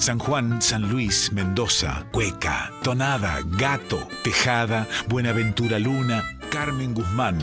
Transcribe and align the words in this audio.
San 0.00 0.18
Juan, 0.18 0.62
San 0.62 0.90
Luis, 0.90 1.30
Mendoza, 1.30 2.06
Cueca, 2.10 2.72
Tonada, 2.82 3.40
Gato, 3.44 4.08
Tejada, 4.24 4.88
Buenaventura 5.08 5.78
Luna, 5.78 6.24
Carmen 6.50 6.94
Guzmán. 6.94 7.38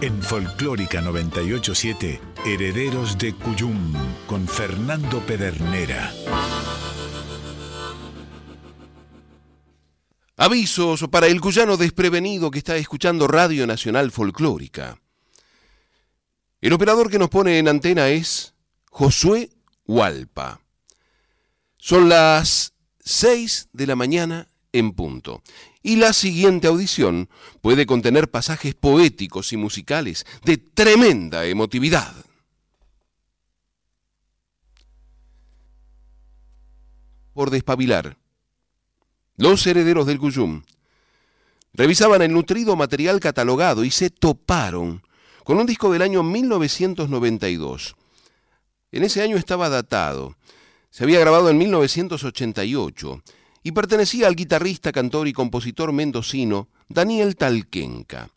En 0.00 0.22
Folclórica 0.22 1.00
987, 1.00 2.20
Herederos 2.46 3.18
de 3.18 3.34
Cuyum, 3.34 3.92
con 4.28 4.46
Fernando 4.46 5.18
Pedernera. 5.26 6.12
Avisos 10.36 11.08
para 11.10 11.26
el 11.26 11.40
cuyano 11.40 11.76
desprevenido 11.76 12.48
que 12.52 12.58
está 12.58 12.76
escuchando 12.76 13.26
Radio 13.26 13.66
Nacional 13.66 14.12
Folclórica. 14.12 15.00
El 16.60 16.72
operador 16.72 17.10
que 17.10 17.18
nos 17.18 17.28
pone 17.28 17.58
en 17.58 17.66
antena 17.66 18.08
es 18.08 18.54
Josué 18.88 19.50
Hualpa. 19.90 20.60
Son 21.76 22.08
las 22.08 22.74
6 23.00 23.70
de 23.72 23.88
la 23.88 23.96
mañana 23.96 24.46
en 24.72 24.92
punto. 24.92 25.42
Y 25.82 25.96
la 25.96 26.12
siguiente 26.12 26.68
audición 26.68 27.28
puede 27.60 27.86
contener 27.86 28.30
pasajes 28.30 28.76
poéticos 28.76 29.52
y 29.52 29.56
musicales 29.56 30.26
de 30.44 30.58
tremenda 30.58 31.44
emotividad. 31.44 32.14
Por 37.32 37.50
despabilar 37.50 38.16
los 39.38 39.66
herederos 39.66 40.06
del 40.06 40.20
Cuyum 40.20 40.62
revisaban 41.72 42.22
el 42.22 42.32
nutrido 42.32 42.76
material 42.76 43.18
catalogado 43.18 43.82
y 43.82 43.90
se 43.90 44.10
toparon 44.10 45.02
con 45.42 45.58
un 45.58 45.66
disco 45.66 45.90
del 45.90 46.02
año 46.02 46.22
1992. 46.22 47.96
En 48.92 49.04
ese 49.04 49.22
año 49.22 49.36
estaba 49.36 49.68
datado. 49.68 50.36
Se 50.90 51.04
había 51.04 51.20
grabado 51.20 51.50
en 51.50 51.58
1988 51.58 53.22
y 53.62 53.72
pertenecía 53.72 54.26
al 54.26 54.36
guitarrista, 54.36 54.92
cantor 54.92 55.28
y 55.28 55.32
compositor 55.32 55.92
mendocino 55.92 56.68
Daniel 56.88 57.36
Talquenca. 57.36 58.30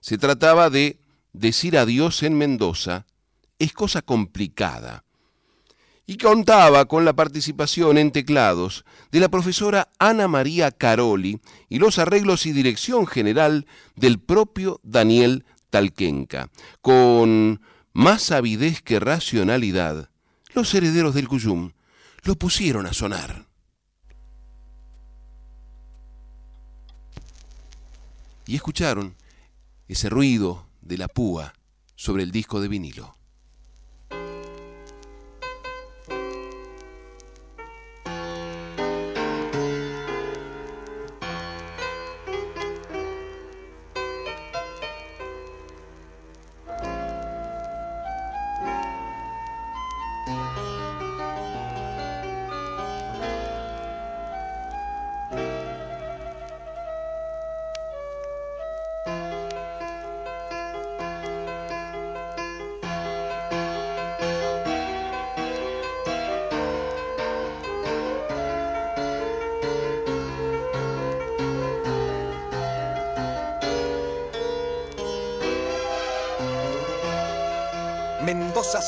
Se 0.00 0.18
trataba 0.18 0.70
de 0.70 0.98
Decir 1.36 1.76
adiós 1.76 2.22
en 2.22 2.38
Mendoza 2.38 3.04
es 3.58 3.74
cosa 3.74 4.00
complicada 4.00 5.04
y 6.06 6.16
contaba 6.16 6.86
con 6.86 7.04
la 7.04 7.12
participación 7.12 7.98
en 7.98 8.10
teclados 8.10 8.86
de 9.10 9.20
la 9.20 9.28
profesora 9.28 9.88
Ana 9.98 10.28
María 10.28 10.70
Caroli 10.70 11.38
y 11.68 11.78
los 11.78 11.98
arreglos 11.98 12.46
y 12.46 12.52
dirección 12.52 13.06
general 13.06 13.66
del 13.96 14.18
propio 14.18 14.80
Daniel 14.82 15.44
Talquenca. 15.68 16.48
Con 16.80 17.60
más 17.96 18.30
avidez 18.30 18.82
que 18.82 19.00
racionalidad, 19.00 20.10
los 20.52 20.74
herederos 20.74 21.14
del 21.14 21.28
Cuyum 21.28 21.72
lo 22.24 22.36
pusieron 22.36 22.84
a 22.84 22.92
sonar. 22.92 23.46
Y 28.44 28.54
escucharon 28.54 29.16
ese 29.88 30.10
ruido 30.10 30.68
de 30.82 30.98
la 30.98 31.08
púa 31.08 31.54
sobre 31.94 32.22
el 32.22 32.32
disco 32.32 32.60
de 32.60 32.68
vinilo. 32.68 33.15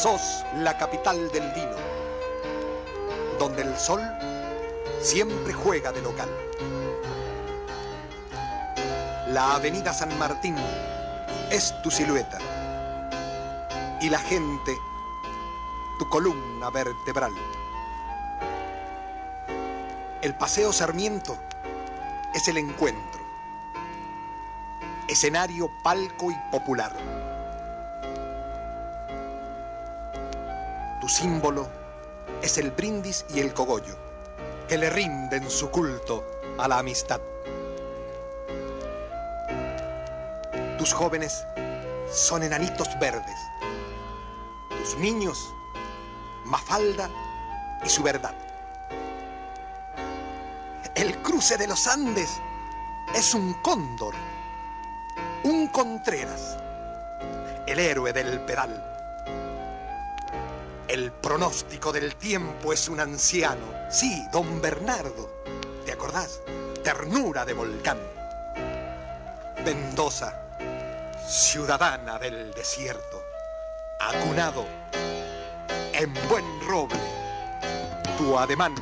Sos 0.00 0.44
la 0.58 0.78
capital 0.78 1.28
del 1.32 1.50
vino, 1.50 1.74
donde 3.36 3.62
el 3.62 3.76
sol 3.76 4.00
siempre 5.00 5.52
juega 5.52 5.90
de 5.90 6.00
local. 6.02 6.28
La 9.30 9.56
avenida 9.56 9.92
San 9.92 10.16
Martín 10.16 10.54
es 11.50 11.74
tu 11.82 11.90
silueta 11.90 12.38
y 14.00 14.08
la 14.08 14.20
gente 14.20 14.72
tu 15.98 16.08
columna 16.08 16.70
vertebral. 16.70 17.32
El 20.22 20.32
Paseo 20.36 20.72
Sarmiento 20.72 21.36
es 22.34 22.46
el 22.46 22.58
encuentro, 22.58 23.20
escenario, 25.08 25.68
palco 25.82 26.30
y 26.30 26.36
popular. 26.52 27.17
Símbolo 31.08 31.66
es 32.42 32.58
el 32.58 32.70
brindis 32.70 33.24
y 33.34 33.40
el 33.40 33.54
cogollo, 33.54 33.96
que 34.68 34.78
le 34.78 34.90
rinden 34.90 35.50
su 35.50 35.70
culto 35.70 36.24
a 36.58 36.68
la 36.68 36.78
amistad. 36.78 37.20
Tus 40.76 40.92
jóvenes 40.92 41.44
son 42.12 42.42
enanitos 42.42 42.88
verdes, 43.00 43.38
tus 44.68 44.96
niños, 44.98 45.38
Mafalda 46.44 47.10
y 47.84 47.88
su 47.88 48.02
verdad. 48.02 48.34
El 50.94 51.16
cruce 51.18 51.56
de 51.56 51.66
los 51.66 51.86
Andes 51.86 52.30
es 53.14 53.34
un 53.34 53.54
cóndor, 53.62 54.14
un 55.44 55.68
Contreras, 55.68 56.56
el 57.66 57.78
héroe 57.78 58.12
del 58.12 58.40
pedal 58.40 58.97
el 60.98 61.12
pronóstico 61.12 61.92
del 61.92 62.16
tiempo 62.16 62.72
es 62.72 62.88
un 62.88 62.98
anciano. 62.98 63.72
Sí, 63.88 64.26
don 64.32 64.60
Bernardo. 64.60 65.30
¿Te 65.86 65.92
acordás? 65.92 66.40
Ternura 66.82 67.44
de 67.44 67.52
volcán. 67.52 67.98
Mendoza, 69.64 70.34
ciudadana 71.24 72.18
del 72.18 72.52
desierto, 72.52 73.22
acunado 74.00 74.66
en 75.92 76.12
buen 76.28 76.44
roble, 76.66 76.98
tu 78.16 78.36
ademán 78.36 78.74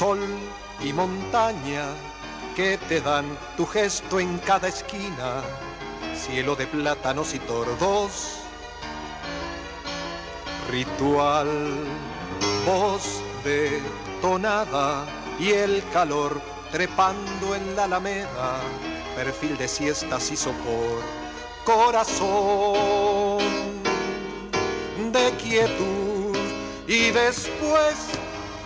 sol 0.00 0.18
y 0.82 0.94
montaña 0.94 1.84
que 2.56 2.78
te 2.88 3.02
dan 3.02 3.26
tu 3.54 3.66
gesto 3.66 4.18
en 4.18 4.38
cada 4.38 4.68
esquina, 4.68 5.42
cielo 6.14 6.56
de 6.56 6.66
plátanos 6.66 7.34
y 7.34 7.38
tordos, 7.40 8.38
ritual, 10.70 11.50
voz 12.64 13.20
de 13.44 13.82
tonada 14.22 15.04
y 15.38 15.50
el 15.50 15.82
calor 15.92 16.40
trepando 16.72 17.54
en 17.54 17.76
la 17.76 17.84
alameda, 17.84 18.58
perfil 19.14 19.58
de 19.58 19.68
siestas 19.68 20.30
y 20.30 20.36
sopor, 20.38 21.02
corazón 21.66 23.44
de 25.12 25.30
quietud. 25.32 26.38
Y 26.88 27.10
después 27.10 28.19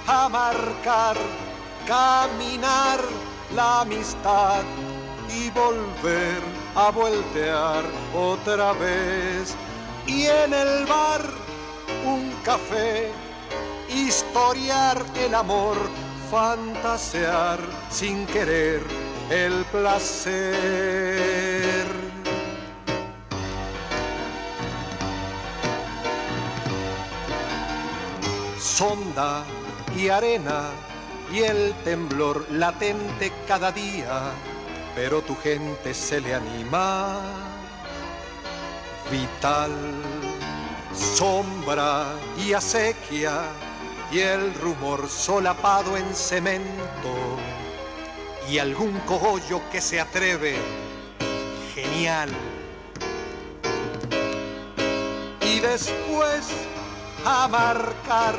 a 0.06 0.28
marcar, 0.28 1.16
caminar 1.86 3.00
la 3.54 3.80
amistad 3.80 4.62
y 5.28 5.50
volver 5.50 6.40
a 6.74 6.90
voltear 6.90 7.84
otra 8.14 8.72
vez. 8.74 9.54
Y 10.06 10.26
en 10.26 10.52
el 10.52 10.84
bar 10.86 11.22
un 12.04 12.30
café, 12.44 13.10
historiar 13.88 15.02
el 15.16 15.34
amor, 15.34 15.76
fantasear 16.30 17.58
sin 17.90 18.26
querer 18.26 18.82
el 19.30 19.64
placer. 19.66 20.34
Sonda 28.58 29.44
y 29.96 30.08
arena 30.08 30.70
y 31.32 31.42
el 31.42 31.74
temblor 31.84 32.46
latente 32.50 33.32
cada 33.46 33.72
día, 33.72 34.32
pero 34.94 35.22
tu 35.22 35.36
gente 35.36 35.94
se 35.94 36.20
le 36.20 36.34
anima. 36.34 37.20
Vital, 39.10 39.70
sombra 40.94 42.06
y 42.36 42.52
acequia, 42.52 43.42
y 44.10 44.20
el 44.20 44.54
rumor 44.54 45.08
solapado 45.08 45.96
en 45.96 46.14
cemento, 46.14 47.38
y 48.48 48.58
algún 48.58 48.98
cogollo 49.00 49.60
que 49.70 49.80
se 49.80 50.00
atreve, 50.00 50.56
genial. 51.74 52.30
Y 55.40 55.60
después 55.60 56.48
a 57.24 57.48
marcar 57.48 58.36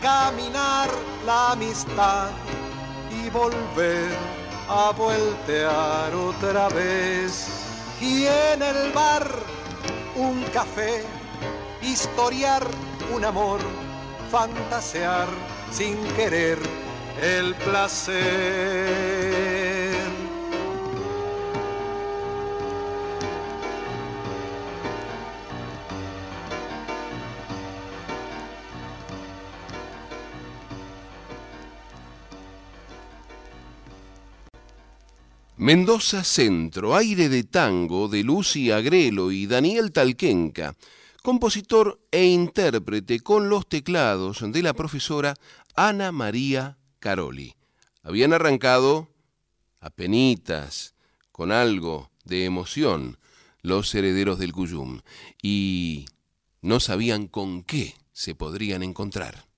caminar 0.00 0.88
la 1.26 1.52
amistad 1.52 2.30
y 3.10 3.28
volver 3.30 4.08
a 4.68 4.92
voltear 4.96 6.14
otra 6.14 6.68
vez. 6.68 7.48
Y 8.00 8.26
en 8.26 8.62
el 8.62 8.92
bar 8.92 9.28
un 10.16 10.44
café, 10.52 11.04
historiar 11.82 12.64
un 13.14 13.24
amor, 13.24 13.60
fantasear 14.30 15.26
sin 15.70 15.96
querer 16.14 16.58
el 17.20 17.54
placer. 17.56 19.57
Mendoza 35.58 36.22
Centro, 36.22 36.94
aire 36.94 37.28
de 37.28 37.42
tango 37.42 38.06
de 38.06 38.22
Lucy 38.22 38.70
Agrelo 38.70 39.32
y 39.32 39.48
Daniel 39.48 39.90
Talquenca, 39.90 40.76
compositor 41.24 42.00
e 42.12 42.26
intérprete 42.26 43.18
con 43.18 43.48
los 43.48 43.68
teclados 43.68 44.40
de 44.52 44.62
la 44.62 44.72
profesora 44.72 45.34
Ana 45.74 46.12
María 46.12 46.78
Caroli. 47.00 47.56
Habían 48.04 48.32
arrancado 48.32 49.08
a 49.80 49.90
penitas, 49.90 50.94
con 51.32 51.50
algo 51.50 52.12
de 52.24 52.44
emoción, 52.44 53.18
los 53.60 53.92
herederos 53.96 54.38
del 54.38 54.52
Cuyum, 54.52 55.00
y 55.42 56.06
no 56.62 56.78
sabían 56.78 57.26
con 57.26 57.64
qué 57.64 57.96
se 58.12 58.36
podrían 58.36 58.84
encontrar. 58.84 59.48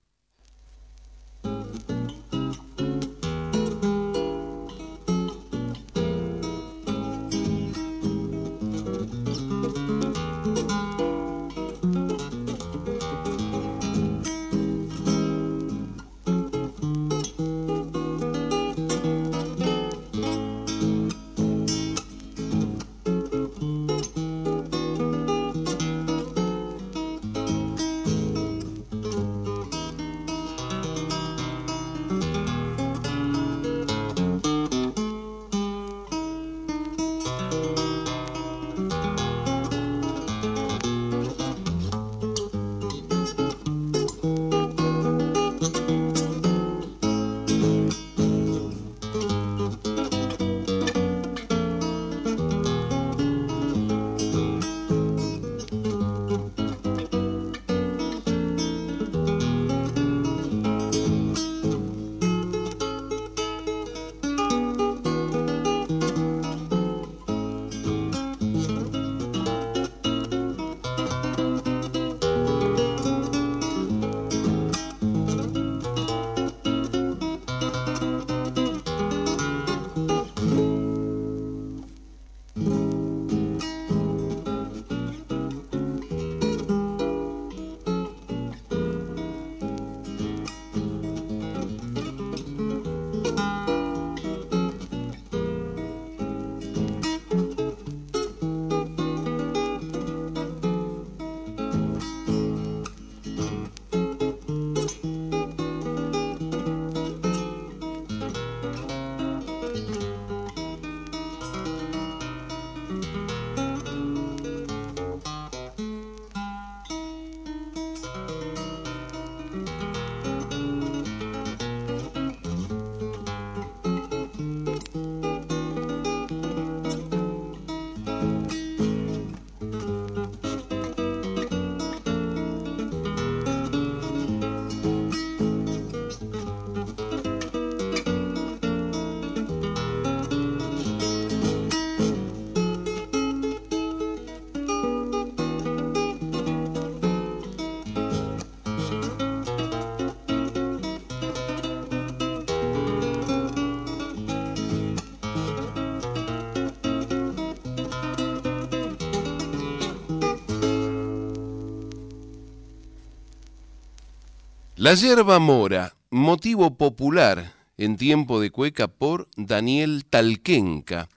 La 164.90 164.96
yerba 164.96 165.38
mora, 165.38 165.94
motivo 166.10 166.76
popular 166.76 167.54
en 167.78 167.96
tiempo 167.96 168.40
de 168.40 168.50
cueca 168.50 168.88
por 168.88 169.28
Daniel 169.36 170.04
Talquenca, 170.04 171.08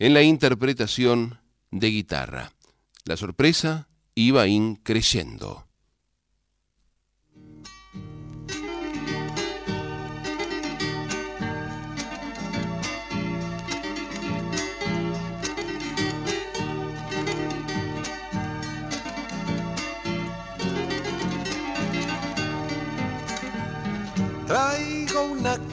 en 0.00 0.12
la 0.12 0.22
interpretación 0.22 1.38
de 1.70 1.90
guitarra. 1.90 2.50
La 3.04 3.16
sorpresa 3.16 3.86
iba 4.16 4.48
increyendo. 4.48 5.68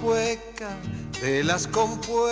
Cueca 0.01 0.69
de 1.21 1.43
las 1.43 1.67
compuertas, 1.67 2.25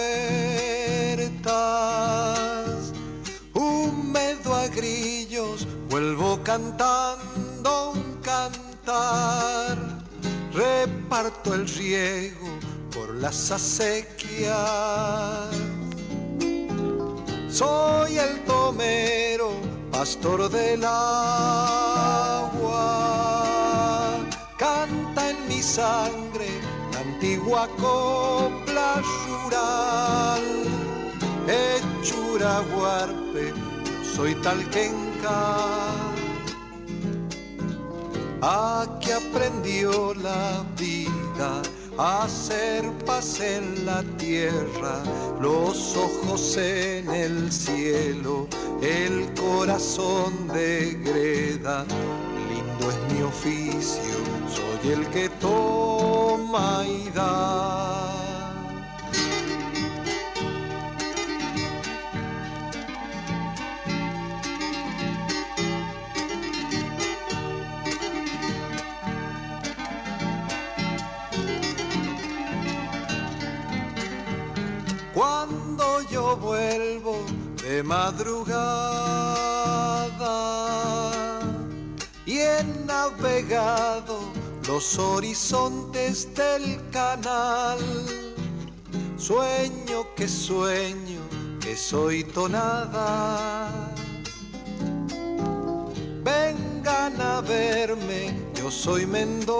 húmedo 3.53 4.55
a 4.55 4.67
grillos, 4.67 5.67
vuelvo 5.89 6.41
cantando 6.43 7.91
un 7.91 8.21
cantar, 8.21 9.77
reparto 10.53 11.53
el 11.53 11.67
riego 11.67 12.47
por 12.93 13.13
las 13.15 13.51
acequias. 13.51 14.55
Soy 17.49 18.17
el 18.17 18.43
tomero, 18.45 19.51
pastor 19.91 20.49
del 20.49 20.83
agua. 20.85 21.67
Canta 24.57 25.29
en 25.29 25.47
mi 25.47 25.61
sangre 25.61 26.66
antigua 27.17 27.67
copla 27.79 29.01
rural. 29.25 30.43
Hechura 31.47 32.61
huarpe, 32.71 33.53
soy 34.15 34.35
talquenca 34.35 35.87
Aquí 38.41 39.09
aprendió 39.11 40.13
la 40.13 40.63
vida 40.77 41.63
a 41.97 42.25
hacer 42.25 42.83
paz 43.07 43.39
en 43.39 43.83
la 43.83 44.03
tierra, 44.17 45.01
los 45.41 45.97
ojos 45.97 46.55
en 46.57 47.09
el 47.09 47.51
cielo, 47.51 48.47
el 48.83 49.33
corazón 49.33 50.47
de 50.49 50.93
greda. 51.03 51.83
Lindo 52.79 52.91
es 52.91 52.97
mi 53.13 53.21
oficio, 53.23 54.17
soy 54.47 54.91
el 54.91 55.07
que 55.07 55.29
toma 55.41 56.83
y 56.85 57.09
da. 57.09 58.53
Cuando 75.13 76.01
yo 76.11 76.37
vuelvo 76.37 77.25
de 77.63 77.81
madrugada 77.81 79.17
navegado 82.63 84.19
los 84.67 84.97
horizontes 84.99 86.27
del 86.35 86.79
canal, 86.91 87.79
sueño 89.17 90.05
que 90.15 90.27
sueño 90.27 91.21
que 91.61 91.75
soy 91.75 92.23
tonada. 92.23 93.69
Vengan 96.23 97.21
a 97.21 97.41
verme, 97.41 98.33
yo 98.55 98.69
soy 98.69 99.05
Mendoza 99.05 99.55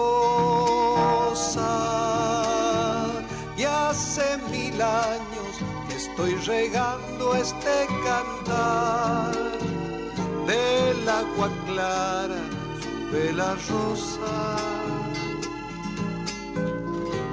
y 3.56 3.64
hace 3.64 4.36
mil 4.50 4.80
años 4.82 5.58
estoy 5.96 6.34
regando 6.46 7.34
este 7.34 7.86
cantar 8.04 9.32
del 10.46 11.08
agua 11.08 11.50
clara 11.66 12.57
sube 13.08 13.32
la 13.32 13.54
rosa. 13.54 14.56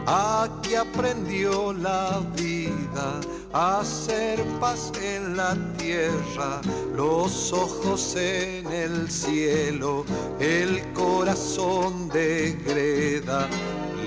Aquí 0.07 0.75
aprendió 0.75 1.73
la 1.73 2.21
vida 2.35 3.19
a 3.53 3.79
hacer 3.79 4.43
paz 4.59 4.91
en 5.01 5.35
la 5.35 5.55
tierra, 5.77 6.61
los 6.95 7.51
ojos 7.51 8.15
en 8.15 8.71
el 8.71 9.09
cielo, 9.09 10.05
el 10.39 10.81
corazón 10.93 12.09
de 12.09 12.53
greda. 12.65 13.47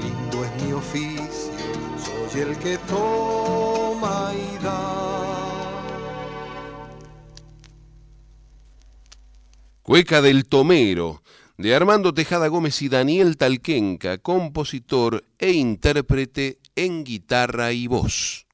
Lindo 0.00 0.44
es 0.44 0.62
mi 0.62 0.72
oficio, 0.72 1.52
soy 2.30 2.42
el 2.42 2.58
que 2.58 2.78
toma 2.88 4.32
y 4.34 4.64
da. 4.64 5.08
Cueca 9.82 10.20
del 10.20 10.46
Tomero, 10.46 11.22
de 11.58 11.74
Armando 11.74 12.14
Tejada 12.14 12.46
Gómez 12.46 12.80
y 12.82 12.88
Daniel 12.88 13.36
Talquenca, 13.36 14.18
compositor 14.18 15.24
e 15.38 15.50
intérprete 15.50 16.58
en 16.76 17.02
guitarra 17.02 17.72
y 17.72 17.88
voz. 17.88 18.46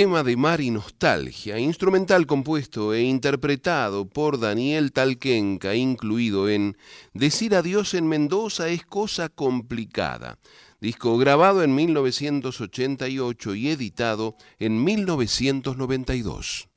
Tema 0.00 0.22
de 0.22 0.34
mar 0.34 0.62
y 0.62 0.70
nostalgia, 0.70 1.58
instrumental 1.58 2.26
compuesto 2.26 2.94
e 2.94 3.02
interpretado 3.02 4.08
por 4.08 4.40
Daniel 4.40 4.92
Talquenca, 4.92 5.74
incluido 5.74 6.48
en 6.48 6.78
Decir 7.12 7.54
adiós 7.54 7.92
en 7.92 8.08
Mendoza 8.08 8.70
es 8.70 8.86
cosa 8.86 9.28
complicada, 9.28 10.38
disco 10.80 11.18
grabado 11.18 11.62
en 11.62 11.74
1988 11.74 13.54
y 13.54 13.68
editado 13.68 14.36
en 14.58 14.82
1992. 14.82 16.70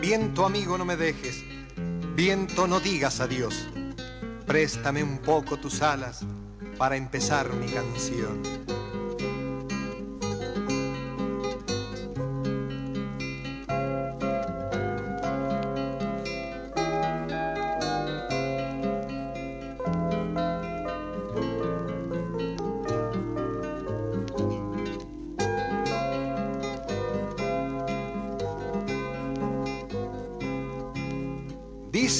Viento 0.00 0.46
amigo 0.46 0.78
no 0.78 0.84
me 0.84 0.96
dejes, 0.96 1.42
viento 2.14 2.68
no 2.68 2.78
digas 2.78 3.18
adiós, 3.18 3.66
préstame 4.46 5.02
un 5.02 5.18
poco 5.18 5.56
tus 5.56 5.82
alas 5.82 6.24
para 6.78 6.96
empezar 6.96 7.52
mi 7.54 7.66
canción. 7.66 8.71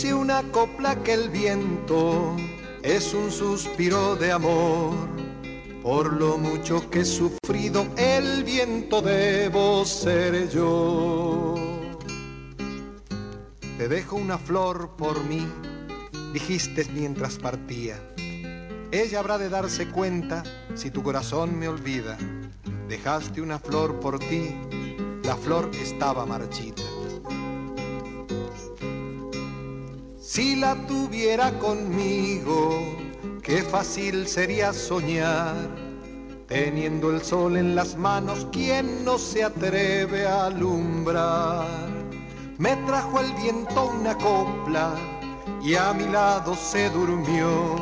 Dice 0.03 0.15
una 0.15 0.43
copla 0.51 1.01
que 1.05 1.13
el 1.13 1.29
viento 1.29 2.35
es 2.83 3.15
un 3.15 3.31
suspiro 3.31 4.17
de 4.17 4.33
amor. 4.33 4.97
Por 5.81 6.15
lo 6.15 6.39
mucho 6.39 6.91
que 6.91 7.03
he 7.03 7.05
sufrido, 7.05 7.87
el 7.97 8.43
viento 8.43 9.01
debo 9.01 9.85
ser 9.85 10.51
yo. 10.51 11.55
Te 13.79 13.87
dejo 13.87 14.17
una 14.17 14.39
flor 14.39 14.97
por 14.97 15.23
mí, 15.23 15.47
dijiste 16.33 16.85
mientras 16.93 17.39
partía. 17.39 17.97
Ella 18.91 19.21
habrá 19.21 19.39
de 19.39 19.51
darse 19.51 19.87
cuenta 19.89 20.43
si 20.75 20.91
tu 20.91 21.05
corazón 21.05 21.57
me 21.57 21.69
olvida. 21.69 22.19
Dejaste 22.89 23.41
una 23.41 23.61
flor 23.61 24.01
por 24.01 24.19
ti, 24.19 24.53
la 25.23 25.37
flor 25.37 25.71
estaba 25.81 26.27
marchita. 26.27 26.82
Si 30.35 30.57
la 30.57 30.75
tuviera 30.87 31.53
conmigo, 31.59 32.97
qué 33.43 33.63
fácil 33.63 34.27
sería 34.27 34.73
soñar. 34.73 35.55
Teniendo 36.49 37.11
el 37.11 37.21
sol 37.21 37.59
en 37.59 37.75
las 37.75 37.97
manos, 37.97 38.47
¿quién 38.51 39.05
no 39.05 39.19
se 39.19 39.45
atreve 39.45 40.27
a 40.27 40.47
alumbrar? 40.47 41.67
Me 42.57 42.75
trajo 42.87 43.21
el 43.21 43.31
viento 43.43 43.93
una 44.01 44.17
copla 44.17 44.95
y 45.63 45.75
a 45.75 45.93
mi 45.93 46.07
lado 46.07 46.55
se 46.57 46.89
durmió. 46.89 47.77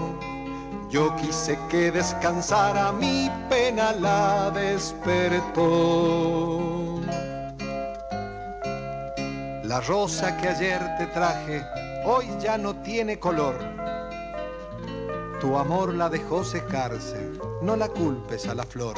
Yo 0.91 1.15
quise 1.15 1.57
que 1.69 1.93
descansara, 1.93 2.91
mi 2.91 3.31
pena 3.49 3.93
la 3.93 4.51
despertó. 4.51 5.71
La 9.63 9.81
rosa 9.83 10.37
que 10.37 10.49
ayer 10.49 10.81
te 10.99 11.07
traje 11.07 11.65
hoy 12.05 12.27
ya 12.41 12.57
no 12.57 12.75
tiene 12.83 13.19
color. 13.19 13.55
Tu 15.41 15.57
amor 15.57 15.95
la 15.95 16.09
dejó 16.09 16.45
secarse, 16.45 17.31
no 17.63 17.77
la 17.77 17.89
culpes 17.89 18.47
a 18.47 18.55
la 18.55 18.65
flor. 18.65 18.95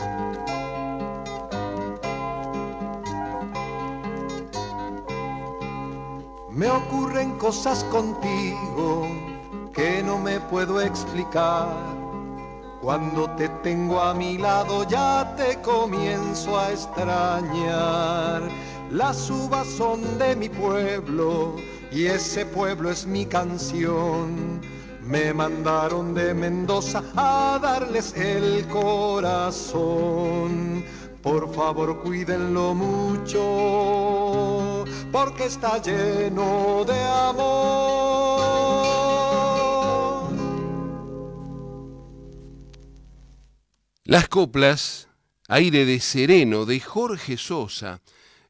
Me 6.50 6.68
ocurren 6.68 7.38
cosas 7.38 7.85
contigo 7.85 9.07
que 9.72 10.03
no 10.03 10.18
me 10.18 10.38
puedo 10.40 10.81
explicar. 10.81 11.68
Cuando 12.83 13.31
te 13.37 13.48
tengo 13.62 14.00
a 14.00 14.12
mi 14.12 14.37
lado 14.38 14.87
ya 14.88 15.35
te 15.37 15.57
comienzo 15.62 16.59
a 16.59 16.70
extrañar. 16.72 18.42
Las 18.90 19.31
uvas 19.31 19.66
son 19.68 20.18
de 20.18 20.37
mi 20.37 20.48
pueblo 20.48 21.55
y 21.94 22.07
ese 22.07 22.46
pueblo 22.46 22.90
es 22.90 23.07
mi 23.07 23.26
canción. 23.26 24.61
Me 25.02 25.35
mandaron 25.35 26.14
de 26.14 26.33
Mendoza 26.33 27.02
a 27.16 27.59
darles 27.61 28.14
el 28.14 28.66
corazón. 28.68 30.02
Por 31.22 31.52
favor, 31.55 32.00
cuídenlo 32.02 32.74
mucho, 32.74 33.37
porque 35.12 35.44
está 35.46 35.81
lleno 35.83 36.85
de 36.85 37.00
amor. 37.05 38.33
Las 44.05 44.28
coplas, 44.28 45.09
aire 45.48 45.85
de 45.85 46.00
sereno 46.00 46.64
de 46.64 46.81
Jorge 46.81 47.37
Sosa, 47.37 48.00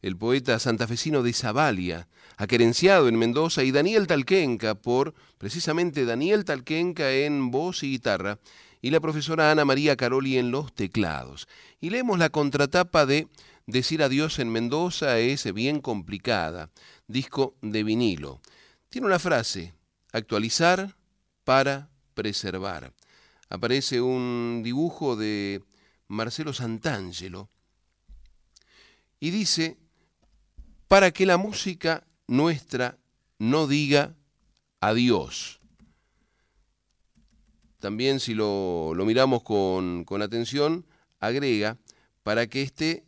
el 0.00 0.16
poeta 0.16 0.58
santafesino 0.58 1.22
de 1.22 1.32
Zavalia, 1.32 2.08
aquerenciado 2.36 3.08
en 3.08 3.18
Mendoza, 3.18 3.64
y 3.64 3.72
Daniel 3.72 4.06
Talquenca 4.06 4.74
por 4.74 5.14
precisamente 5.38 6.04
Daniel 6.04 6.44
Talquenca 6.44 7.12
en 7.12 7.50
voz 7.50 7.82
y 7.82 7.90
guitarra, 7.90 8.38
y 8.80 8.90
la 8.90 9.00
profesora 9.00 9.50
Ana 9.50 9.64
María 9.64 9.96
Caroli 9.96 10.38
en 10.38 10.50
los 10.50 10.74
teclados. 10.74 11.46
Y 11.80 11.90
leemos 11.90 12.18
la 12.18 12.30
contratapa 12.30 13.06
de 13.06 13.28
Decir 13.66 14.02
adiós 14.02 14.40
en 14.40 14.50
Mendoza 14.50 15.20
es 15.20 15.52
bien 15.54 15.80
complicada, 15.80 16.70
disco 17.06 17.54
de 17.62 17.84
vinilo. 17.84 18.40
Tiene 18.88 19.06
una 19.06 19.20
frase, 19.20 19.72
actualizar 20.12 20.96
para 21.44 21.88
preservar. 22.14 22.92
Aparece 23.48 24.00
un 24.00 24.62
dibujo 24.64 25.14
de 25.14 25.62
Marcelo 26.08 26.52
Santangelo 26.52 27.48
y 29.20 29.30
dice, 29.30 29.76
para 30.88 31.12
que 31.12 31.24
la 31.24 31.36
música 31.36 32.04
nuestra 32.32 32.98
no 33.38 33.66
diga 33.66 34.14
adiós. 34.80 35.60
También 37.78 38.20
si 38.20 38.32
lo, 38.34 38.94
miramos 38.96 39.42
con, 39.42 40.04
con 40.04 40.22
atención, 40.22 40.86
agrega 41.20 41.76
para 42.22 42.46
que 42.46 42.62
esté 42.62 43.04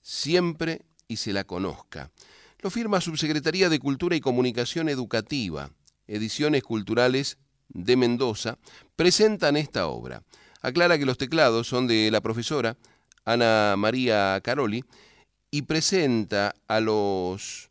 siempre 0.00 0.82
y 1.08 1.16
se 1.16 1.32
la 1.32 1.42
conozca. 1.42 2.12
Lo 2.60 2.70
firma 2.70 3.00
Subsecretaría 3.00 3.68
de 3.68 3.80
Cultura 3.80 4.14
y 4.14 4.20
Comunicación 4.20 4.88
Educativa, 4.88 5.70
Ediciones 6.06 6.62
Culturales 6.62 7.38
de 7.68 7.96
Mendoza, 7.96 8.58
presentan 8.94 9.56
esta 9.56 9.88
obra. 9.88 10.22
Aclara 10.62 10.98
que 10.98 11.06
los 11.06 11.18
teclados 11.18 11.66
son 11.66 11.88
de 11.88 12.10
la 12.12 12.20
profesora 12.20 12.76
Ana 13.24 13.74
María 13.76 14.40
Caroli 14.44 14.84
y 15.50 15.62
presenta 15.62 16.54
a 16.68 16.80
los 16.80 17.67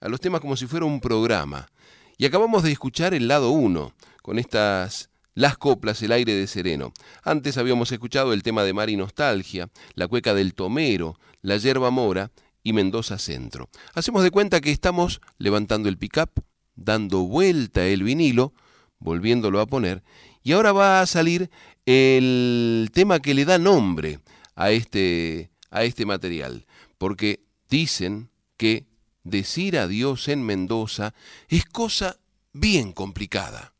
a 0.00 0.08
los 0.08 0.20
temas 0.20 0.40
como 0.40 0.56
si 0.56 0.66
fuera 0.66 0.86
un 0.86 1.00
programa. 1.00 1.68
Y 2.16 2.26
acabamos 2.26 2.62
de 2.62 2.72
escuchar 2.72 3.14
el 3.14 3.28
lado 3.28 3.50
1, 3.50 3.92
con 4.22 4.38
estas 4.38 5.10
las 5.34 5.56
coplas, 5.56 6.02
el 6.02 6.10
aire 6.10 6.34
de 6.34 6.48
sereno. 6.48 6.92
Antes 7.22 7.58
habíamos 7.58 7.92
escuchado 7.92 8.32
el 8.32 8.42
tema 8.42 8.64
de 8.64 8.72
Mar 8.72 8.90
y 8.90 8.96
Nostalgia, 8.96 9.70
la 9.94 10.08
cueca 10.08 10.34
del 10.34 10.52
Tomero, 10.52 11.16
la 11.42 11.56
yerba 11.58 11.90
mora 11.90 12.32
y 12.64 12.72
Mendoza 12.72 13.18
Centro. 13.18 13.68
Hacemos 13.94 14.24
de 14.24 14.32
cuenta 14.32 14.60
que 14.60 14.72
estamos 14.72 15.20
levantando 15.38 15.88
el 15.88 15.96
pick-up, 15.96 16.42
dando 16.74 17.20
vuelta 17.20 17.86
el 17.86 18.02
vinilo, 18.02 18.52
volviéndolo 18.98 19.60
a 19.60 19.66
poner, 19.66 20.02
y 20.42 20.52
ahora 20.52 20.72
va 20.72 21.00
a 21.00 21.06
salir 21.06 21.50
el 21.86 22.90
tema 22.92 23.20
que 23.20 23.34
le 23.34 23.44
da 23.44 23.58
nombre 23.58 24.18
a 24.56 24.72
este, 24.72 25.52
a 25.70 25.84
este 25.84 26.04
material, 26.04 26.66
porque 26.98 27.44
dicen 27.70 28.28
que 28.56 28.87
decir 29.28 29.78
adiós 29.78 30.28
en 30.28 30.42
Mendoza 30.42 31.14
es 31.48 31.64
cosa 31.66 32.16
bien 32.52 32.92
complicada. 32.92 33.74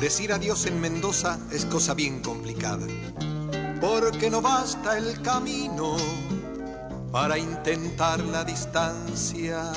Decir 0.00 0.32
adiós 0.32 0.66
en 0.66 0.80
Mendoza 0.80 1.38
es 1.50 1.64
cosa 1.64 1.94
bien 1.94 2.20
complicada, 2.20 2.86
porque 3.80 4.28
no 4.28 4.42
basta 4.42 4.98
el 4.98 5.22
camino 5.22 5.96
para 7.14 7.38
intentar 7.38 8.18
la 8.18 8.42
distancia. 8.42 9.72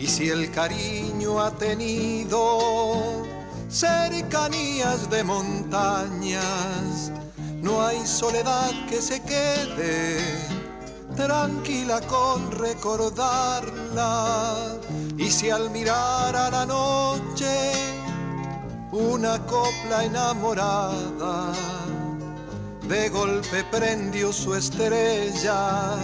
Y 0.00 0.08
si 0.08 0.28
el 0.30 0.50
cariño 0.50 1.38
ha 1.40 1.52
tenido 1.52 3.24
cercanías 3.68 5.08
de 5.10 5.22
montañas. 5.22 7.12
No 7.62 7.86
hay 7.86 8.04
soledad 8.04 8.72
que 8.88 9.00
se 9.00 9.22
quede 9.22 10.18
tranquila 11.14 12.00
con 12.00 12.50
recordarla. 12.50 14.16
Y 15.16 15.30
si 15.30 15.50
al 15.50 15.70
mirar 15.70 16.34
a 16.34 16.50
la 16.50 16.66
noche 16.66 17.70
una 18.90 19.38
copla 19.46 20.02
enamorada 20.04 21.52
de 22.88 23.10
golpe 23.10 23.64
prendió 23.70 24.32
su 24.32 24.54
estrella 24.54 25.96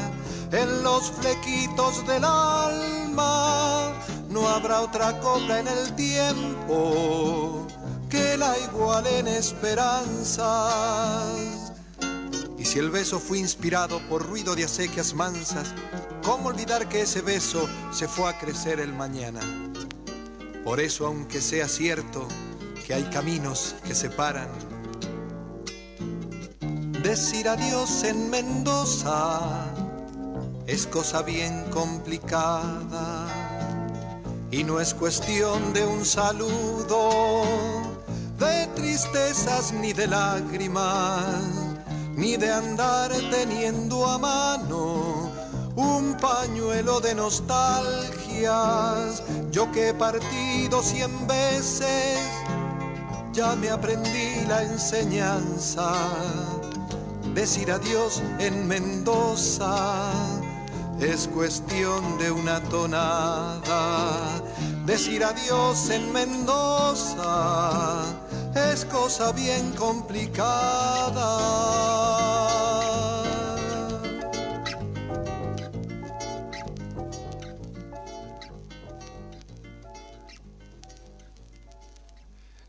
en 0.52 0.82
los 0.82 1.10
flequitos 1.12 2.06
del 2.06 2.22
alma. 2.24 3.92
No 4.28 4.46
habrá 4.48 4.82
otra 4.82 5.18
copla 5.20 5.60
en 5.60 5.68
el 5.68 5.94
tiempo 5.94 7.66
que 8.10 8.36
la 8.36 8.58
iguale 8.58 9.20
en 9.20 9.28
esperanzas. 9.28 10.52
Y 12.58 12.64
si 12.66 12.78
el 12.78 12.90
beso 12.90 13.18
fue 13.18 13.38
inspirado 13.38 13.98
por 14.08 14.26
ruido 14.26 14.54
de 14.54 14.64
acequias 14.64 15.14
mansas, 15.14 15.72
¿cómo 16.22 16.48
olvidar 16.48 16.88
que 16.88 17.00
ese 17.02 17.22
beso 17.22 17.66
se 17.92 18.06
fue 18.08 18.28
a 18.28 18.38
crecer 18.38 18.78
el 18.80 18.92
mañana? 18.92 19.40
Por 20.64 20.80
eso, 20.80 21.06
aunque 21.06 21.40
sea 21.40 21.66
cierto 21.66 22.28
que 22.86 22.92
hay 22.92 23.04
caminos 23.04 23.74
que 23.86 23.94
separan, 23.94 24.73
Decir 27.04 27.46
adiós 27.46 28.02
en 28.02 28.30
Mendoza 28.30 29.38
es 30.66 30.86
cosa 30.86 31.20
bien 31.20 31.66
complicada 31.70 33.26
y 34.50 34.64
no 34.64 34.80
es 34.80 34.94
cuestión 34.94 35.74
de 35.74 35.84
un 35.84 36.02
saludo, 36.06 37.42
de 38.38 38.66
tristezas 38.74 39.74
ni 39.74 39.92
de 39.92 40.06
lágrimas, 40.06 41.44
ni 42.16 42.38
de 42.38 42.50
andar 42.50 43.12
teniendo 43.30 44.06
a 44.06 44.16
mano 44.16 45.30
un 45.76 46.16
pañuelo 46.16 47.00
de 47.00 47.14
nostalgias. 47.14 48.02
Yo 49.50 49.70
que 49.72 49.90
he 49.90 49.94
partido 49.94 50.82
cien 50.82 51.26
veces, 51.26 52.18
ya 53.34 53.54
me 53.56 53.68
aprendí 53.68 54.46
la 54.48 54.62
enseñanza 54.62 56.53
decir 57.34 57.70
adiós 57.70 58.22
en 58.38 58.66
Mendoza 58.68 60.12
es 61.00 61.28
cuestión 61.28 62.16
de 62.18 62.30
una 62.30 62.60
tonada. 62.62 64.42
Decir 64.86 65.24
adiós 65.24 65.90
en 65.90 66.12
Mendoza 66.12 68.04
es 68.54 68.84
cosa 68.84 69.32
bien 69.32 69.72
complicada. 69.72 71.34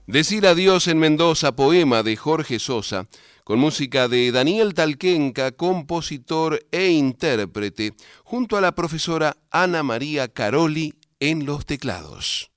Decir 0.08 0.48
adiós 0.48 0.88
en 0.88 1.00
Mendoza, 1.00 1.56
poema 1.56 2.02
de 2.04 2.16
Jorge 2.16 2.60
Sosa, 2.60 3.08
con 3.46 3.60
música 3.60 4.08
de 4.08 4.32
Daniel 4.32 4.74
Talquenca, 4.74 5.52
compositor 5.52 6.66
e 6.72 6.90
intérprete, 6.90 7.94
junto 8.24 8.58
a 8.58 8.62
la 8.62 8.74
profesora 8.74 9.38
Ana 9.52 9.84
María 9.84 10.28
Caroli 10.28 10.96
en 11.20 11.46
los 11.46 11.64
teclados. 11.68 12.55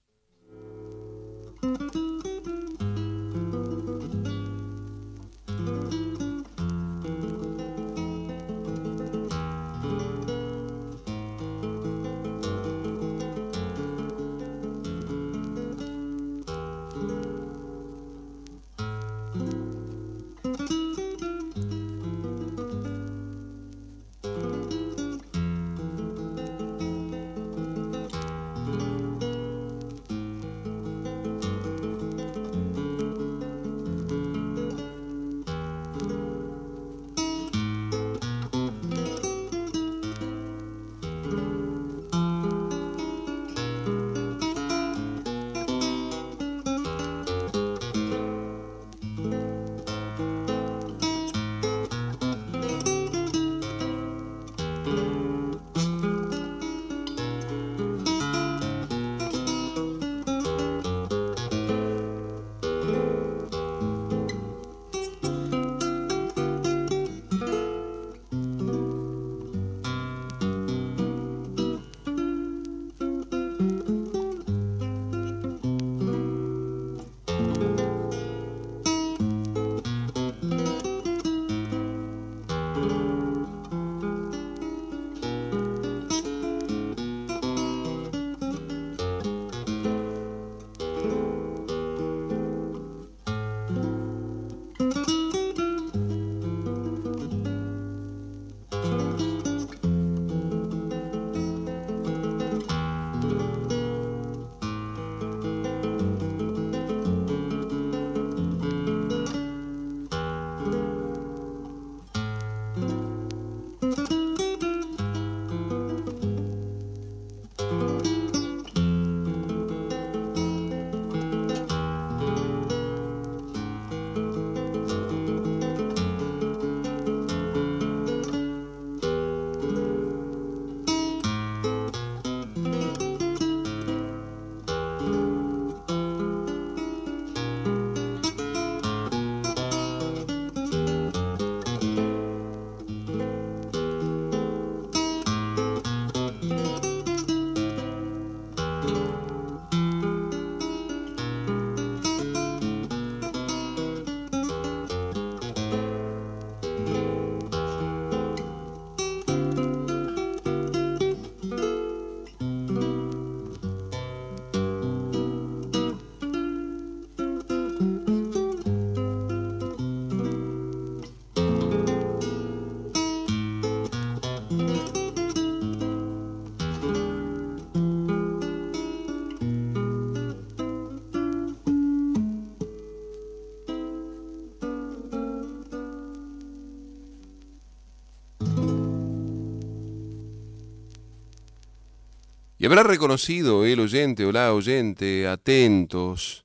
Habrá 192.69 192.83
reconocido 192.83 193.65
el 193.65 193.81
oyente 193.81 194.27
o 194.27 194.33
la 194.33 194.53
oyente 194.53 195.27
atentos 195.27 196.45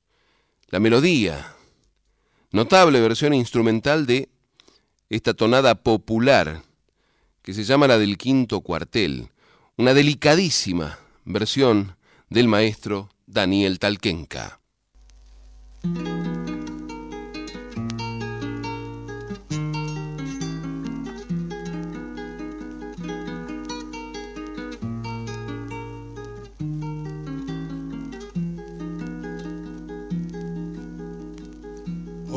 la 0.70 0.80
melodía, 0.80 1.54
notable 2.54 3.02
versión 3.02 3.34
instrumental 3.34 4.06
de 4.06 4.30
esta 5.10 5.34
tonada 5.34 5.76
popular 5.76 6.64
que 7.42 7.54
se 7.54 7.66
llama 7.66 7.88
la 7.88 8.00
del 8.00 8.18
quinto 8.18 8.62
cuartel, 8.62 9.28
una 9.76 9.94
delicadísima 9.94 10.98
versión 11.26 11.98
del 12.30 12.48
maestro 12.48 13.10
Daniel 13.28 13.78
Talquenca. 13.78 14.62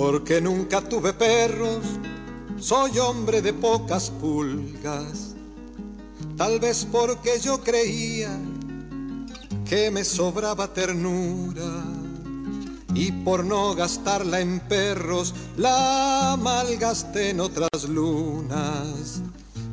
Porque 0.08 0.40
nunca 0.40 0.80
tuve 0.80 1.12
perros, 1.14 1.84
soy 2.60 2.96
hombre 3.00 3.42
de 3.42 3.52
pocas 3.52 4.08
pulgas. 4.08 5.34
Tal 6.36 6.60
vez 6.60 6.86
porque 6.92 7.40
yo 7.40 7.60
creía 7.60 8.30
que 9.68 9.90
me 9.90 10.04
sobraba 10.04 10.72
ternura 10.72 11.82
y 12.94 13.10
por 13.10 13.44
no 13.44 13.74
gastarla 13.74 14.38
en 14.40 14.60
perros 14.60 15.34
la 15.56 16.38
malgasté 16.40 17.30
en 17.30 17.40
otras 17.40 17.88
lunas. 17.88 19.20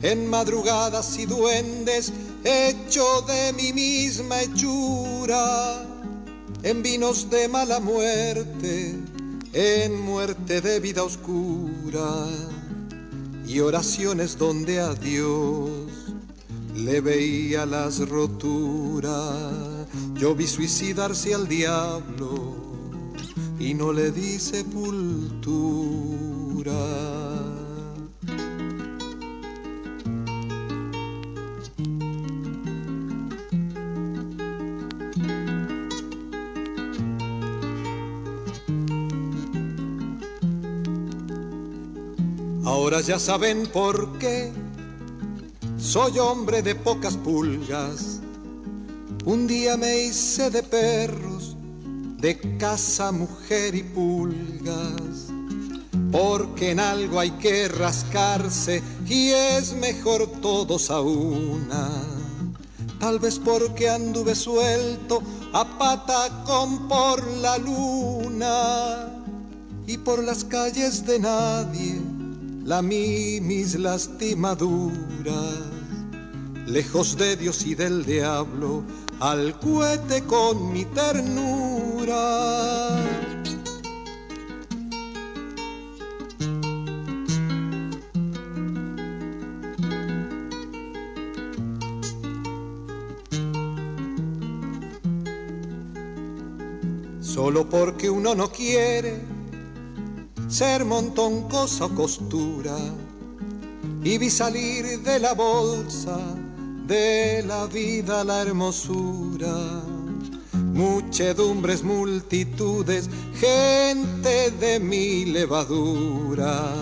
En 0.01 0.27
madrugadas 0.27 1.15
y 1.19 1.27
duendes 1.27 2.11
hecho 2.43 3.21
de 3.27 3.53
mi 3.53 3.71
misma 3.71 4.41
hechura, 4.41 5.85
en 6.63 6.81
vinos 6.81 7.29
de 7.29 7.47
mala 7.47 7.79
muerte 7.79 9.02
en 9.53 9.99
muerte 10.01 10.61
de 10.61 10.79
vida 10.79 11.03
oscura 11.03 12.27
y 13.45 13.59
oraciones 13.59 14.37
donde 14.37 14.79
a 14.79 14.95
Dios 14.95 15.69
le 16.75 17.01
veía 17.01 17.67
las 17.67 17.99
roturas. 18.09 19.37
Yo 20.15 20.33
vi 20.33 20.47
suicidarse 20.47 21.35
al 21.35 21.47
diablo 21.47 22.55
y 23.59 23.75
no 23.75 23.93
le 23.93 24.11
di 24.11 24.39
sepultura. 24.39 25.43
Ahora 42.83 42.99
ya 42.99 43.17
saben 43.17 43.65
por 43.67 44.19
qué 44.19 44.51
soy 45.77 46.19
hombre 46.19 46.61
de 46.61 46.75
pocas 46.75 47.15
pulgas. 47.15 48.19
Un 49.23 49.47
día 49.47 49.77
me 49.77 50.03
hice 50.03 50.49
de 50.49 50.61
perros, 50.63 51.55
de 52.17 52.57
casa, 52.57 53.13
mujer 53.13 53.73
y 53.73 53.83
pulgas. 53.83 55.31
Porque 56.11 56.71
en 56.71 56.81
algo 56.81 57.21
hay 57.21 57.31
que 57.31 57.69
rascarse 57.69 58.83
y 59.07 59.29
es 59.29 59.71
mejor 59.71 60.27
todos 60.41 60.91
a 60.91 60.99
una. 60.99 61.89
Tal 62.99 63.17
vez 63.17 63.39
porque 63.39 63.89
anduve 63.89 64.35
suelto 64.35 65.23
a 65.53 65.63
pata 65.77 66.43
con 66.45 66.89
por 66.89 67.25
la 67.37 67.57
luna 67.59 69.07
y 69.87 69.97
por 69.99 70.21
las 70.21 70.43
calles 70.43 71.05
de 71.05 71.19
nadie 71.19 72.02
la 72.65 72.81
mí 72.81 73.39
mis 73.41 73.77
lastimaduras, 73.77 75.59
lejos 76.65 77.17
de 77.17 77.35
Dios 77.35 77.65
y 77.65 77.75
del 77.75 78.05
diablo, 78.05 78.83
al 79.19 79.59
cohete 79.59 80.23
con 80.23 80.71
mi 80.71 80.85
ternura. 80.85 82.23
Solo 97.19 97.67
porque 97.67 98.09
uno 98.09 98.35
no 98.35 98.49
quiere 98.51 99.32
ser 100.53 100.85
montón 100.85 101.49
cosa 101.49 101.85
o 101.85 101.95
costura 101.95 102.77
y 104.03 104.19
vi 104.19 104.29
salir 104.29 104.99
de 105.01 105.17
la 105.17 105.33
bolsa 105.33 106.19
de 106.85 107.41
la 107.47 107.65
vida 107.65 108.23
la 108.23 108.43
hermosura. 108.43 109.81
Muchedumbres, 110.53 111.83
multitudes, 111.83 113.09
gente 113.39 114.51
de 114.51 114.79
mi 114.79 115.25
levadura. 115.25 116.75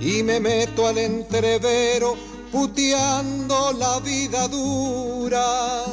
Y 0.00 0.24
me 0.24 0.40
meto 0.40 0.88
al 0.88 0.98
entrevero 0.98 2.16
puteando 2.50 3.72
la 3.74 4.00
vida 4.00 4.48
dura. 4.48 5.84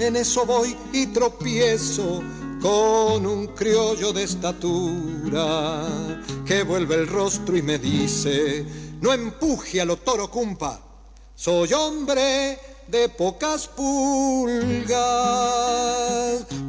En 0.00 0.16
eso 0.16 0.44
voy 0.44 0.74
y 0.92 1.06
tropiezo 1.06 2.22
con 2.64 3.26
un 3.26 3.48
criollo 3.48 4.14
de 4.14 4.22
estatura 4.22 5.86
que 6.46 6.62
vuelve 6.62 6.94
el 6.94 7.06
rostro 7.06 7.54
y 7.58 7.60
me 7.60 7.76
dice, 7.76 8.64
no 9.02 9.12
empuje 9.12 9.82
a 9.82 9.84
lo 9.84 9.98
toro 9.98 10.30
cumpa, 10.30 10.80
soy 11.34 11.74
hombre 11.74 12.58
de 12.88 13.10
pocas 13.10 13.68
pulgas, 13.68 14.96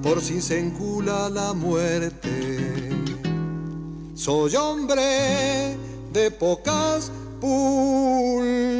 por 0.03 0.19
si 0.21 0.41
se 0.41 0.59
encula 0.59 1.29
la 1.29 1.53
muerte. 1.53 2.89
Soy 4.15 4.53
hombre 4.57 5.77
de 6.11 6.29
pocas 6.29 7.09
pulgas. 7.39 8.75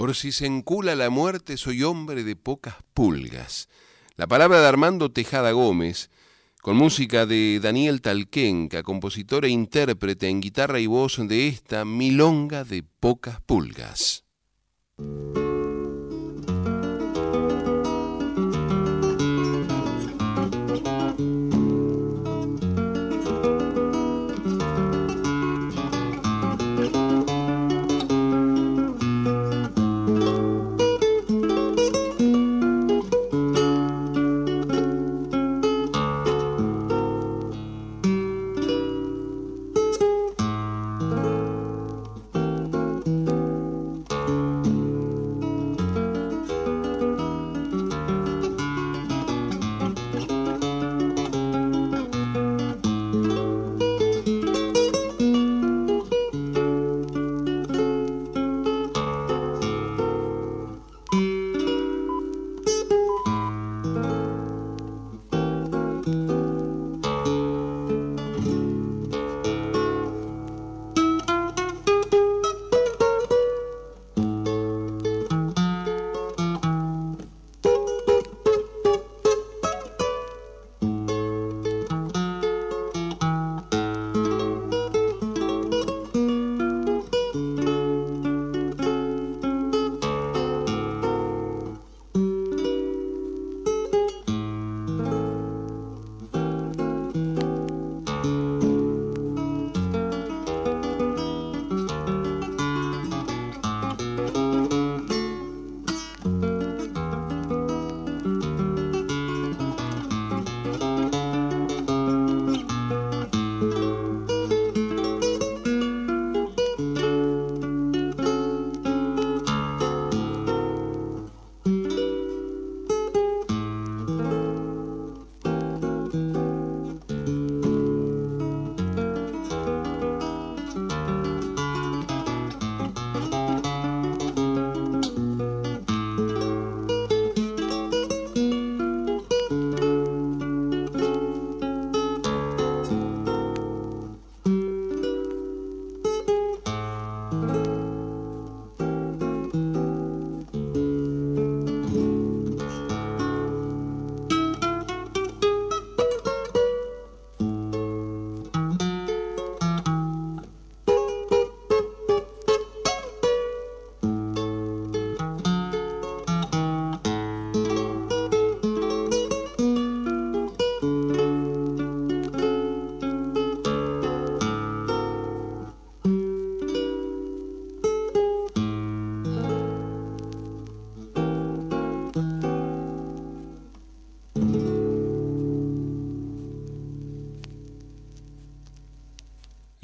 Por 0.00 0.16
si 0.16 0.32
se 0.32 0.46
encula 0.46 0.94
la 0.96 1.10
muerte, 1.10 1.58
soy 1.58 1.82
hombre 1.82 2.24
de 2.24 2.34
pocas 2.34 2.76
pulgas. 2.94 3.68
La 4.16 4.26
palabra 4.26 4.58
de 4.58 4.66
Armando 4.66 5.12
Tejada 5.12 5.50
Gómez, 5.50 6.08
con 6.62 6.78
música 6.78 7.26
de 7.26 7.60
Daniel 7.62 8.00
Talquenca, 8.00 8.82
compositor 8.82 9.44
e 9.44 9.50
intérprete 9.50 10.28
en 10.28 10.40
guitarra 10.40 10.80
y 10.80 10.86
voz 10.86 11.18
de 11.28 11.48
esta 11.48 11.84
milonga 11.84 12.64
de 12.64 12.82
pocas 12.82 13.42
pulgas. 13.42 14.24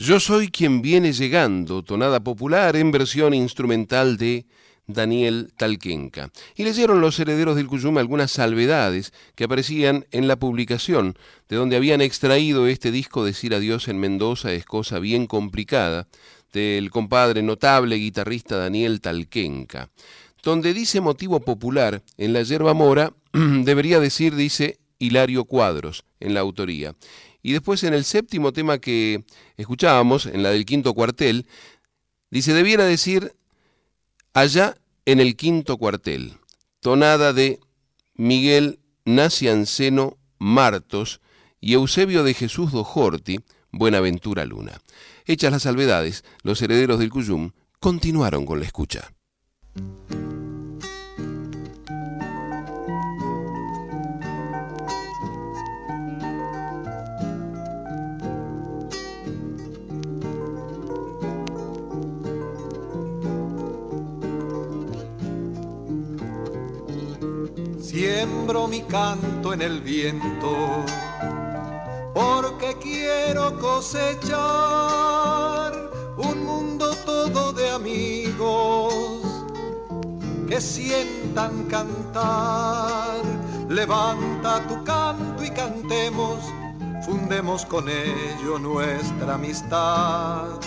Yo 0.07 0.21
soy 0.21 0.53
quien 0.53 0.83
viene 0.83 1.13
llegando, 1.13 1.83
tonada 1.83 2.21
popular 2.21 2.77
en 2.77 2.93
versión 2.93 3.35
instrumental 3.35 4.17
de 4.17 4.47
Daniel 4.87 5.53
Talquenca. 5.57 6.31
Y 6.55 6.63
leyeron 6.63 7.01
los 7.01 7.19
herederos 7.19 7.57
del 7.57 7.67
Cuyum 7.67 7.99
algunas 7.99 8.31
salvedades 8.31 9.13
que 9.35 9.43
aparecían 9.43 10.07
en 10.13 10.29
la 10.29 10.37
publicación, 10.37 11.19
de 11.49 11.57
donde 11.57 11.75
habían 11.75 12.01
extraído 12.03 12.69
este 12.69 12.93
disco 12.93 13.25
Decir 13.25 13.53
Adiós 13.53 13.89
en 13.89 13.99
Mendoza 13.99 14.53
es 14.53 14.65
cosa 14.65 15.01
bien 15.01 15.27
complicada, 15.27 16.07
del 16.53 16.89
compadre 16.93 17.43
notable 17.43 17.97
guitarrista 17.97 18.59
Daniel 18.59 19.01
Talquenca. 19.01 19.91
Donde 20.41 20.73
dice 20.73 21.01
motivo 21.01 21.41
popular, 21.41 22.05
en 22.17 22.33
la 22.33 22.45
yerba 22.45 22.75
mora, 22.75 23.13
debería 23.33 23.99
decir, 23.99 24.37
dice 24.37 24.79
Hilario 25.01 25.47
Cuadros, 25.47 26.05
en 26.21 26.33
la 26.33 26.41
autoría. 26.41 26.95
Y 27.47 27.53
después 27.53 27.85
en 27.85 27.95
el 27.95 28.05
séptimo 28.05 28.53
tema 28.53 28.81
que 28.81 29.25
escuchábamos, 29.57 30.27
en 30.27 30.43
la 30.43 30.51
del 30.51 30.67
quinto 30.67 30.95
cuartel, 30.95 31.47
dice, 32.29 32.53
debiera 32.53 32.85
decir 32.85 33.37
allá 34.35 34.75
en 35.05 35.21
el 35.21 35.37
quinto 35.37 35.77
cuartel, 35.77 36.39
tonada 36.81 37.33
de 37.33 37.61
Miguel 38.17 38.81
Nacianceno 39.05 40.19
Martos 40.41 41.21
y 41.61 41.75
Eusebio 41.75 42.25
de 42.25 42.35
Jesús 42.35 42.73
Dojorti, 42.73 43.39
Buenaventura 43.71 44.45
Luna. 44.45 44.81
Hechas 45.25 45.53
las 45.53 45.63
salvedades, 45.63 46.25
los 46.43 46.61
herederos 46.63 46.99
del 46.99 47.11
Cuyum 47.11 47.53
continuaron 47.79 48.45
con 48.45 48.59
la 48.59 48.67
escucha. 48.67 49.13
Siembro 68.17 68.67
mi 68.67 68.81
canto 68.81 69.53
en 69.53 69.61
el 69.61 69.83
viento 69.83 70.57
porque 72.15 72.75
quiero 72.81 73.59
cosechar 73.59 74.31
un 76.17 76.47
mundo 76.47 76.97
todo 77.05 77.53
de 77.53 77.69
amigos 77.69 78.95
que 80.49 80.63
sientan 80.63 81.65
cantar. 81.65 83.21
Levanta 83.69 84.67
tu 84.67 84.83
canto 84.83 85.45
y 85.45 85.51
cantemos, 85.51 86.39
fundemos 87.05 87.67
con 87.67 87.87
ello 87.87 88.59
nuestra 88.59 89.35
amistad. 89.35 90.59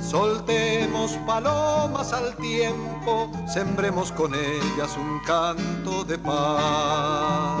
Soltemos 0.00 1.12
palomas 1.26 2.12
al 2.12 2.36
tiempo, 2.36 3.30
sembremos 3.46 4.12
con 4.12 4.34
ellas 4.34 4.96
un 4.98 5.20
canto 5.20 6.04
de 6.04 6.18
paz. 6.18 7.60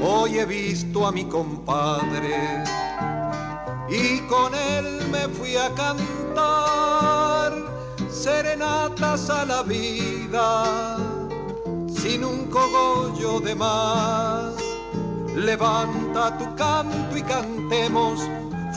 Hoy 0.00 0.38
he 0.38 0.46
visto 0.46 1.06
a 1.06 1.10
mi 1.10 1.24
compadre 1.24 2.62
y 3.88 4.20
con 4.28 4.54
él 4.54 5.08
me 5.10 5.28
fui 5.28 5.56
a 5.56 5.68
cantar 5.74 6.77
a 9.00 9.44
la 9.44 9.62
vida 9.62 10.96
sin 11.88 12.24
un 12.24 12.46
cogollo 12.46 13.38
de 13.38 13.54
más. 13.54 14.54
Levanta 15.36 16.36
tu 16.36 16.56
canto 16.56 17.16
y 17.16 17.22
cantemos, 17.22 18.20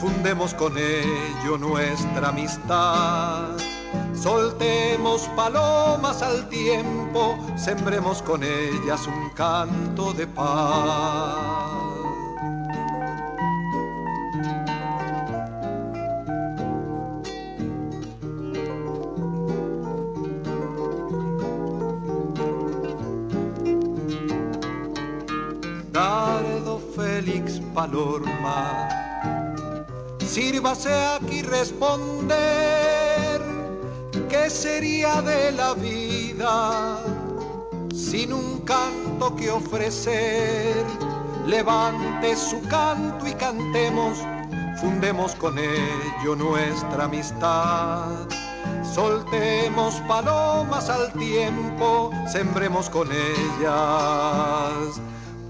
fundemos 0.00 0.54
con 0.54 0.78
ello 0.78 1.58
nuestra 1.58 2.28
amistad. 2.28 3.48
Soltemos 4.14 5.22
palomas 5.34 6.22
al 6.22 6.48
tiempo, 6.48 7.36
sembremos 7.56 8.22
con 8.22 8.44
ellas 8.44 9.06
un 9.08 9.30
canto 9.30 10.12
de 10.12 10.26
paz. 10.28 11.81
Palorma. 27.74 28.88
Sírvase 30.18 30.92
aquí 30.92 31.42
responder 31.42 32.10
qué 34.28 34.50
sería 34.50 35.22
de 35.22 35.52
la 35.52 35.74
vida 35.74 36.98
sin 37.94 38.32
un 38.32 38.60
canto 38.60 39.34
que 39.36 39.50
ofrecer. 39.50 40.84
Levante 41.46 42.36
su 42.36 42.60
canto 42.68 43.26
y 43.26 43.32
cantemos, 43.34 44.18
fundemos 44.80 45.34
con 45.34 45.58
ello 45.58 46.36
nuestra 46.36 47.04
amistad. 47.04 48.28
Soltemos 48.94 49.94
palomas 50.06 50.88
al 50.88 51.12
tiempo, 51.14 52.10
sembremos 52.30 52.88
con 52.90 53.08
ellas 53.10 55.00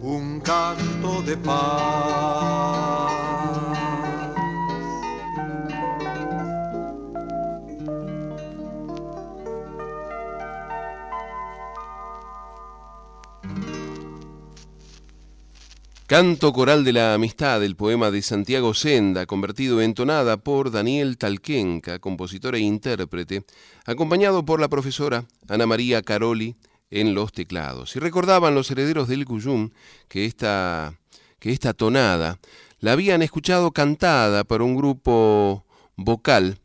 un 0.02 0.40
canto 0.40 1.22
de 1.22 1.36
paz. 1.36 2.82
Canto 16.06 16.52
coral 16.52 16.84
de 16.84 16.92
la 16.92 17.14
amistad, 17.14 17.64
el 17.64 17.74
poema 17.74 18.10
de 18.10 18.20
Santiago 18.20 18.74
Senda, 18.74 19.24
convertido 19.24 19.80
en 19.80 19.94
tonada 19.94 20.36
por 20.36 20.70
Daniel 20.70 21.16
Talquenca, 21.16 22.00
compositor 22.00 22.54
e 22.54 22.58
intérprete, 22.58 23.44
acompañado 23.86 24.44
por 24.44 24.60
la 24.60 24.68
profesora 24.68 25.24
Ana 25.48 25.64
María 25.64 26.02
Caroli, 26.02 26.56
en 26.92 27.14
los 27.14 27.32
teclados. 27.32 27.96
Y 27.96 27.98
recordaban 27.98 28.54
los 28.54 28.70
herederos 28.70 29.08
del 29.08 29.24
Cuyum 29.24 29.70
que 30.08 30.26
esta, 30.26 30.94
que 31.40 31.50
esta 31.50 31.72
tonada 31.72 32.38
la 32.78 32.92
habían 32.92 33.22
escuchado 33.22 33.72
cantada 33.72 34.44
por 34.44 34.62
un 34.62 34.76
grupo 34.76 35.64
vocal 35.96 36.58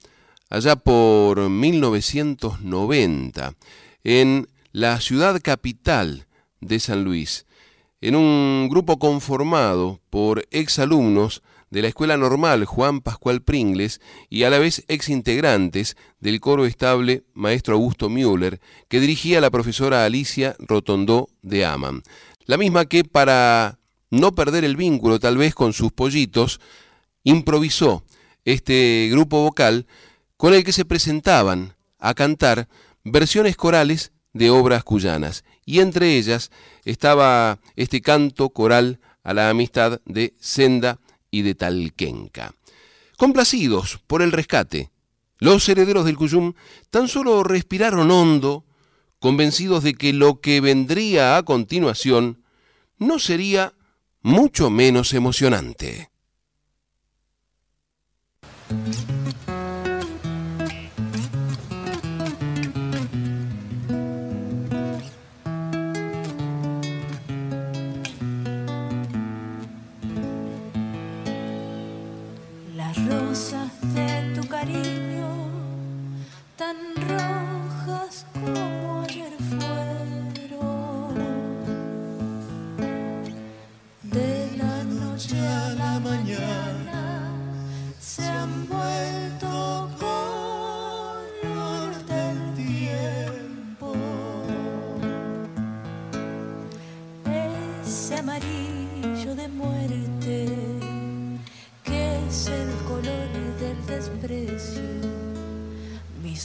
allá 0.50 0.76
por 0.76 1.50
1990 1.50 3.56
en 4.04 4.48
la 4.72 5.00
ciudad 5.00 5.40
capital 5.42 6.28
de 6.62 6.80
San 6.80 7.04
Luis, 7.04 7.48
en 8.02 8.16
un 8.16 8.68
grupo 8.70 9.00
conformado 9.00 10.00
por 10.10 10.48
exalumnos 10.52 11.42
de 11.70 11.82
la 11.82 11.88
Escuela 11.88 12.18
Normal 12.18 12.66
Juan 12.66 13.02
Pascual 13.02 13.42
Pringles 13.42 14.02
y 14.30 14.44
a 14.44 14.50
la 14.50 14.60
vez 14.60 14.84
ex 14.88 15.10
integrantes 15.10 15.98
del 16.20 16.40
coro 16.40 16.66
estable 16.66 17.24
Maestro 17.34 17.76
Augusto 17.76 18.10
Müller, 18.10 18.60
que 18.88 19.00
dirigía 19.00 19.42
la 19.42 19.52
profesora 19.52 20.06
Alicia 20.06 20.56
Rotondó 20.60 21.30
de 21.42 21.66
Aman. 21.66 22.04
La 22.46 22.58
misma 22.58 22.86
que 22.86 23.04
para 23.04 23.80
no 24.10 24.34
perder 24.34 24.64
el 24.64 24.78
vínculo 24.78 25.20
tal 25.20 25.38
vez 25.38 25.54
con 25.54 25.74
sus 25.74 25.92
pollitos, 25.92 26.60
improvisó 27.24 28.04
este 28.46 29.10
grupo 29.12 29.44
vocal 29.44 29.86
con 30.38 30.54
el 30.54 30.64
que 30.64 30.72
se 30.72 30.86
presentaban 30.86 31.76
a 32.00 32.14
cantar 32.14 32.68
versiones 33.04 33.58
corales 33.58 34.12
de 34.34 34.50
obras 34.50 34.84
cuyanas. 34.84 35.44
Y 35.66 35.80
entre 35.80 36.16
ellas 36.16 36.52
estaba 36.86 37.60
este 37.76 38.02
canto 38.02 38.50
coral 38.50 39.00
a 39.24 39.34
la 39.34 39.50
amistad 39.50 40.00
de 40.06 40.34
Senda 40.40 41.00
y 41.32 41.42
de 41.42 41.56
Talquenca. 41.56 42.54
Complacidos 43.18 44.00
por 44.08 44.22
el 44.22 44.32
rescate, 44.32 44.92
los 45.40 45.68
herederos 45.70 46.06
del 46.06 46.18
Cuyum 46.18 46.54
tan 46.90 47.08
solo 47.08 47.44
respiraron 47.44 48.12
hondo, 48.12 48.66
convencidos 49.20 49.84
de 49.84 49.94
que 49.94 50.14
lo 50.14 50.40
que 50.42 50.62
vendría 50.62 51.38
a 51.38 51.44
continuación 51.44 52.44
no 52.98 53.20
sería 53.20 53.74
mucho 54.22 54.70
menos 54.70 55.14
emocionante. 55.14 56.10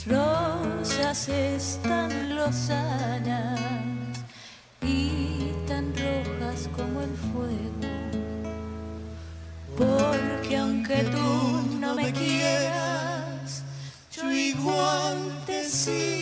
Mis 0.05 0.17
rosas 0.17 1.29
están 1.29 2.35
lozanas 2.35 3.59
y 4.81 5.51
tan 5.67 5.93
rojas 5.93 6.69
como 6.75 7.01
el 7.01 7.15
fuego. 7.31 7.61
Porque 9.77 10.57
aunque 10.57 11.03
tú 11.03 11.77
no 11.79 11.95
me 11.95 12.11
quieras, 12.11 13.63
yo 14.11 14.31
igual 14.31 15.43
te 15.45 15.63
sigo 15.69 16.12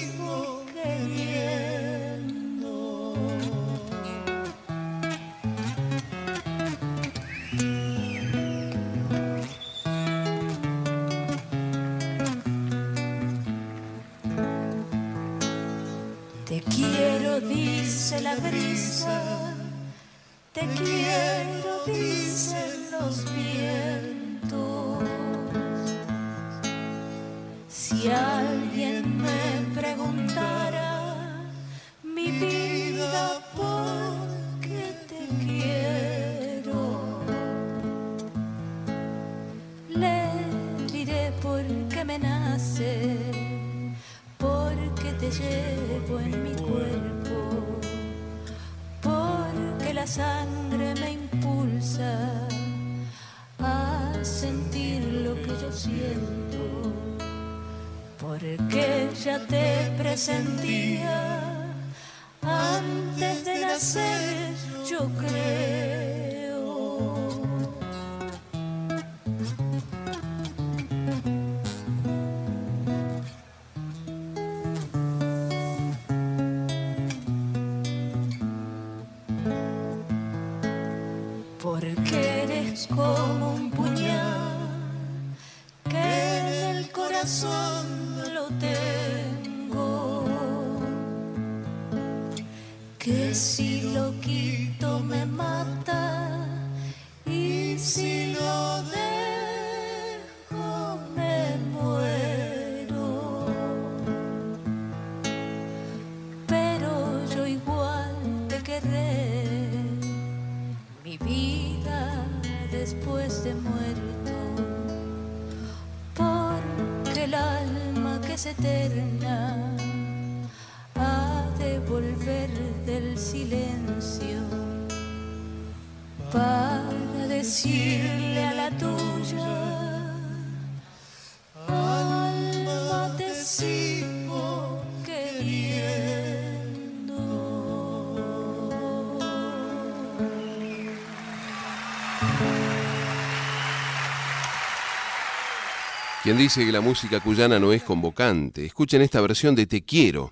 Quien 146.31 146.43
dice 146.43 146.65
que 146.65 146.71
la 146.71 146.79
música 146.79 147.19
cuyana 147.19 147.59
no 147.59 147.73
es 147.73 147.83
convocante, 147.83 148.65
escuchen 148.65 149.01
esta 149.01 149.19
versión 149.19 149.53
de 149.53 149.67
Te 149.67 149.83
Quiero, 149.83 150.31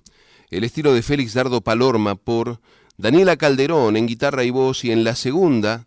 el 0.49 0.63
estilo 0.63 0.93
de 0.93 1.01
Félix 1.01 1.33
Dardo 1.33 1.59
Palorma 1.59 2.15
por 2.15 2.61
Daniela 2.95 3.35
Calderón 3.35 3.97
en 3.97 4.07
guitarra 4.07 4.45
y 4.45 4.49
voz 4.49 4.85
y 4.85 4.93
en 4.93 5.03
la 5.03 5.15
segunda, 5.15 5.83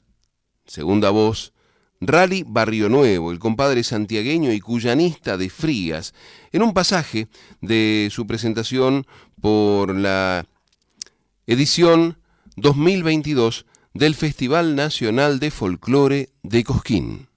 segunda 0.67 1.09
voz, 1.09 1.55
Rally 2.03 2.45
Barrio 2.47 2.91
Nuevo, 2.91 3.33
el 3.33 3.39
compadre 3.39 3.83
santiagueño 3.85 4.53
y 4.53 4.61
cuyanista 4.61 5.39
de 5.39 5.49
Frías, 5.49 6.13
en 6.53 6.61
un 6.61 6.75
pasaje 6.75 7.29
de 7.63 8.11
su 8.11 8.27
presentación 8.27 9.07
por 9.41 9.97
la 9.97 10.45
edición 11.47 12.19
2022 12.57 13.65
del 13.95 14.15
Festival 14.15 14.77
Nacional 14.77 15.39
de 15.39 15.51
Folclore 15.51 16.29
de 16.43 16.65
Cosquín. 16.65 17.29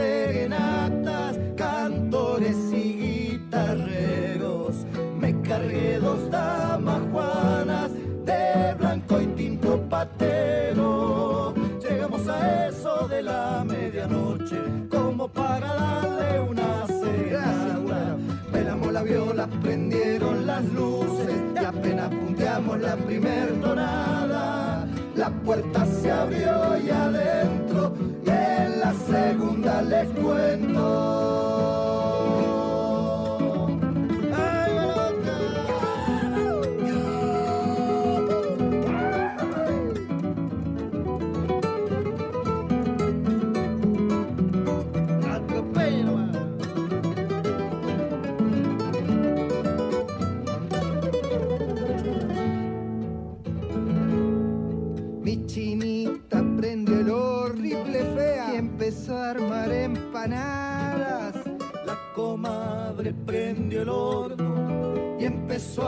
Serenatas, 0.00 1.38
cantores 1.56 2.56
y 2.72 3.38
guitarreros. 3.38 4.74
Me 5.20 5.30
cargué 5.42 5.98
dos 5.98 6.30
damas 6.30 7.02
juanas 7.12 7.90
de 8.24 8.74
blanco 8.78 9.20
y 9.20 9.26
tinto 9.26 9.80
patero. 9.88 11.54
Llegamos 11.82 12.26
a 12.28 12.68
eso 12.68 13.08
de 13.08 13.22
la 13.22 13.64
medianoche, 13.66 14.58
como 14.90 15.28
para 15.28 15.68
darle 15.74 16.40
una 16.40 16.86
serenata. 16.86 18.16
Pelamos 18.52 18.92
la 18.92 19.02
viola, 19.02 19.46
prendieron 19.62 20.46
las 20.46 20.64
luces 20.72 21.40
y 21.60 21.64
apenas 21.64 22.08
punteamos 22.08 22.80
la 22.80 22.96
primer 22.96 23.60
tonada. 23.60 24.86
La 25.14 25.28
puerta 25.28 25.84
se 25.84 26.10
abrió 26.10 26.78
y 26.82 26.88
adentro, 26.88 27.49
les 29.82 30.08
cuento. 30.08 31.49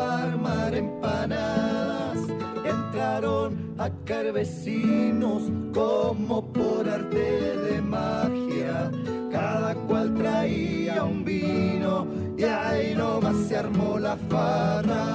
A 0.00 0.22
armar 0.24 0.74
empanadas. 0.74 2.18
Entraron 2.64 3.74
a 3.78 3.90
caer 4.04 4.32
vecinos 4.32 5.42
como 5.72 6.52
por 6.52 6.88
arte 6.88 7.56
de 7.56 7.82
magia. 7.82 8.90
Cada 9.30 9.74
cual 9.74 10.14
traía 10.14 11.04
un 11.04 11.24
vino 11.24 12.06
y 12.36 12.44
ahí 12.44 12.94
nomás 12.94 13.36
se 13.48 13.56
armó 13.56 13.98
la 13.98 14.16
farra. 14.28 15.11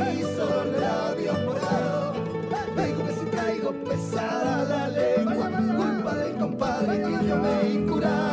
Ojos 0.00 0.14
rojizos, 0.14 0.66
los 0.66 0.80
labios 0.80 1.44
morados. 1.44 2.16
Traigo 2.74 3.06
que 3.06 3.12
si 3.12 3.26
traigo 3.26 3.72
pesada 3.84 4.64
la 4.64 4.88
lengua, 4.88 5.50
culpa 5.76 6.14
del 6.14 6.36
compadre 6.36 7.02
que 7.02 7.26
yo 7.26 7.36
me 7.36 7.74
he 7.74 7.86
curado. 7.86 8.29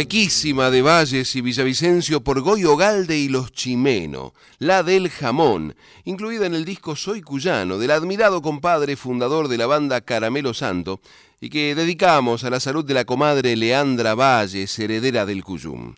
Cuequísima 0.00 0.70
de 0.70 0.80
Valles 0.80 1.36
y 1.36 1.42
Villavicencio 1.42 2.24
por 2.24 2.40
Goyo 2.40 2.74
Galde 2.74 3.18
y 3.18 3.28
los 3.28 3.52
Chimeno, 3.52 4.32
la 4.58 4.82
del 4.82 5.10
jamón, 5.10 5.76
incluida 6.06 6.46
en 6.46 6.54
el 6.54 6.64
disco 6.64 6.96
Soy 6.96 7.20
Cuyano, 7.20 7.76
del 7.76 7.90
admirado 7.90 8.40
compadre 8.40 8.96
fundador 8.96 9.48
de 9.48 9.58
la 9.58 9.66
banda 9.66 10.00
Caramelo 10.00 10.54
Santo, 10.54 11.02
y 11.38 11.50
que 11.50 11.74
dedicamos 11.74 12.44
a 12.44 12.50
la 12.50 12.60
salud 12.60 12.82
de 12.82 12.94
la 12.94 13.04
comadre 13.04 13.54
Leandra 13.56 14.14
Valles, 14.14 14.78
heredera 14.78 15.26
del 15.26 15.44
Cuyum. 15.44 15.94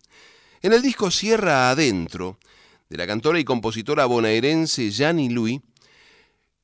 En 0.63 0.73
el 0.73 0.83
disco 0.83 1.13
Sierra 1.13 1.71
Adentro, 1.71 2.39
de 2.91 2.97
la 2.97 3.07
cantora 3.07 3.39
y 3.39 3.45
compositora 3.45 4.07
bonaerense 4.07 4.91
Yani 4.91 5.31
Lui, 5.31 5.63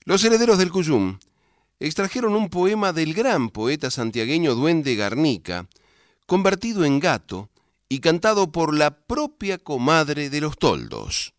los 0.07 0.25
herederos 0.25 0.59
del 0.59 0.73
Cuyum 0.73 1.21
extrajeron 1.79 2.35
un 2.35 2.49
poema 2.49 2.93
del 2.93 3.15
gran 3.15 3.51
poeta 3.51 3.93
santiagueño 3.93 4.57
Duende 4.57 4.97
Garnica, 4.97 5.69
convertido 6.29 6.85
en 6.85 7.01
gato 7.01 7.49
y 7.89 8.01
cantado 8.01 8.53
por 8.53 8.75
la 8.75 8.91
propia 8.91 9.57
comadre 9.57 10.29
de 10.29 10.43
los 10.43 10.59
toldos. 10.59 11.33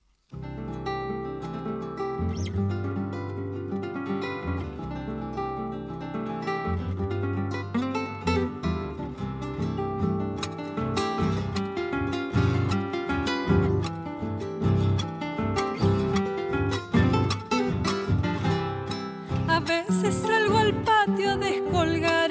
A 19.48 19.60
veces 19.60 20.16
salgo 20.16 20.58
al 20.58 20.74
patio 20.84 21.30
a 21.30 21.38
descolgar 21.38 22.29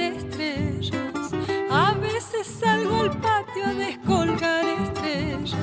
salgo 2.45 3.01
al 3.01 3.11
patio 3.20 3.64
a 3.66 3.74
descolgar 3.74 4.64
estrellas. 4.64 5.57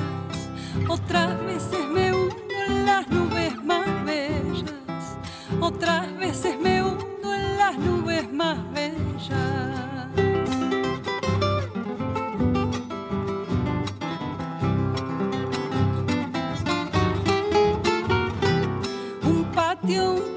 Otras 0.88 1.40
veces 1.44 1.88
me 1.88 2.12
hundo 2.12 2.54
en 2.68 2.86
las 2.86 3.08
nubes 3.08 3.64
más 3.64 3.86
bellas. 4.04 5.16
Otras 5.60 6.16
veces 6.18 6.58
me 6.60 6.82
hundo 6.82 7.34
en 7.34 7.56
las 7.56 7.78
nubes 7.78 8.32
más 8.32 8.58
bellas. 8.72 10.08
Un 19.24 19.44
patio, 19.54 20.35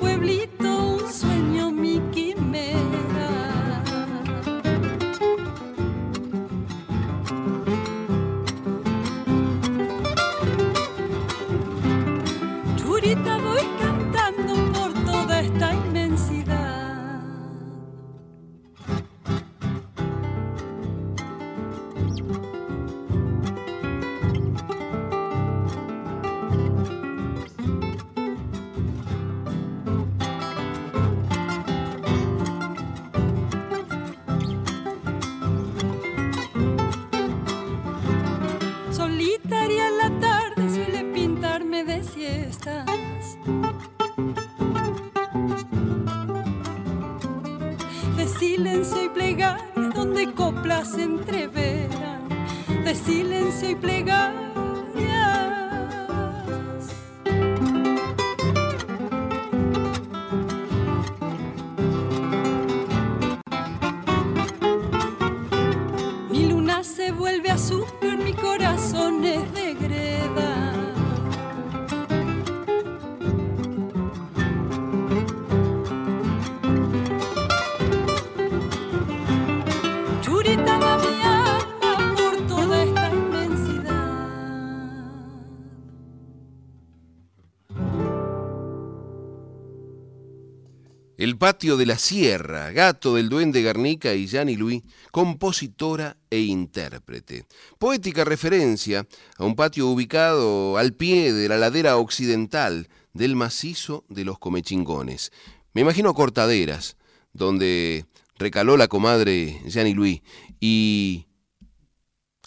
patio 91.39 91.77
de 91.77 91.87
la 91.87 91.97
sierra, 91.97 92.71
gato 92.71 93.15
del 93.15 93.29
duende 93.29 93.63
Garnica 93.63 94.13
y 94.13 94.27
Yani 94.27 94.55
Luis, 94.55 94.83
compositora 95.09 96.17
e 96.29 96.41
intérprete. 96.41 97.45
Poética 97.79 98.23
referencia 98.25 99.07
a 99.37 99.45
un 99.45 99.55
patio 99.55 99.87
ubicado 99.87 100.77
al 100.77 100.93
pie 100.93 101.33
de 101.33 101.49
la 101.49 101.57
ladera 101.57 101.97
occidental 101.97 102.89
del 103.13 103.35
macizo 103.35 104.05
de 104.09 104.25
los 104.25 104.37
Comechingones. 104.37 105.31
Me 105.73 105.81
imagino 105.81 106.13
cortaderas, 106.13 106.97
donde 107.33 108.05
recaló 108.37 108.77
la 108.77 108.87
comadre 108.87 109.61
Yani 109.65 109.93
Luis, 109.93 110.21
y 110.59 111.25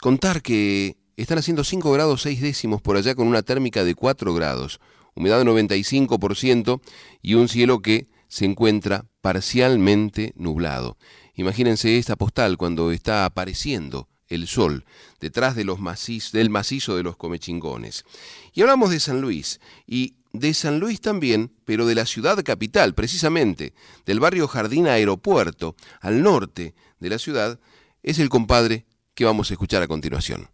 contar 0.01 0.43
que 0.43 0.99
están 1.17 1.39
haciendo 1.39 1.65
5 1.65 1.91
grados 1.93 2.23
6 2.23 2.41
décimos 2.41 2.83
por 2.83 2.97
allá 2.97 3.15
con 3.15 3.27
una 3.27 3.43
térmica 3.43 3.85
de 3.85 3.95
4 3.95 4.35
grados, 4.35 4.81
humedad 5.15 5.39
de 5.39 5.51
95% 5.51 6.81
y 7.23 7.35
un 7.35 7.49
cielo 7.49 7.81
que 7.81 8.07
se 8.33 8.47
encuentra 8.47 9.05
parcialmente 9.21 10.33
nublado. 10.37 10.97
Imagínense 11.35 11.99
esta 11.99 12.17
postal 12.17 12.57
cuando 12.57 12.91
está 12.91 13.27
apareciendo 13.27 14.09
el 14.27 14.47
sol 14.47 14.87
detrás 15.21 15.55
de 15.55 15.65
los 15.65 15.79
del 16.33 16.49
macizo 16.49 16.97
de 16.97 17.03
los 17.03 17.19
comechingones. 17.19 18.07
Y 18.55 18.63
hablamos 18.63 18.89
de 18.89 19.01
San 19.01 19.21
Luis, 19.21 19.61
y 19.87 20.17
de 20.33 20.55
San 20.55 20.81
Luis 20.81 21.03
también, 21.03 21.53
pero 21.67 21.85
de 21.85 21.95
la 21.95 22.07
ciudad 22.07 22.43
capital, 22.43 22.95
precisamente, 22.95 23.75
del 24.07 24.19
barrio 24.19 24.49
Jardín 24.49 24.87
Aeropuerto, 24.87 25.77
al 26.01 26.23
norte 26.23 26.75
de 27.01 27.11
la 27.11 27.19
ciudad, 27.19 27.61
es 28.03 28.19
el 28.19 28.31
compadre 28.31 28.87
que 29.13 29.27
vamos 29.27 29.51
a 29.51 29.55
escuchar 29.55 29.83
a 29.83 29.89
continuación. 29.89 30.49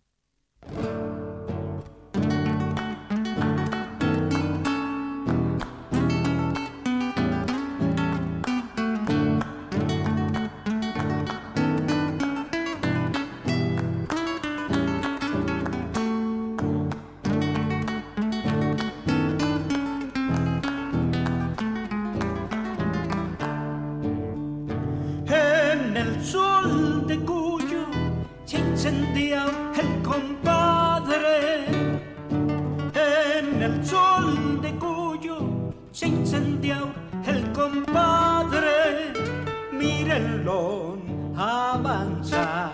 Mírenlo 40.19 40.99
avanzar. 41.37 42.73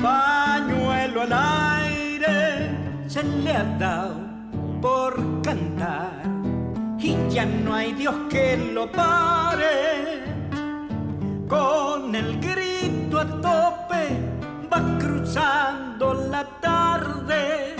Pañuelo 0.00 1.22
al 1.22 1.32
aire 1.32 2.70
se 3.06 3.22
le 3.22 3.52
ha 3.52 3.64
dado 3.78 4.16
por 4.80 5.42
cantar 5.42 6.22
y 6.98 7.16
ya 7.28 7.44
no 7.44 7.74
hay 7.74 7.92
Dios 7.92 8.14
que 8.30 8.56
lo 8.72 8.90
pare. 8.90 10.24
Con 11.46 12.14
el 12.14 12.40
grito 12.40 13.20
a 13.20 13.26
tope 13.26 14.02
va 14.72 14.98
cruzando 14.98 16.14
la 16.14 16.44
tarde. 16.60 17.76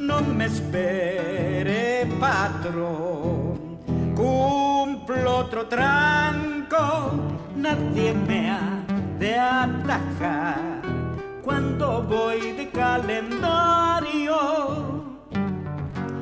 No 0.00 0.20
me 0.22 0.46
espere, 0.46 2.06
patrón. 2.18 3.78
Cumplo 4.16 5.36
otro 5.36 5.66
nadie 7.56 8.14
me 8.14 8.50
ha 8.50 8.84
de 9.18 9.38
atajar 9.38 10.82
cuando 11.42 12.02
voy 12.02 12.52
de 12.52 12.70
calendario 12.70 14.34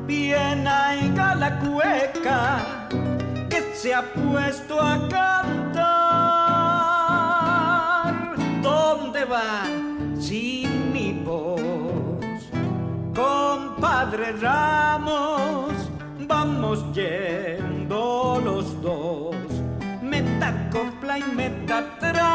bien 0.06 0.66
haiga 0.66 1.34
la 1.34 1.58
cueca 1.58 2.60
que 3.48 3.60
se 3.74 3.94
ha 3.94 4.02
puesto 4.02 4.80
a 4.80 5.08
cantar. 5.08 5.82
¿Dónde 8.62 9.24
va 9.24 9.64
sin 10.18 10.92
mi 10.92 11.12
voz? 11.24 11.60
Compadre 13.14 14.32
Ramos, 14.32 15.72
vamos 16.26 16.84
yendo 16.94 18.40
los 18.44 18.82
dos. 18.82 19.11
Meta 21.12 21.18
copla 21.18 21.18
y 21.18 21.22
meta 21.36 22.31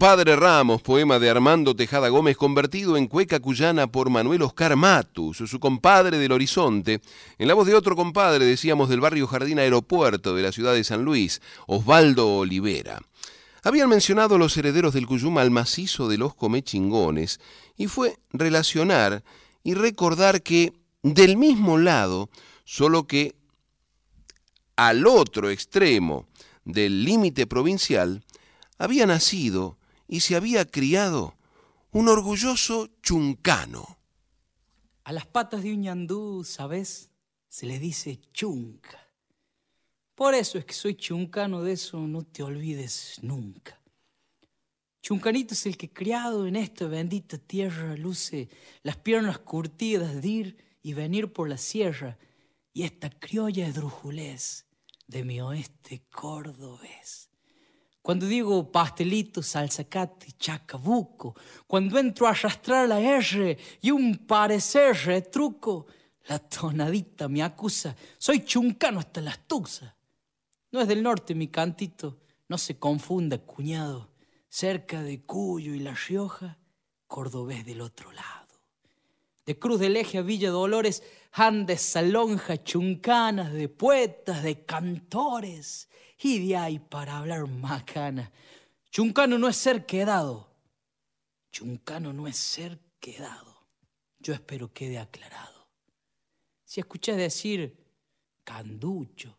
Compadre 0.00 0.34
Ramos, 0.34 0.80
poema 0.80 1.18
de 1.18 1.28
Armando 1.28 1.76
Tejada 1.76 2.08
Gómez, 2.08 2.34
convertido 2.34 2.96
en 2.96 3.06
cueca 3.06 3.38
cuyana 3.38 3.86
por 3.86 4.08
Manuel 4.08 4.40
Oscar 4.40 4.74
Matus, 4.74 5.36
su 5.36 5.60
compadre 5.60 6.16
del 6.16 6.32
Horizonte, 6.32 7.02
en 7.36 7.46
la 7.46 7.52
voz 7.52 7.66
de 7.66 7.74
otro 7.74 7.94
compadre, 7.94 8.46
decíamos, 8.46 8.88
del 8.88 9.00
barrio 9.00 9.26
Jardín 9.26 9.58
Aeropuerto 9.58 10.34
de 10.34 10.40
la 10.40 10.52
ciudad 10.52 10.72
de 10.72 10.84
San 10.84 11.04
Luis, 11.04 11.42
Osvaldo 11.66 12.38
Olivera. 12.38 13.02
Habían 13.62 13.90
mencionado 13.90 14.38
los 14.38 14.56
herederos 14.56 14.94
del 14.94 15.06
Cuyum 15.06 15.36
al 15.36 15.50
macizo 15.50 16.08
de 16.08 16.16
los 16.16 16.34
comechingones, 16.34 17.38
y 17.76 17.86
fue 17.86 18.16
relacionar 18.32 19.22
y 19.62 19.74
recordar 19.74 20.42
que 20.42 20.72
del 21.02 21.36
mismo 21.36 21.76
lado, 21.76 22.30
solo 22.64 23.06
que 23.06 23.34
al 24.76 25.06
otro 25.06 25.50
extremo 25.50 26.26
del 26.64 27.04
límite 27.04 27.46
provincial, 27.46 28.24
había 28.78 29.04
nacido 29.04 29.76
y 30.10 30.20
se 30.20 30.34
había 30.34 30.64
criado 30.64 31.36
un 31.92 32.08
orgulloso 32.08 32.88
chuncano. 33.00 33.96
A 35.04 35.12
las 35.12 35.26
patas 35.26 35.62
de 35.62 35.72
un 35.72 35.82
ñandú, 35.82 36.42
¿sabes? 36.44 37.10
Se 37.48 37.64
le 37.64 37.78
dice 37.78 38.20
chunca. 38.32 38.98
Por 40.16 40.34
eso 40.34 40.58
es 40.58 40.64
que 40.64 40.74
soy 40.74 40.96
chuncano, 40.96 41.62
de 41.62 41.72
eso 41.72 42.00
no 42.00 42.24
te 42.24 42.42
olvides 42.42 43.20
nunca. 43.22 43.80
Chuncanito 45.00 45.54
es 45.54 45.64
el 45.64 45.76
que 45.76 45.92
criado 45.92 46.44
en 46.44 46.56
esta 46.56 46.86
bendita 46.86 47.38
tierra 47.38 47.96
luce 47.96 48.48
las 48.82 48.96
piernas 48.96 49.38
curtidas 49.38 50.20
de 50.20 50.28
ir 50.28 50.64
y 50.82 50.92
venir 50.92 51.32
por 51.32 51.48
la 51.48 51.56
sierra 51.56 52.18
y 52.72 52.82
esta 52.82 53.10
criolla 53.10 53.70
drujulés 53.70 54.66
de 55.06 55.24
mi 55.24 55.40
oeste 55.40 56.02
cordobés. 56.10 57.29
Cuando 58.02 58.26
digo 58.26 58.70
pastelito, 58.72 59.42
salsacate, 59.42 60.32
chacabuco, 60.38 61.34
cuando 61.66 61.98
entro 61.98 62.26
a 62.26 62.30
arrastrar 62.30 62.88
la 62.88 63.00
R 63.00 63.58
y 63.82 63.90
un 63.90 64.26
parecer 64.26 64.96
retruco, 65.04 65.86
la 66.26 66.38
tonadita 66.38 67.28
me 67.28 67.42
acusa, 67.42 67.94
soy 68.16 68.44
chuncano 68.44 69.00
hasta 69.00 69.20
las 69.20 69.46
tuxas. 69.46 69.92
No 70.72 70.80
es 70.80 70.88
del 70.88 71.02
norte 71.02 71.34
mi 71.34 71.48
cantito, 71.48 72.20
no 72.48 72.56
se 72.56 72.78
confunda, 72.78 73.38
cuñado, 73.38 74.10
cerca 74.48 75.02
de 75.02 75.22
Cuyo 75.22 75.74
y 75.74 75.80
La 75.80 75.94
Rioja, 75.94 76.58
cordobés 77.06 77.66
del 77.66 77.80
otro 77.80 78.12
lado. 78.12 78.46
De 79.44 79.58
Cruz 79.58 79.80
del 79.80 79.96
Eje 79.96 80.18
a 80.18 80.22
Villa 80.22 80.50
Dolores, 80.50 81.02
Andes, 81.32 81.82
salonja 81.82 82.62
chuncanas 82.62 83.52
de 83.52 83.68
poetas, 83.68 84.42
de 84.42 84.64
cantores, 84.64 85.89
y 86.22 86.48
de 86.48 86.56
ahí 86.56 86.78
para 86.78 87.18
hablar 87.18 87.46
macana. 87.46 88.30
Chuncano 88.90 89.38
no 89.38 89.48
es 89.48 89.56
ser 89.56 89.86
quedado. 89.86 90.50
Chuncano 91.50 92.12
no 92.12 92.26
es 92.26 92.36
ser 92.36 92.78
quedado. 92.98 93.66
Yo 94.18 94.34
espero 94.34 94.72
quede 94.72 94.98
aclarado. 94.98 95.66
Si 96.64 96.80
escuché 96.80 97.16
decir 97.16 97.76
canducho, 98.44 99.36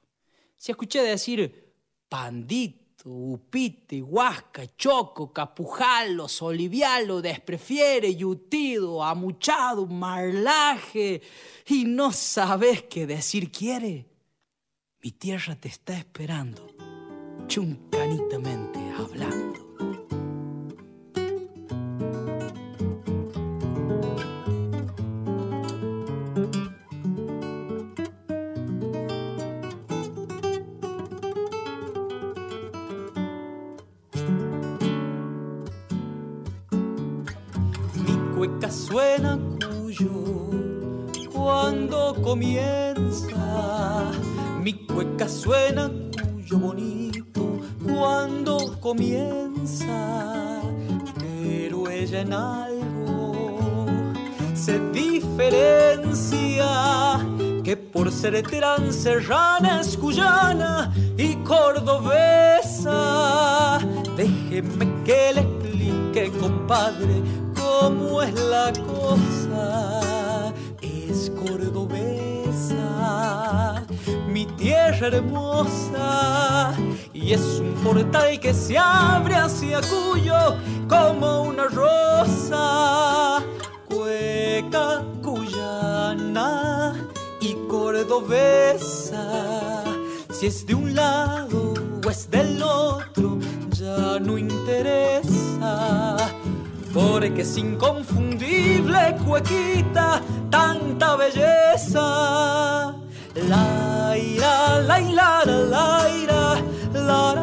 si 0.58 0.72
escuché 0.72 1.02
decir 1.02 1.74
pandito, 2.10 3.10
upite, 3.10 4.02
huasca, 4.02 4.76
choco, 4.76 5.32
capujalo, 5.32 6.28
solivialo, 6.28 7.22
desprefiere, 7.22 8.14
yutido, 8.16 9.04
amuchado, 9.04 9.86
marlaje, 9.86 11.22
y 11.68 11.86
no 11.86 12.12
sabes 12.12 12.84
qué 12.84 13.08
decir 13.08 13.52
quiere, 13.52 14.11
Mi 15.04 15.10
tierra 15.10 15.56
te 15.56 15.68
está 15.68 15.98
esperando, 15.98 16.68
chuncanitamente 17.48 18.80
hablando. 18.96 20.01
Que 58.22 58.30
por 58.30 58.94
ser 58.94 58.94
serrana 58.94 59.82
es 59.82 59.98
cuyana 59.98 60.94
y 61.18 61.34
cordobesa. 61.38 62.90
Déjeme 64.16 64.88
que 65.04 65.34
le 65.34 65.42
explique, 65.42 66.32
compadre, 66.40 67.24
cómo 67.56 68.22
es 68.22 68.36
la 68.36 68.72
cosa. 68.74 70.02
Es 70.84 71.32
cordobesa 71.32 72.12
mi 74.28 74.46
tierra 74.46 75.08
hermosa. 75.08 76.74
Y 77.16 77.34
es 77.34 77.60
un 77.60 77.74
portal 77.84 78.40
que 78.40 78.54
se 78.54 78.78
abre 78.78 79.34
hacia 79.34 79.82
Cuyo 79.82 80.56
como 80.88 81.42
una 81.46 81.66
rosa. 81.66 82.11
Si 90.30 90.48
es 90.48 90.66
de 90.66 90.76
un 90.76 90.96
lado 90.96 91.74
o 92.06 92.10
es 92.10 92.30
del 92.30 92.62
otro, 92.64 93.38
ya 93.72 94.20
no 94.20 94.38
interesa 94.38 96.18
porque 96.94 97.42
es 97.42 97.58
inconfundible 97.58 99.16
cuequita 99.26 100.22
tanta 100.50 101.16
belleza. 101.16 102.96
La 103.48 104.18
ira, 104.18 104.82
la 104.82 105.02
ira, 105.02 105.46
la 105.46 106.10
ira, 106.22 106.62
la 106.94 107.41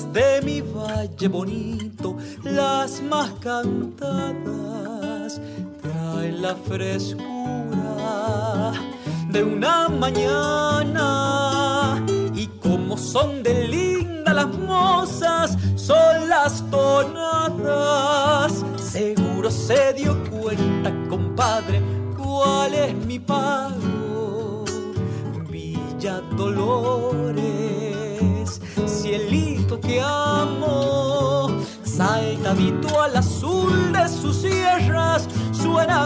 de 0.00 0.40
mi 0.42 0.62
valle 0.62 1.28
bonito, 1.28 2.16
las 2.44 3.02
más 3.02 3.30
cantadas, 3.40 5.38
traen 5.82 6.40
la 6.40 6.54
frescura 6.56 7.22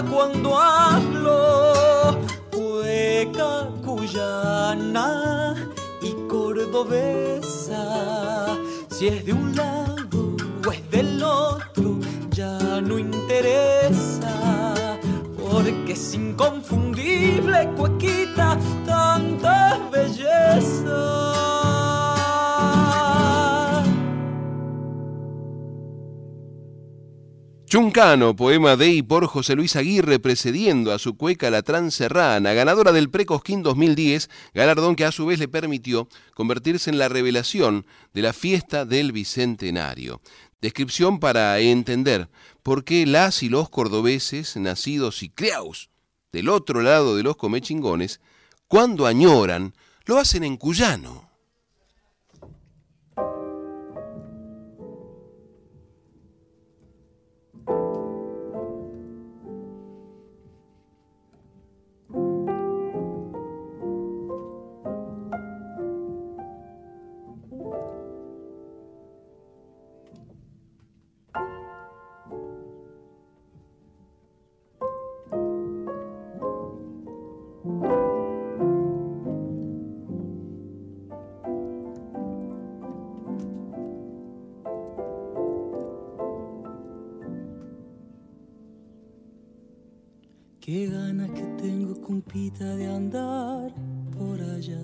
cuando 0.03 0.59
hablo. 0.59 2.19
Cueca 2.51 3.69
cuyana 3.85 5.55
y 6.03 6.13
cordobesa. 6.29 7.87
Si 8.91 9.09
es 9.09 9.25
de 9.25 9.33
un 9.33 9.55
lado 9.55 10.37
o 10.67 10.73
es 10.73 10.91
del 10.91 11.23
otro, 11.23 11.99
ya 12.31 12.81
no 12.81 12.99
interesa. 12.99 14.33
Porque 15.51 15.93
es 15.93 16.15
inconfundible, 16.15 17.71
cuequita, 17.77 18.59
Chuncano, 27.77 28.35
poema 28.35 28.75
de 28.75 28.89
y 28.89 29.03
por 29.03 29.27
José 29.27 29.55
Luis 29.55 29.77
Aguirre, 29.77 30.19
precediendo 30.19 30.95
a 30.95 30.99
su 30.99 31.15
cueca 31.15 31.51
La 31.51 31.61
Transerrana, 31.61 32.55
ganadora 32.55 32.91
del 32.91 33.11
Precosquín 33.11 33.63
2010, 33.63 34.31
galardón 34.55 34.97
que 34.97 35.05
a 35.05 35.13
su 35.13 35.27
vez 35.27 35.39
le 35.39 35.47
permitió 35.47 36.09
convertirse 36.33 36.89
en 36.89 36.97
la 36.97 37.11
revelación 37.11 37.85
de 38.15 38.23
la 38.23 38.33
fiesta 38.33 38.87
del 38.87 39.13
Bicentenario. 39.13 40.23
Descripción 40.63 41.21
para 41.21 41.59
entender 41.59 42.31
por 42.63 42.83
qué 42.83 43.05
las 43.05 43.43
y 43.43 43.51
los 43.51 43.69
cordobeses, 43.69 44.57
nacidos 44.57 45.23
y 45.23 45.29
criados 45.29 45.91
del 46.33 46.49
otro 46.49 46.81
lado 46.81 47.15
de 47.15 47.25
los 47.25 47.37
comechingones, 47.37 48.23
cuando 48.69 49.05
añoran, 49.05 49.75
lo 50.07 50.17
hacen 50.17 50.45
en 50.45 50.57
cuyano. 50.57 51.26
Qué 90.67 90.89
ganas 90.89 91.31
que 91.31 91.45
tengo, 91.63 91.95
compita, 92.01 92.75
de 92.75 92.89
andar 92.89 93.73
por 94.19 94.41
allá. 94.41 94.83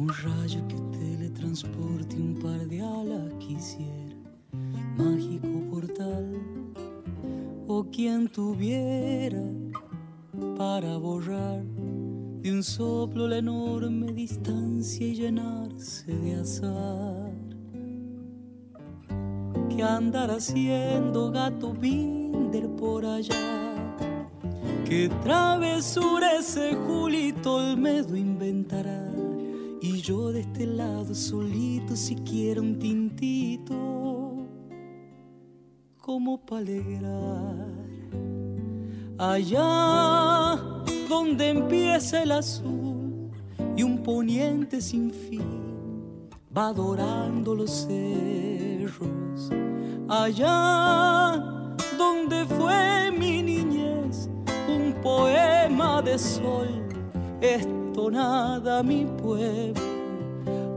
Un 0.00 0.08
rayo 0.08 0.66
que 0.66 0.74
teletransporte 0.98 2.16
un 2.16 2.34
par 2.34 2.66
de 2.66 2.80
alas 2.80 3.32
quisiera. 3.38 4.16
Mágico 4.96 5.46
portal. 5.70 6.32
O 7.68 7.84
quien 7.84 8.26
tuviera 8.26 9.44
para 10.58 10.96
borrar 10.96 11.62
de 12.42 12.50
un 12.50 12.64
soplo 12.64 13.28
la 13.28 13.38
enorme 13.38 14.12
distancia 14.12 15.06
y 15.06 15.14
llenarse 15.14 16.12
de 16.12 16.34
azar. 16.34 17.30
Que 19.68 19.84
andar 19.84 20.32
haciendo 20.32 21.30
gato 21.30 21.72
binder 21.72 22.68
por 22.70 23.06
allá 23.06 23.55
Qué 24.88 25.10
travesura 25.24 26.36
ese 26.38 26.76
Julito 26.76 27.56
Olmedo 27.56 28.16
inventará. 28.16 29.12
Y 29.82 30.00
yo 30.00 30.30
de 30.30 30.42
este 30.42 30.64
lado 30.64 31.12
solito 31.12 31.96
si 31.96 32.14
quiero 32.14 32.62
un 32.62 32.78
tintito 32.78 34.46
como 36.00 36.38
para 36.46 36.60
alegrar. 36.60 37.66
Allá 39.18 40.62
donde 41.08 41.48
empieza 41.48 42.22
el 42.22 42.30
azul 42.30 43.30
y 43.76 43.82
un 43.82 44.04
poniente 44.04 44.80
sin 44.80 45.10
fin 45.10 46.28
va 46.56 46.68
adorando 46.68 47.56
los 47.56 47.70
cerros 47.70 49.50
allá 50.08 51.66
donde 51.98 52.44
fue 52.46 53.10
mi 53.10 53.40
un 53.40 53.55
poema 55.06 56.02
de 56.02 56.18
sol, 56.18 56.68
estonada 57.40 58.82
mi 58.82 59.04
pueblo, 59.04 59.80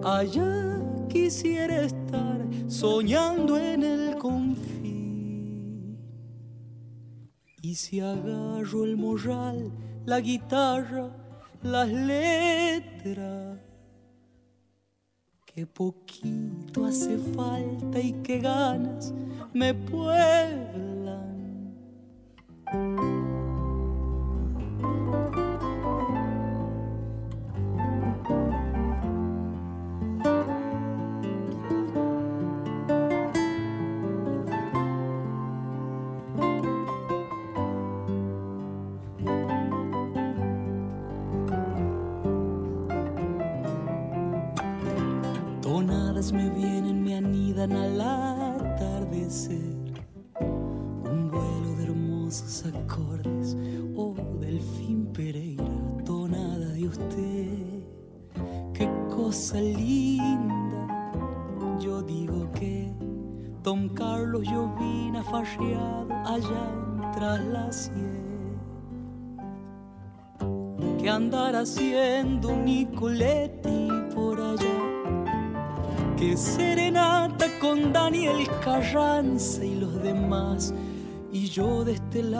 allá 0.03 0.79
quisiera 1.09 1.81
estar 1.85 2.37
soñando 2.67 3.57
en 3.57 3.81
el 3.81 4.17
confín. 4.19 5.97
Y 7.63 7.73
si 7.73 8.01
agarro 8.01 8.85
el 8.85 8.97
morral, 8.97 9.71
la 10.05 10.19
guitarra, 10.21 11.09
las 11.63 11.89
letras, 11.89 13.57
que 15.43 15.65
poquito 15.65 16.85
hace 16.85 17.17
falta 17.35 17.99
y 17.99 18.11
qué 18.21 18.37
ganas 18.37 19.11
me 19.53 19.73
pueblan. 19.73 20.88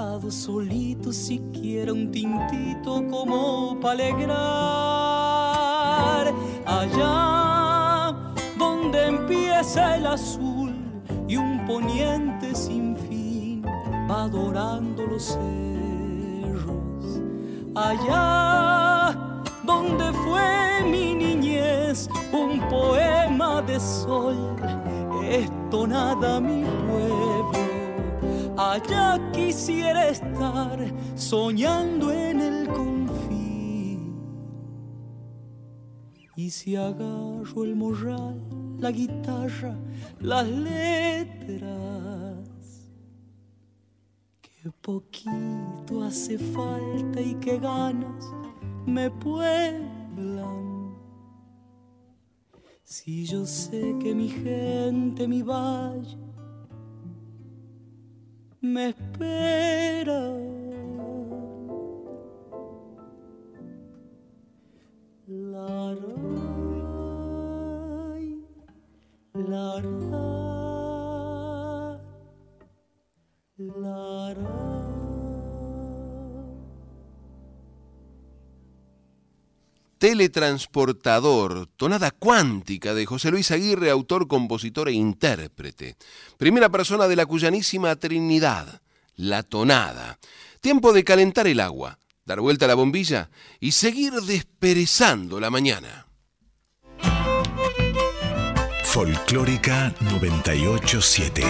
Lado 0.09 0.31
solito 0.31 1.13
siquiera 1.13 1.93
un 1.93 2.09
tintito 2.09 3.05
como 3.11 3.79
para 3.79 3.93
alegrar. 3.93 4.33
Allá 6.65 8.15
donde 8.57 9.05
empieza 9.05 9.97
el 9.97 10.07
azul 10.07 10.73
y 11.27 11.37
un 11.37 11.63
poniente 11.67 12.55
sin 12.55 12.97
fin 12.97 13.63
va 14.09 14.23
adorando 14.23 15.05
los 15.05 15.25
cerros 15.25 17.05
allá 17.75 19.15
donde 19.63 20.11
fue 20.23 20.83
mi 20.85 21.13
niñez, 21.13 22.09
un 22.33 22.59
poema 22.67 23.61
de 23.61 23.79
sol, 23.79 24.55
estonada 25.23 26.39
mi 26.39 26.63
pueblo. 26.63 27.18
Allá 28.69 29.17
quisiera 29.31 30.09
estar 30.09 30.77
soñando 31.15 32.11
en 32.11 32.39
el 32.39 32.67
confín. 32.67 34.15
Y 36.35 36.51
si 36.51 36.75
agarro 36.75 37.63
el 37.63 37.75
morral, 37.75 38.39
la 38.77 38.91
guitarra, 38.91 39.75
las 40.19 40.47
letras, 40.47 41.79
Qué 44.61 44.69
poquito 44.81 46.03
hace 46.03 46.37
falta 46.37 47.21
y 47.21 47.33
qué 47.35 47.57
ganas 47.57 48.25
me 48.85 49.09
pueblan. 49.09 50.93
Si 52.83 53.25
yo 53.25 53.45
sé 53.45 53.95
que 53.99 54.13
mi 54.13 54.27
gente, 54.27 55.27
mi 55.27 55.41
valle, 55.41 56.17
me 58.61 58.89
espera. 58.89 60.58
Teletransportador, 80.19 81.67
tonada 81.77 82.11
cuántica 82.11 82.93
de 82.93 83.05
José 83.05 83.31
Luis 83.31 83.51
Aguirre, 83.51 83.89
autor, 83.89 84.27
compositor 84.27 84.89
e 84.89 84.91
intérprete. 84.91 85.95
Primera 86.37 86.67
persona 86.67 87.07
de 87.07 87.15
la 87.15 87.25
cuyanísima 87.25 87.95
Trinidad, 87.95 88.81
la 89.15 89.43
tonada. 89.43 90.19
Tiempo 90.59 90.91
de 90.91 91.05
calentar 91.05 91.47
el 91.47 91.61
agua, 91.61 91.99
dar 92.25 92.41
vuelta 92.41 92.65
a 92.65 92.67
la 92.67 92.73
bombilla 92.73 93.29
y 93.61 93.71
seguir 93.71 94.11
desperezando 94.11 95.39
la 95.39 95.49
mañana. 95.49 96.05
Folclórica 98.83 99.95
987. 100.01 101.43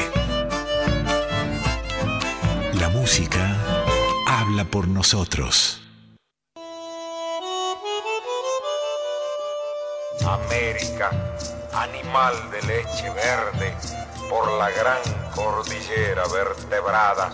La 2.74 2.90
música 2.90 3.58
habla 4.28 4.64
por 4.66 4.88
nosotros. 4.88 5.79
América, 10.26 11.12
animal 11.74 12.34
de 12.52 12.62
leche 12.64 13.10
verde, 13.12 13.74
por 14.30 14.52
la 14.54 14.70
gran 14.72 15.02
cordillera 15.34 16.24
vertebrada, 16.28 17.32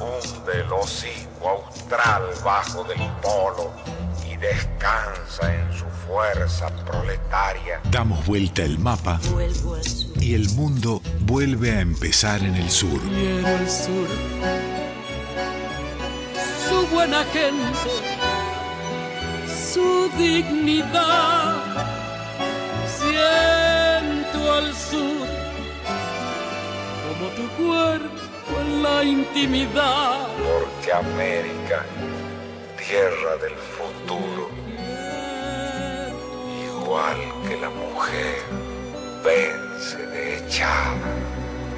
hunde 0.00 0.60
el 0.60 0.72
hocico 0.72 1.48
austral 1.48 2.22
bajo 2.44 2.84
del 2.84 3.00
polo 3.22 3.72
y 4.28 4.36
descansa 4.36 5.54
en 5.54 5.72
su 5.72 5.86
fuerza 6.06 6.68
proletaria. 6.84 7.80
Damos 7.90 8.26
vuelta 8.26 8.62
el 8.62 8.78
mapa 8.78 9.20
y 10.20 10.34
el 10.34 10.48
mundo 10.50 11.00
vuelve 11.20 11.72
a 11.72 11.80
empezar 11.80 12.42
en 12.42 12.56
el 12.56 12.70
sur. 12.70 13.00
Quiero 13.00 13.48
el 13.48 13.70
sur, 13.70 14.08
su 16.68 16.86
buena 16.88 17.24
gente, 17.24 17.90
su 19.72 20.10
dignidad. 20.18 22.03
Siento 23.24 24.52
al 24.52 24.74
sur 24.74 25.26
como 27.06 27.30
tu 27.30 27.48
cuerpo 27.62 28.60
en 28.60 28.82
la 28.82 29.04
intimidad. 29.04 30.26
Porque 30.36 30.92
América, 30.92 31.84
tierra 32.76 33.36
del 33.42 33.56
futuro, 33.76 34.50
igual 36.68 37.16
que 37.48 37.56
la 37.56 37.70
mujer, 37.70 38.42
vence 39.24 39.98
de 40.06 40.38
echada. 40.38 40.94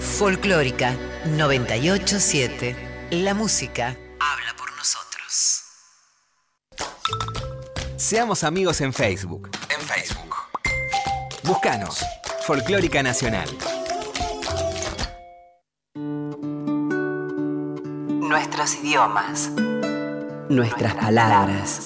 Folclórica 0.01 0.95
987. 1.27 2.77
La 3.11 3.35
música 3.35 3.97
habla 4.19 4.57
por 4.57 4.75
nosotros. 4.77 5.63
Seamos 7.97 8.45
amigos 8.45 8.81
en 8.81 8.93
Facebook. 8.93 9.51
En 9.69 9.81
Facebook. 9.81 10.26
Búscanos. 11.47 12.05
Folclórica 12.45 13.05
Nacional. 13.05 13.49
Nuestros 18.21 18.75
idiomas. 18.75 19.51
Nuestras 20.49 20.97
palabras. 20.97 21.83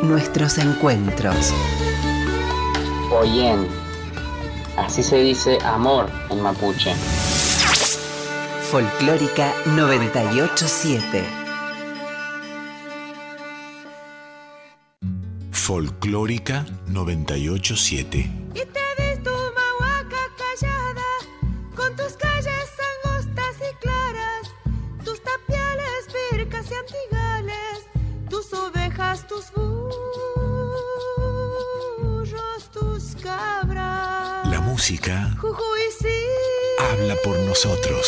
Nuestros 0.00 0.58
encuentros. 0.58 1.52
Oyen. 3.10 3.66
Así 4.76 5.02
se 5.02 5.16
dice 5.16 5.58
amor 5.64 6.08
en 6.30 6.40
mapuche. 6.40 6.94
Folclórica 8.70 9.52
987. 9.74 11.37
Folclórica 15.68 16.64
987. 16.86 18.18
Y 18.54 18.54
te 18.54 18.80
ves 18.96 19.22
tu 19.22 19.28
mahuaca 19.30 20.22
callada, 20.38 21.04
con 21.76 21.94
tus 21.94 22.14
calles 22.14 22.70
angostas 23.04 23.56
y 23.60 23.74
claras, 23.76 24.50
tus 25.04 25.22
tapiales 25.22 26.06
vircas 26.32 26.70
y 26.70 26.74
antigales, 26.74 27.84
tus 28.30 28.50
ovejas, 28.54 29.26
tus 29.26 29.52
burros, 29.52 29.90
tus 32.70 33.14
cabras. 33.22 34.48
La 34.48 34.60
música 34.62 35.36
Jujuy, 35.38 35.90
sí, 36.00 36.24
habla 36.80 37.14
por 37.22 37.38
nosotros. 37.40 38.06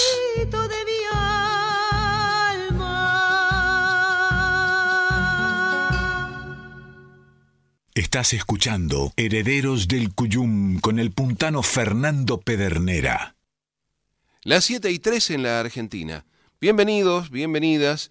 Estás 8.13 8.33
escuchando 8.33 9.13
Herederos 9.17 9.87
del 9.87 10.13
Cuyum 10.13 10.81
con 10.81 10.99
el 10.99 11.13
puntano 11.13 11.63
Fernando 11.63 12.41
Pedernera. 12.41 13.37
Las 14.43 14.65
7 14.65 14.91
y 14.91 14.99
3 14.99 15.31
en 15.31 15.45
la 15.45 15.61
Argentina. 15.61 16.25
Bienvenidos, 16.61 17.31
bienvenidas 17.31 18.11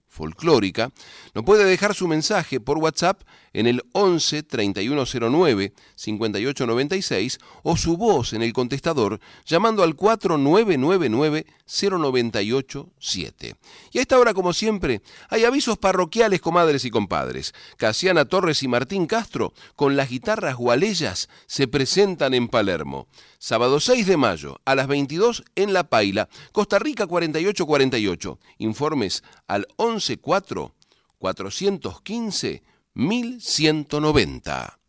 folclórica, 0.11 0.91
nos 1.33 1.45
puede 1.45 1.63
dejar 1.63 1.95
su 1.95 2.07
mensaje 2.07 2.59
por 2.59 2.77
WhatsApp 2.77 3.21
en 3.53 3.67
el 3.67 3.83
11 3.93 4.43
3109 4.43 5.73
5896 5.95 7.39
o 7.63 7.77
su 7.77 7.97
voz 7.97 8.33
en 8.33 8.41
el 8.41 8.53
contestador 8.53 9.19
llamando 9.45 9.83
al 9.83 9.95
4999 9.95 11.45
0987. 11.71 13.55
Y 13.91 13.97
a 13.97 14.01
esta 14.01 14.19
hora, 14.19 14.33
como 14.33 14.51
siempre, 14.53 15.01
hay 15.29 15.45
avisos 15.45 15.77
parroquiales, 15.77 16.41
comadres 16.41 16.83
y 16.85 16.91
compadres. 16.91 17.53
Casiana 17.77 18.25
Torres 18.25 18.61
y 18.63 18.67
Martín 18.67 19.05
Castro, 19.05 19.53
con 19.75 19.95
las 19.95 20.09
guitarras 20.09 20.55
gualeyas, 20.55 21.29
se 21.45 21.69
presentan 21.69 22.33
en 22.33 22.49
Palermo. 22.49 23.07
Sábado 23.39 23.79
6 23.79 24.05
de 24.05 24.17
mayo, 24.17 24.59
a 24.65 24.75
las 24.75 24.87
22 24.87 25.43
en 25.55 25.71
La 25.73 25.85
Paila, 25.85 26.27
Costa 26.51 26.77
Rica 26.79 27.07
4848. 27.07 28.39
Informes 28.59 29.23
al 29.47 29.65
114 29.77 30.73
415 31.21 32.63
1190. 32.95 34.80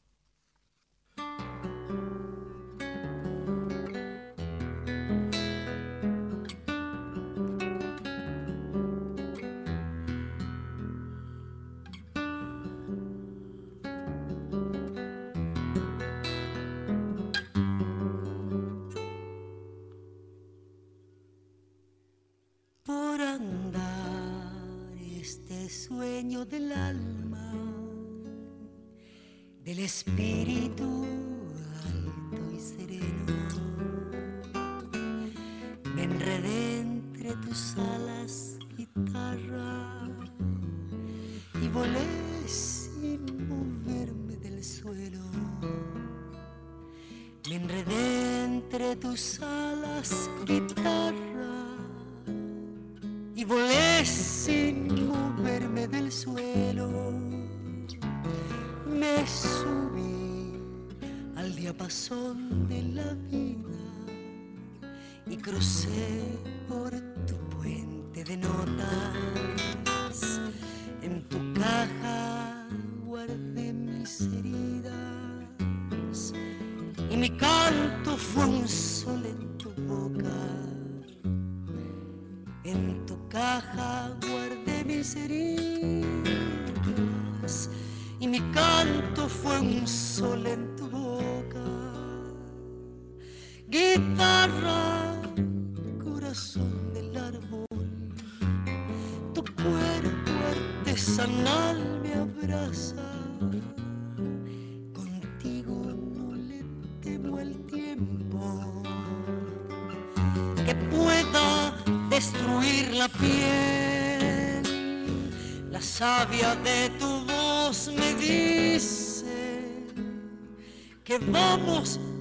Que 121.43 122.12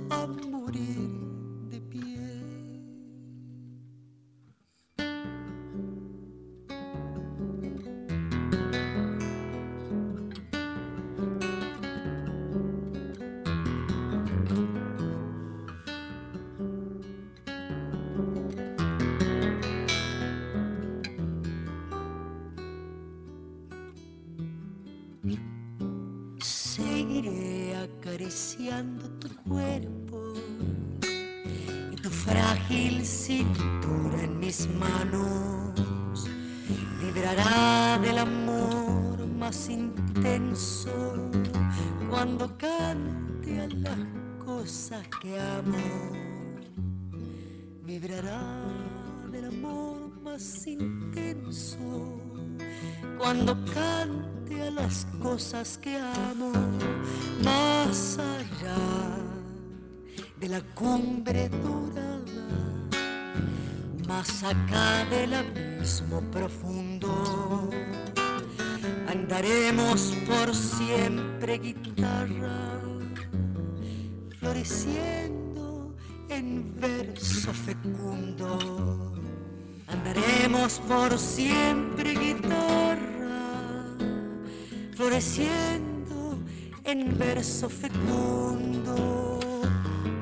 que 55.62 55.96
amo 55.96 56.52
más 57.44 58.18
allá 58.18 58.76
de 60.40 60.48
la 60.50 60.62
cumbre 60.74 61.50
dorada 61.50 62.12
más 64.08 64.44
acá 64.44 65.06
del 65.12 65.36
abismo 65.36 66.20
profundo. 66.32 67.70
Andaremos 69.08 70.16
por 70.28 70.56
siempre 70.56 71.60
guitarra 71.60 72.82
floreciendo 74.40 75.96
en 76.30 76.74
verso 76.80 77.54
fecundo. 77.54 79.14
Andaremos 79.86 80.82
por 80.88 81.20
siempre 81.20 82.16
guitarra, 82.16 83.21
floreciendo 85.02 86.38
en 86.84 87.18
verso 87.18 87.68
fecundo. 87.68 89.40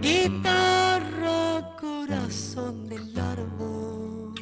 Guitarra, 0.02 1.76
corazón 1.78 2.88
del 2.88 3.20
árbol, 3.20 4.34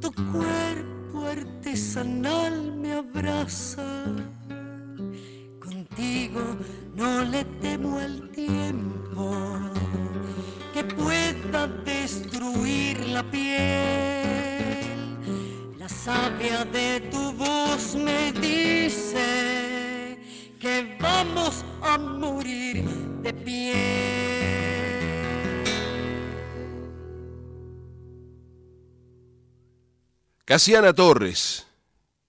tu 0.00 0.12
cuerpo 0.32 1.26
artesanal 1.26 2.76
me 2.76 2.92
abraza. 2.92 4.04
Contigo 5.58 6.42
no 6.94 7.24
le 7.24 7.44
temo 7.60 7.98
al 7.98 8.30
tiempo 8.30 9.34
que 10.72 10.84
pueda 10.84 11.66
destruir 11.84 13.00
la 13.08 13.24
piel, 13.24 15.18
la 15.76 15.88
savia 15.88 16.64
de 16.66 17.00
tu 17.10 17.23
a 21.94 21.98
morir 21.98 22.84
de 23.22 23.32
pie. 23.32 23.74
Casiana 30.44 30.92
Torres, 30.92 31.66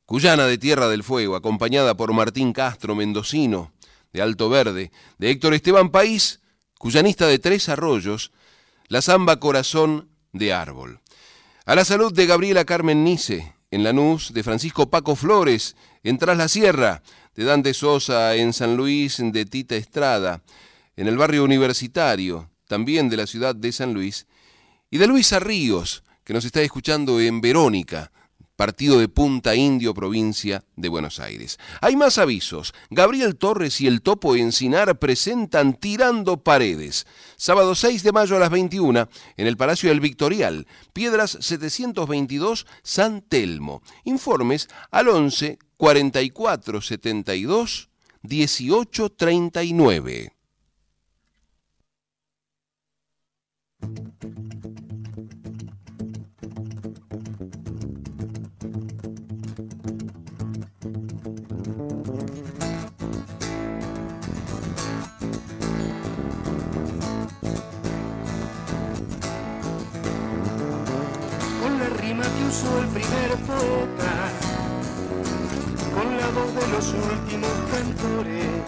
cuyana 0.05 0.45
de 0.45 0.59
Tierra 0.59 0.87
del 0.87 1.03
Fuego, 1.03 1.35
acompañada 1.35 1.97
por 1.97 2.13
Martín 2.13 2.53
Castro, 2.53 2.93
mendocino, 2.93 3.73
de 4.13 4.21
Alto 4.21 4.49
Verde, 4.49 4.91
de 5.17 5.31
Héctor 5.31 5.55
Esteban 5.55 5.89
País, 5.89 6.41
cuyanista 6.77 7.25
de 7.25 7.39
Tres 7.39 7.67
Arroyos, 7.67 8.31
la 8.87 9.01
samba 9.01 9.39
Corazón 9.39 10.09
de 10.31 10.53
Árbol. 10.53 11.01
A 11.65 11.73
la 11.73 11.85
salud 11.85 12.13
de 12.13 12.27
Gabriela 12.27 12.65
Carmen 12.65 13.03
Nice, 13.03 13.55
en 13.71 13.83
Lanús, 13.83 14.31
de 14.31 14.43
Francisco 14.43 14.91
Paco 14.91 15.15
Flores, 15.15 15.75
en 16.03 16.19
Tras 16.19 16.37
la 16.37 16.47
Sierra, 16.47 17.01
de 17.35 17.43
Dante 17.43 17.73
Sosa, 17.73 18.35
en 18.35 18.53
San 18.53 18.77
Luis, 18.77 19.17
de 19.19 19.45
Tita 19.45 19.75
Estrada, 19.75 20.41
en 20.95 21.07
el 21.07 21.17
barrio 21.17 21.43
universitario, 21.43 22.49
también 22.67 23.09
de 23.09 23.17
la 23.17 23.27
ciudad 23.27 23.53
de 23.53 23.71
San 23.71 23.93
Luis, 23.93 24.25
y 24.89 24.97
de 24.97 25.07
Luisa 25.07 25.39
Ríos, 25.39 26.03
que 26.23 26.33
nos 26.33 26.45
está 26.45 26.61
escuchando 26.61 27.19
en 27.19 27.41
Verónica, 27.41 28.11
partido 28.55 28.99
de 28.99 29.09
Punta 29.09 29.55
Indio, 29.55 29.93
provincia 29.93 30.63
de 30.75 30.89
Buenos 30.89 31.19
Aires. 31.19 31.59
Hay 31.81 31.95
más 31.95 32.17
avisos. 32.17 32.73
Gabriel 32.89 33.35
Torres 33.35 33.81
y 33.81 33.87
el 33.87 34.01
Topo 34.01 34.35
Encinar 34.35 34.97
presentan 34.99 35.73
Tirando 35.73 36.37
Paredes. 36.37 37.05
Sábado 37.35 37.75
6 37.75 38.03
de 38.03 38.11
mayo 38.11 38.37
a 38.37 38.39
las 38.39 38.49
21 38.49 39.09
en 39.37 39.47
el 39.47 39.57
Palacio 39.57 39.89
del 39.89 39.99
Victorial, 39.99 40.67
Piedras 40.93 41.37
722, 41.41 42.65
San 42.83 43.21
Telmo. 43.21 43.81
Informes 44.03 44.67
al 44.91 45.09
11 45.09 45.59
44 45.77 46.81
72 46.81 47.89
18 48.21 49.09
39. 49.11 50.31
Usó 72.55 72.79
el 72.79 72.87
primer 72.87 73.31
poeta, 73.47 74.13
con 75.93 76.07
la 76.17 76.27
voz 76.37 76.51
de 76.55 76.67
los 76.73 76.87
últimos 77.11 77.55
cantores, 77.73 78.67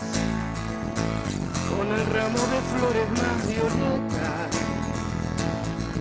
con 1.69 1.88
el 1.97 2.03
ramo 2.15 2.41
de 2.53 2.59
flores 2.72 3.09
más 3.22 3.38
violetas. 3.47 4.49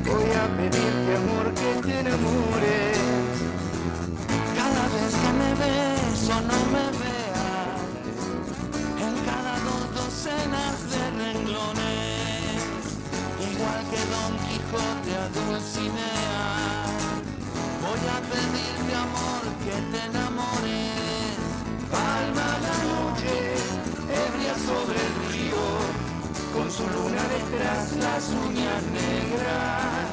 Voy 0.04 0.28
a 0.42 0.44
pedirte 0.56 1.10
amor 1.22 1.46
que 1.58 1.70
te 1.86 2.00
enamores. 2.00 2.98
Cada 4.58 4.84
vez 4.94 5.12
que 5.22 5.30
me 5.40 5.50
ves 5.62 6.18
o 6.36 6.38
no 6.50 6.60
me 6.74 6.86
veas, 7.02 7.78
en 9.06 9.14
cada 9.30 9.54
dos 9.68 9.84
docenas 10.00 10.74
de 10.92 11.02
renglones, 11.22 12.62
igual 13.50 13.80
que 13.90 14.00
Don 14.14 14.32
Quijote 14.44 15.12
a 15.22 15.26
Dulcinea 15.34 16.55
a 18.08 18.20
pedirte 18.20 18.94
amor 18.94 19.42
que 19.64 19.76
te 19.90 20.04
enamores. 20.06 21.36
Palma 21.90 22.48
la 22.66 22.76
noche, 22.92 23.34
ebria 24.26 24.54
sobre 24.68 24.98
el 25.08 25.14
río, 25.32 25.64
con 26.54 26.70
su 26.70 26.84
luna 26.84 27.22
detrás 27.36 27.92
las 27.96 28.28
uñas 28.46 28.82
negras. 29.00 30.06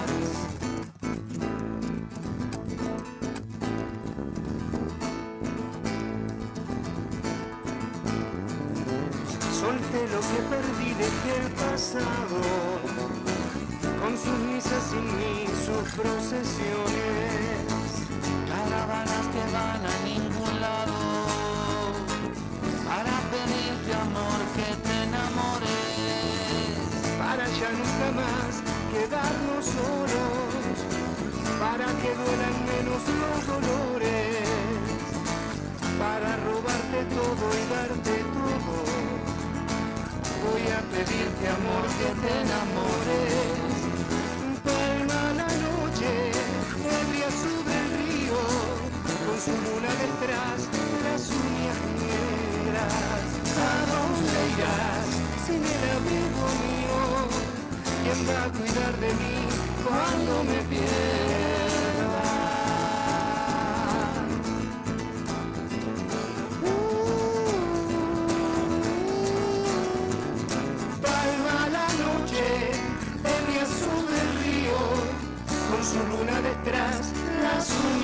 Solté 9.60 10.02
lo 10.14 10.22
que 10.30 10.40
perdí, 10.54 10.94
de 10.94 11.08
el 11.38 11.52
pasado, 11.64 12.42
con 14.02 14.18
sus 14.18 14.40
misas 14.52 14.86
y 14.92 15.02
mí, 15.18 15.48
sus 15.66 15.86
procesiones 15.94 17.63
que 18.74 19.44
van 19.54 19.86
a 19.86 19.96
ningún 20.04 20.54
lado 20.60 20.98
para 22.88 23.14
pedirte 23.32 23.94
amor 23.94 24.40
que 24.58 24.70
te 24.86 24.94
enamores 25.08 25.94
para 27.22 27.46
ya 27.60 27.70
nunca 27.80 28.08
más 28.20 28.54
quedarnos 28.94 29.66
solos 29.78 30.76
para 31.60 31.86
que 32.02 32.12
duelan 32.22 32.58
menos 32.72 33.02
los 33.22 33.40
dolores 33.54 34.50
para 36.02 36.30
robarte 36.48 37.00
todo 37.18 37.44
y 37.60 37.64
darte 37.74 38.16
todo 38.38 38.76
voy 40.46 40.66
a 40.78 40.82
pedirte 40.94 41.46
amor 41.58 41.86
que 42.00 42.10
te 42.22 42.32
enamores 42.42 43.63
su 49.44 49.52
luna 49.52 49.92
detrás, 50.06 50.60
las 51.04 51.24
uñas 51.30 51.80
negras. 52.00 53.28
¿A 53.60 53.76
dónde 53.92 54.40
irás 54.54 55.08
sin 55.46 55.62
el 55.76 55.84
abrigo 55.98 56.44
mío? 56.64 57.00
¿Quién 58.04 58.20
va 58.30 58.40
a 58.46 58.50
cuidar 58.58 58.94
de 59.04 59.12
mí 59.20 59.38
cuando 59.84 60.34
me 60.46 60.60
pierda? 60.72 60.94
La 75.74 75.84
su 75.84 76.00
luna 76.00 76.40
detrás, 76.42 77.12
las 77.42 77.70
uñas 77.70 78.03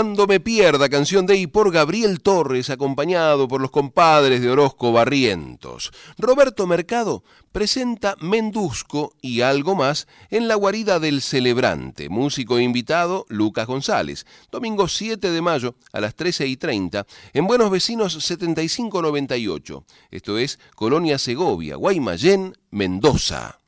Cuando 0.00 0.26
me 0.26 0.40
pierda, 0.40 0.88
canción 0.88 1.26
de 1.26 1.36
y 1.36 1.46
por 1.46 1.70
Gabriel 1.70 2.22
Torres, 2.22 2.70
acompañado 2.70 3.46
por 3.48 3.60
los 3.60 3.70
compadres 3.70 4.40
de 4.40 4.48
Orozco 4.48 4.92
Barrientos. 4.92 5.92
Roberto 6.16 6.66
Mercado 6.66 7.22
presenta 7.52 8.16
Mendusco 8.18 9.12
y 9.20 9.42
algo 9.42 9.74
más 9.74 10.08
en 10.30 10.48
la 10.48 10.54
guarida 10.54 11.00
del 11.00 11.20
celebrante. 11.20 12.08
Músico 12.08 12.58
invitado, 12.58 13.26
Lucas 13.28 13.66
González. 13.66 14.24
Domingo 14.50 14.88
7 14.88 15.30
de 15.30 15.42
mayo 15.42 15.74
a 15.92 16.00
las 16.00 16.14
13 16.14 16.46
y 16.46 16.56
30 16.56 17.06
en 17.34 17.46
Buenos 17.46 17.70
Vecinos 17.70 18.14
7598. 18.24 19.84
Esto 20.10 20.38
es 20.38 20.58
Colonia 20.76 21.18
Segovia, 21.18 21.76
Guaymallén, 21.76 22.56
Mendoza. 22.70 23.58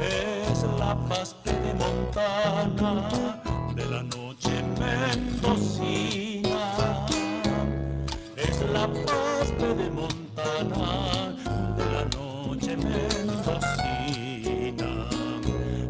Es 0.00 0.62
la 0.78 0.96
paz 1.08 1.34
pedemontana 1.44 3.08
de 3.74 3.84
la 3.86 4.02
noche 4.02 4.62
mendocina. 4.78 6.64
Es 8.36 8.60
la 8.72 8.86
paz 8.86 9.52
pedemontana 9.58 11.34
de 11.76 11.84
la 11.92 12.04
noche 12.16 12.76
mendocina. 12.76 13.64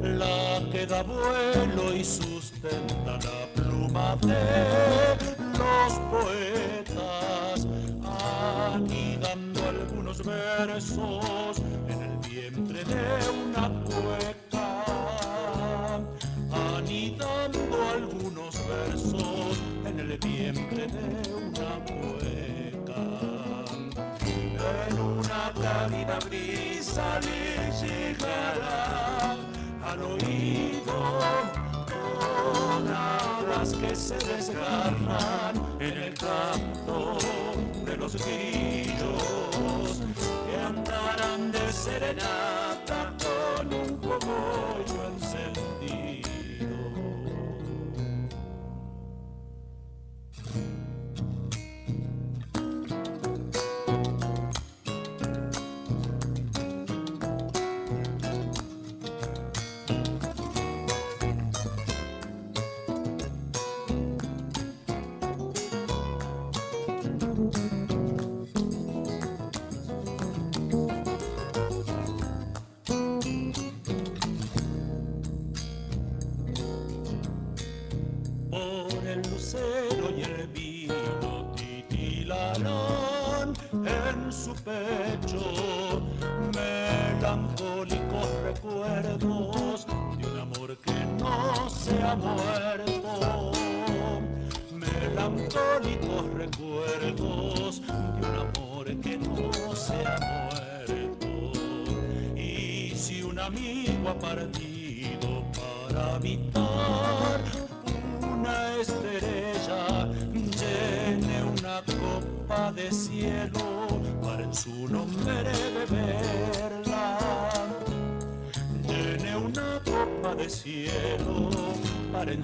La 0.03 0.61
que 0.71 0.87
da 0.87 1.03
vuelo 1.03 1.95
y 1.95 2.05
sustenta 2.05 3.19
la 3.29 3.47
pluma 3.55 4.17
de 4.23 5.17
los 5.59 5.93
poetas, 6.11 6.94
versos 10.25 11.59
en 11.89 12.03
el 12.03 12.17
vientre 12.29 12.85
de 12.85 13.31
una 13.31 13.69
cueca, 13.85 14.85
anidando 16.77 17.91
algunos 17.93 18.55
versos 18.69 19.59
en 19.85 20.01
el 20.01 20.19
vientre 20.19 20.87
de 20.87 21.35
una 21.35 21.85
cueca. 21.85 23.03
En 24.89 24.99
una 24.99 25.53
cálida 25.61 26.19
brisa 26.27 27.21
le 27.21 27.71
llegará 27.83 29.37
al 29.85 30.03
oído 30.03 30.97
tonadas 32.67 33.75
que 33.75 33.95
se 33.95 34.17
desgarran 34.17 35.55
en 35.81 35.99
el 35.99 36.15
canto 36.15 37.19
de 37.85 37.97
los 37.97 38.17
grillos 38.17 39.44
serenata 41.75 43.13
con 43.19 43.73
un 43.73 43.99
cogollo 43.99 44.84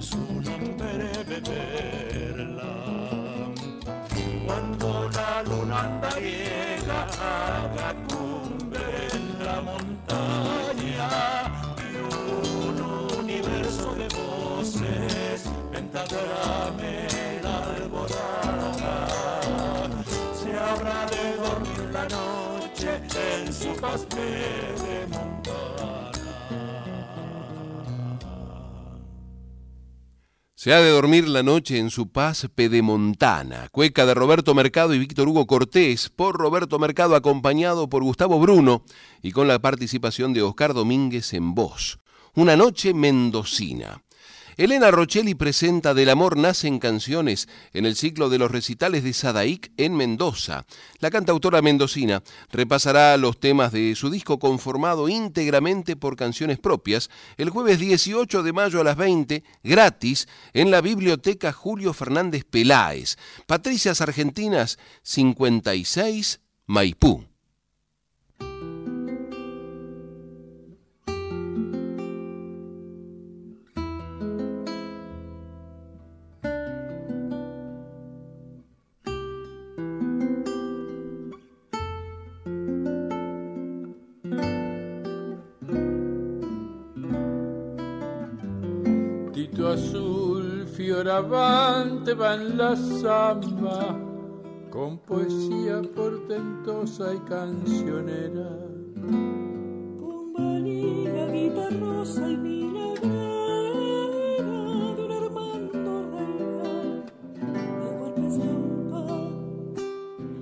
su 0.01 0.17
nombre 0.17 1.11
beberla. 1.27 2.73
Cuando 4.45 5.09
la 5.09 5.43
luna 5.43 5.81
andariega 5.83 7.07
haga 7.19 7.93
cumbre 8.07 9.07
en 9.13 9.45
la 9.45 9.61
montaña 9.61 11.09
y 11.77 11.95
un 11.97 12.81
universo 13.19 13.93
de 13.93 14.07
voces 14.07 15.49
pentagrame 15.71 17.07
la 17.43 17.57
alborada 17.75 18.73
se 20.33 20.51
habrá 20.57 21.05
de 21.05 21.23
dormir 21.37 21.89
la 21.93 22.05
noche 22.09 22.89
en 23.35 23.53
su 23.53 23.69
paz 23.79 24.05
Se 30.61 30.75
ha 30.75 30.79
de 30.79 30.91
dormir 30.91 31.27
la 31.27 31.41
noche 31.41 31.79
en 31.79 31.89
su 31.89 32.09
paz 32.09 32.47
pedemontana. 32.53 33.67
Cueca 33.71 34.05
de 34.05 34.13
Roberto 34.13 34.53
Mercado 34.53 34.93
y 34.93 34.99
Víctor 34.99 35.27
Hugo 35.27 35.47
Cortés, 35.47 36.09
por 36.09 36.37
Roberto 36.37 36.77
Mercado 36.77 37.15
acompañado 37.15 37.89
por 37.89 38.03
Gustavo 38.03 38.39
Bruno 38.39 38.83
y 39.23 39.31
con 39.31 39.47
la 39.47 39.57
participación 39.57 40.33
de 40.33 40.43
Oscar 40.43 40.75
Domínguez 40.75 41.33
en 41.33 41.55
voz. 41.55 41.97
Una 42.35 42.55
noche 42.55 42.93
mendocina. 42.93 44.03
Elena 44.57 44.91
Rochelli 44.91 45.33
presenta 45.33 45.93
Del 45.93 46.09
amor 46.09 46.37
nacen 46.37 46.79
canciones 46.79 47.47
en 47.73 47.85
el 47.85 47.95
ciclo 47.95 48.29
de 48.29 48.37
los 48.37 48.51
recitales 48.51 49.03
de 49.03 49.13
Sadaic 49.13 49.71
en 49.77 49.95
Mendoza. 49.95 50.65
La 50.99 51.09
cantautora 51.09 51.61
mendocina 51.61 52.21
repasará 52.51 53.15
los 53.17 53.39
temas 53.39 53.71
de 53.71 53.95
su 53.95 54.09
disco 54.09 54.39
conformado 54.39 55.07
íntegramente 55.07 55.95
por 55.95 56.15
canciones 56.15 56.59
propias 56.59 57.09
el 57.37 57.49
jueves 57.49 57.79
18 57.79 58.43
de 58.43 58.53
mayo 58.53 58.81
a 58.81 58.83
las 58.83 58.97
20, 58.97 59.43
gratis, 59.63 60.27
en 60.53 60.69
la 60.69 60.81
biblioteca 60.81 61.53
Julio 61.53 61.93
Fernández 61.93 62.43
Peláez. 62.43 63.17
Patricias 63.47 64.01
Argentinas 64.01 64.77
56 65.03 66.41
Maipú. 66.67 67.30
Azul, 91.07 91.21
fioravante 91.31 92.13
va 92.13 92.35
en 92.35 92.57
la 92.57 92.75
samba, 92.75 93.97
con 94.69 94.99
poesía 94.99 95.81
portentosa 95.95 97.13
y 97.13 97.19
cancionera. 97.19 98.49
Con 99.99 100.33
valía, 100.33 101.25
guitarrosa 101.27 102.29
y 102.29 102.37
milagrera 102.37 103.03
de 104.39 104.53
un 104.53 105.11
Armando 105.11 106.13
Real, 106.13 107.05
de 107.81 107.89
golpes 107.99 108.39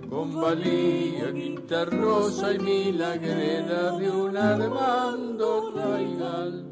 Con 0.10 0.42
valía, 0.42 1.32
guitarrosa 1.32 2.54
y 2.54 2.60
milagrera 2.60 3.92
de 3.98 4.12
un 4.12 4.38
Armando 4.38 5.72
Raigal 5.76 6.66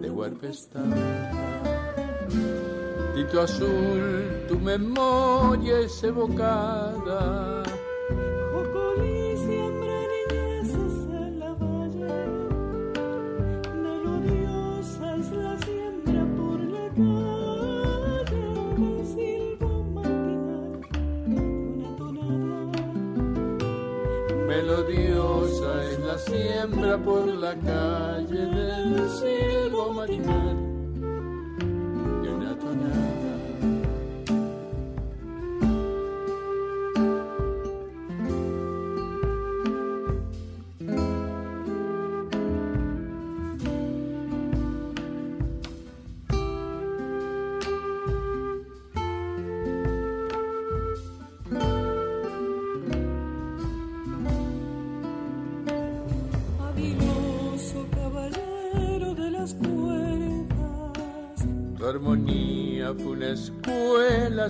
de 0.00 0.10
Huerpestampa. 0.10 1.40
Tito 3.14 3.40
azul, 3.40 4.46
tu 4.48 4.58
memoria 4.58 5.80
es 5.80 6.02
evocada. 6.04 7.62
Jocolí 8.52 9.36
siembra 9.36 9.96
niñeces 10.12 10.94
en 11.10 11.38
la 11.40 11.52
valle, 11.54 12.14
melodiosa 13.82 15.16
es 15.16 15.30
la 15.32 15.58
siembra 15.58 16.24
por 16.36 16.60
la 16.60 16.86
calle, 16.94 18.42
un 18.78 19.04
silbo 19.12 19.72
matinal, 19.94 20.80
una 21.26 21.96
tonada. 21.96 22.82
Melodiosa 24.46 25.84
es 25.90 25.98
la 26.00 26.16
siembra 26.18 26.96
por 26.98 27.26
la 27.26 27.54
calle 27.56 28.46
del 28.46 29.10
silbo 29.10 29.92
matinal 29.92 30.69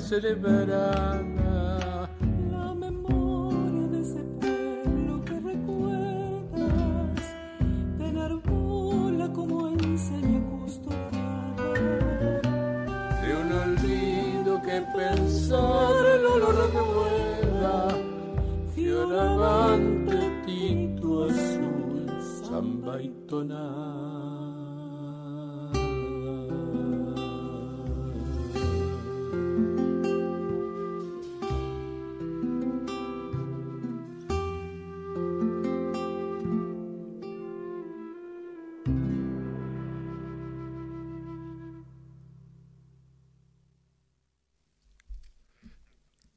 escuela 0.01 0.21
celebrada. 0.21 1.30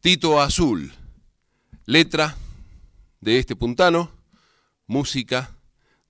Tito 0.03 0.41
Azul, 0.41 0.91
letra 1.85 2.35
de 3.21 3.39
este 3.39 3.55
puntano, 3.55 4.11
música 4.85 5.55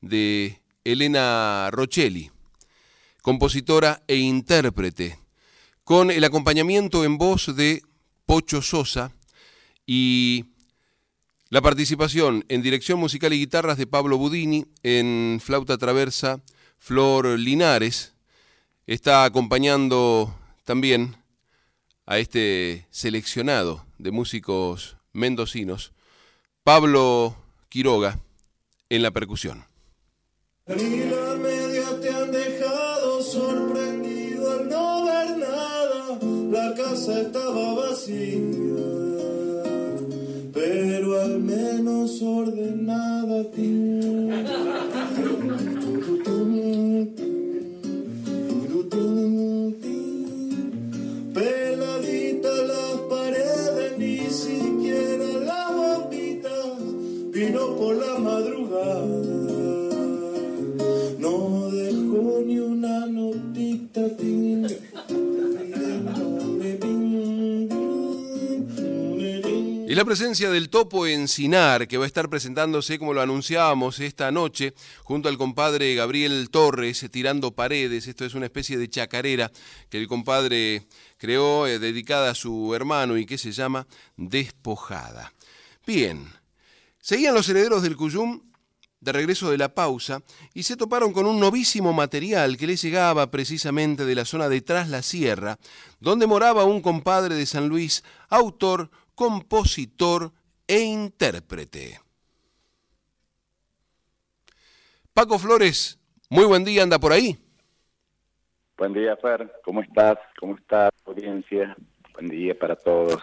de 0.02 0.64
Elena 0.84 1.70
Rochelli, 1.70 2.32
compositora 3.22 4.02
e 4.08 4.16
intérprete, 4.16 5.20
con 5.84 6.10
el 6.10 6.24
acompañamiento 6.24 7.06
en 7.06 7.20
voz 7.20 7.56
de 7.56 7.84
Pocho 8.26 8.64
Sosa 8.64 9.12
y 9.86 10.46
la 11.50 11.62
participación 11.62 12.46
en 12.50 12.64
dirección 12.64 13.00
musical 13.00 13.32
y 13.32 13.38
guitarras 13.38 13.78
de 13.78 13.86
Pablo 13.86 14.18
Budini, 14.18 14.66
en 14.82 15.40
flauta 15.40 15.78
traversa 15.78 16.42
Flor 16.80 17.38
Linares, 17.38 18.16
está 18.88 19.24
acompañando 19.24 20.36
también 20.64 21.16
a 22.06 22.18
este 22.20 22.88
seleccionado 22.90 23.86
de 23.98 24.12
músicos 24.12 24.98
mendocinos, 25.14 25.94
Pablo 26.64 27.36
Quiroga, 27.70 28.20
en 28.90 29.02
la 29.02 29.12
percusión. 29.12 29.66
Medios 30.68 32.02
te 32.02 32.10
han 32.10 32.32
dejado 32.32 33.22
sorprendido 33.22 34.52
al 34.52 34.70
no 34.70 35.06
ver 35.06 35.38
nada. 35.38 36.20
La 36.52 36.74
casa 36.76 37.22
estaba 37.22 37.74
vacía, 37.74 38.44
pero 40.54 41.22
al 41.22 41.40
menos 41.40 42.22
ordenada. 42.22 43.44
Peladita 43.52 44.63
Y 69.94 69.96
la 69.96 70.06
presencia 70.06 70.50
del 70.50 70.70
Topo 70.70 71.06
Encinar, 71.06 71.88
que 71.88 72.00
va 72.00 72.06
a 72.06 72.08
estar 72.08 72.28
presentándose, 72.28 72.98
como 72.98 73.14
lo 73.14 73.22
anunciábamos 73.22 74.00
esta 74.00 74.32
noche, 74.32 74.74
junto 75.04 75.30
al 75.30 75.38
compadre 75.38 75.94
Gabriel 75.94 76.50
Torres, 76.50 77.08
tirando 77.12 77.52
paredes. 77.52 78.08
Esto 78.08 78.26
es 78.26 78.34
una 78.34 78.48
especie 78.48 78.80
de 78.80 78.90
chacarera 78.90 79.52
que 79.92 80.00
el 80.00 80.08
compadre 80.08 80.88
creó, 81.20 81.68
eh, 81.68 81.78
dedicada 81.78 82.32
a 82.32 82.34
su 82.34 82.74
hermano 82.74 83.20
y 83.20 83.28
que 83.28 83.38
se 83.38 83.52
llama 83.52 83.86
Despojada. 84.18 85.32
Bien, 85.86 86.28
seguían 87.00 87.36
los 87.36 87.48
herederos 87.48 87.84
del 87.84 87.96
Cuyum 87.96 88.42
de 89.00 89.12
regreso 89.12 89.52
de 89.52 89.58
la 89.58 89.76
pausa 89.76 90.24
y 90.54 90.64
se 90.64 90.78
toparon 90.78 91.12
con 91.12 91.28
un 91.28 91.40
novísimo 91.40 91.92
material 91.94 92.58
que 92.58 92.68
les 92.68 92.82
llegaba 92.82 93.30
precisamente 93.30 94.06
de 94.06 94.16
la 94.16 94.26
zona 94.26 94.50
de 94.50 94.62
Tras 94.62 94.90
la 94.90 95.04
Sierra, 95.04 95.60
donde 96.00 96.26
moraba 96.26 96.64
un 96.64 96.82
compadre 96.82 97.36
de 97.36 97.46
San 97.46 97.68
Luis, 97.68 98.04
autor, 98.30 98.90
compositor 99.16 100.32
e 100.68 100.80
intérprete. 100.80 102.00
Paco 105.14 105.38
Flores, 105.38 106.00
muy 106.30 106.46
buen 106.46 106.64
día, 106.64 106.84
anda 106.84 106.98
por 107.00 107.14
ahí. 107.14 107.38
Buen 108.78 108.94
día, 108.94 109.16
Fer. 109.18 109.52
¿Cómo 109.64 109.82
estás? 109.82 110.18
¿Cómo 110.40 110.56
está 110.58 110.90
audiencia? 111.06 111.76
Buen 112.14 112.28
día 112.28 112.58
para 112.58 112.76
todos. 112.76 113.22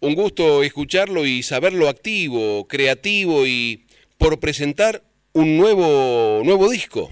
Un 0.00 0.14
gusto 0.14 0.62
escucharlo 0.62 1.24
y 1.26 1.42
saberlo 1.42 1.88
activo, 1.88 2.66
creativo 2.66 3.46
y 3.46 3.86
por 4.18 4.40
presentar 4.40 5.02
un 5.32 5.56
nuevo, 5.56 6.42
nuevo 6.44 6.70
disco. 6.70 7.10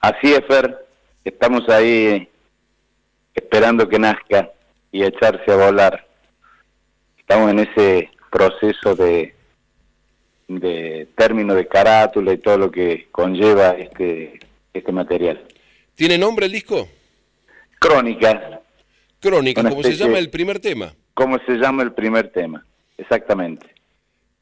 Así 0.00 0.32
es, 0.32 0.44
Fer. 0.46 0.86
Estamos 1.24 1.68
ahí 1.68 2.28
esperando 3.34 3.88
que 3.88 3.98
nazca 3.98 4.50
y 4.92 5.02
echarse 5.02 5.50
a 5.50 5.56
volar. 5.56 6.06
Estamos 7.18 7.50
en 7.50 7.60
ese 7.60 8.10
proceso 8.30 8.94
de, 8.94 9.34
de 10.48 11.08
término 11.16 11.54
de 11.54 11.66
carátula 11.66 12.32
y 12.32 12.38
todo 12.38 12.58
lo 12.58 12.70
que 12.70 13.08
conlleva 13.10 13.70
este, 13.70 14.38
este 14.72 14.92
material. 14.92 15.42
¿Tiene 15.94 16.18
nombre 16.18 16.46
el 16.46 16.52
disco? 16.52 16.88
Crónicas. 17.78 18.60
Crónicas, 19.18 19.64
como 19.64 19.82
se 19.82 19.96
llama 19.96 20.18
el 20.18 20.30
primer 20.30 20.60
tema, 20.60 20.94
¿Cómo 21.14 21.38
se 21.46 21.52
llama 21.52 21.82
el 21.82 21.92
primer 21.92 22.30
tema? 22.32 22.66
Exactamente. 22.98 23.66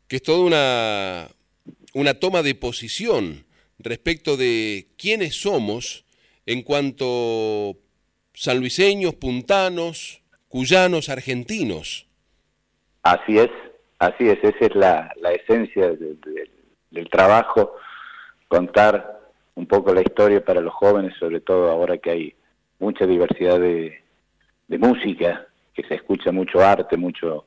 que 0.08 0.16
es 0.16 0.22
toda 0.22 0.44
una, 0.44 1.28
una 1.94 2.14
toma 2.14 2.42
de 2.42 2.54
posición 2.54 3.44
respecto 3.78 4.36
de 4.36 4.88
quiénes 4.96 5.40
somos 5.40 6.04
en 6.46 6.62
cuanto 6.62 7.76
sanluiseños, 8.34 9.14
puntanos, 9.14 10.19
cuyanos, 10.50 11.08
argentinos. 11.08 12.06
Así 13.02 13.38
es, 13.38 13.48
así 13.98 14.28
es, 14.28 14.38
esa 14.42 14.66
es 14.66 14.74
la, 14.74 15.10
esencia 15.32 15.88
de- 15.92 16.16
de- 16.16 16.50
del 16.90 17.08
trabajo, 17.08 17.76
contar 18.48 19.20
un 19.54 19.66
poco 19.66 19.94
la 19.94 20.02
historia 20.02 20.44
para 20.44 20.60
los 20.60 20.74
jóvenes, 20.74 21.14
sobre 21.18 21.40
todo 21.40 21.70
ahora 21.70 21.96
que 21.98 22.10
hay 22.10 22.34
mucha 22.80 23.06
diversidad 23.06 23.58
de, 23.60 24.02
música, 24.78 25.46
que 25.72 25.84
se 25.84 25.94
escucha 25.94 26.32
mucho 26.32 26.60
arte, 26.60 26.96
mucho 26.96 27.46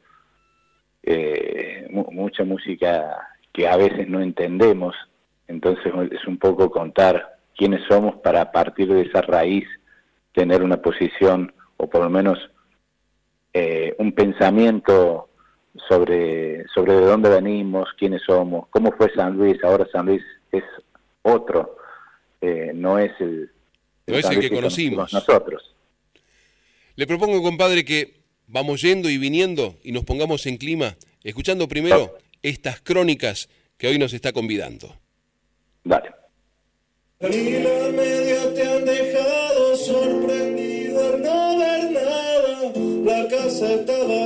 eh, 1.03 1.87
mu- 1.91 2.09
mucha 2.11 2.43
música 2.45 3.27
que 3.51 3.67
a 3.67 3.75
veces 3.77 4.07
no 4.07 4.21
entendemos, 4.21 4.95
entonces 5.47 5.91
es 6.11 6.25
un 6.25 6.37
poco 6.37 6.71
contar 6.71 7.35
quiénes 7.55 7.81
somos 7.87 8.15
para 8.23 8.41
a 8.41 8.51
partir 8.51 8.87
de 8.91 9.01
esa 9.01 9.21
raíz 9.21 9.67
tener 10.33 10.63
una 10.63 10.77
posición 10.81 11.53
o 11.77 11.87
por 11.89 12.01
lo 12.01 12.09
menos 12.09 12.39
eh, 13.53 13.95
un 13.99 14.11
pensamiento 14.13 15.29
sobre, 15.87 16.65
sobre 16.73 16.93
de 16.93 17.01
dónde 17.01 17.29
venimos, 17.29 17.89
quiénes 17.97 18.21
somos, 18.25 18.67
cómo 18.69 18.91
fue 18.93 19.11
San 19.13 19.35
Luis, 19.37 19.63
ahora 19.63 19.87
San 19.91 20.05
Luis 20.05 20.21
es 20.51 20.63
otro, 21.21 21.77
eh, 22.41 22.71
no 22.73 22.99
es 22.99 23.11
el, 23.19 23.49
No 24.07 24.15
es 24.15 24.23
San 24.23 24.33
el 24.33 24.39
Luis 24.39 24.49
que 24.49 24.55
conocimos. 24.55 25.13
nosotros. 25.13 25.75
Le 26.95 27.07
propongo, 27.07 27.41
compadre, 27.41 27.83
que 27.85 28.21
vamos 28.47 28.81
yendo 28.81 29.09
y 29.09 29.17
viniendo 29.17 29.75
y 29.83 29.91
nos 29.91 30.03
pongamos 30.03 30.45
en 30.45 30.57
clima, 30.57 30.95
escuchando 31.23 31.67
primero 31.67 32.15
estas 32.41 32.81
crónicas 32.81 33.49
que 33.77 33.87
hoy 33.87 33.97
nos 33.97 34.13
está 34.13 34.31
convidando. 34.31 34.95
Dale. 35.83 36.11
Casa 43.63 43.73
estaba. 43.75 44.23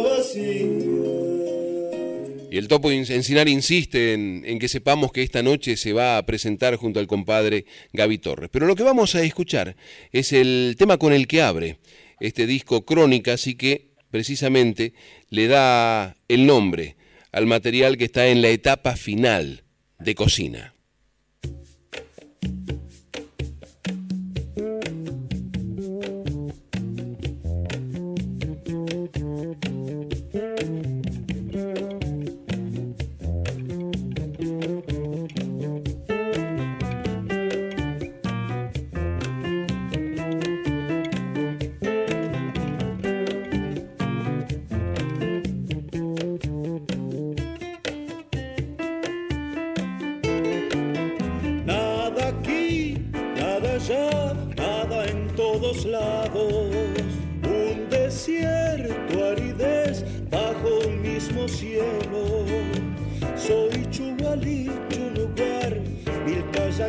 Y 2.49 2.57
el 2.57 2.68
Topo 2.69 2.89
Encinar 2.89 3.49
insiste 3.49 4.14
en, 4.14 4.43
en 4.45 4.57
que 4.57 4.69
sepamos 4.69 5.11
que 5.11 5.22
esta 5.22 5.43
noche 5.43 5.76
se 5.76 5.91
va 5.93 6.18
a 6.18 6.26
presentar 6.26 6.76
junto 6.77 6.99
al 6.99 7.07
compadre 7.07 7.65
Gaby 7.93 8.18
Torres. 8.19 8.49
Pero 8.51 8.65
lo 8.65 8.76
que 8.76 8.84
vamos 8.84 9.15
a 9.15 9.22
escuchar 9.22 9.76
es 10.11 10.31
el 10.31 10.76
tema 10.77 10.97
con 10.97 11.11
el 11.11 11.27
que 11.27 11.41
abre 11.41 11.77
este 12.19 12.47
disco 12.47 12.85
Crónicas 12.85 13.47
y 13.47 13.55
que 13.55 13.89
precisamente 14.09 14.93
le 15.30 15.47
da 15.47 16.15
el 16.30 16.45
nombre 16.45 16.95
al 17.31 17.45
material 17.47 17.97
que 17.97 18.05
está 18.05 18.27
en 18.27 18.41
la 18.41 18.49
etapa 18.49 18.95
final 18.95 19.64
de 19.99 20.15
cocina. 20.15 20.76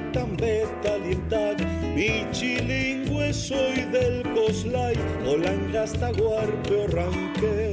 Milkayak, 0.08 0.12
Tambeta, 0.12 0.96
Lientag, 0.98 1.58
Michilingüe, 1.94 3.32
soy 3.32 3.84
del 3.92 4.22
Coslay, 4.34 4.94
Olangasta, 5.26 6.12
Guarpe, 6.12 6.86
Ranquel. 6.88 7.67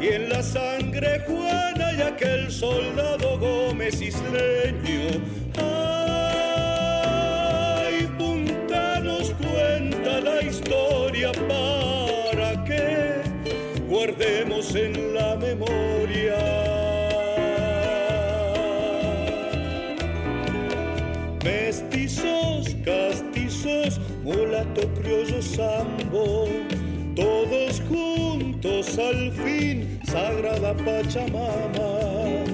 Y 0.00 0.08
en 0.08 0.30
la 0.30 0.42
sangre 0.42 1.20
Juana 1.26 1.92
y 1.92 2.00
aquel 2.00 2.50
soldado 2.50 3.38
Gómez 3.38 4.00
isleño. 4.00 5.20
Ay, 5.58 6.78
punta 8.18 8.98
nos 9.00 9.30
cuenta 9.32 10.20
la 10.20 10.42
historia 10.42 11.32
para 11.46 12.64
que 12.64 13.20
guardemos 13.88 14.74
en 14.74 15.12
la 15.12 15.36
memoria. 15.36 16.38
Mestizos, 21.44 22.74
castizos, 22.84 24.00
mulato, 24.24 24.88
criollo, 24.94 25.42
al 28.98 29.32
fin, 29.32 30.00
sagrada 30.04 30.74
Pachamama. 30.74 32.44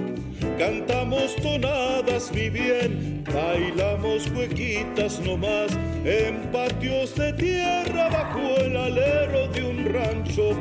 Cantamos 0.58 1.36
tonadas 1.36 2.32
mi 2.32 2.50
bien, 2.50 3.24
bailamos 3.32 4.30
huequitas 4.30 5.20
nomás, 5.20 5.70
en 6.04 6.50
patios 6.50 7.14
de 7.16 7.32
tierra 7.32 8.08
bajo 8.08 8.56
el 8.60 8.76
alero 8.76 9.48
de 9.48 9.62
un 9.64 9.84
rancho 9.92 10.56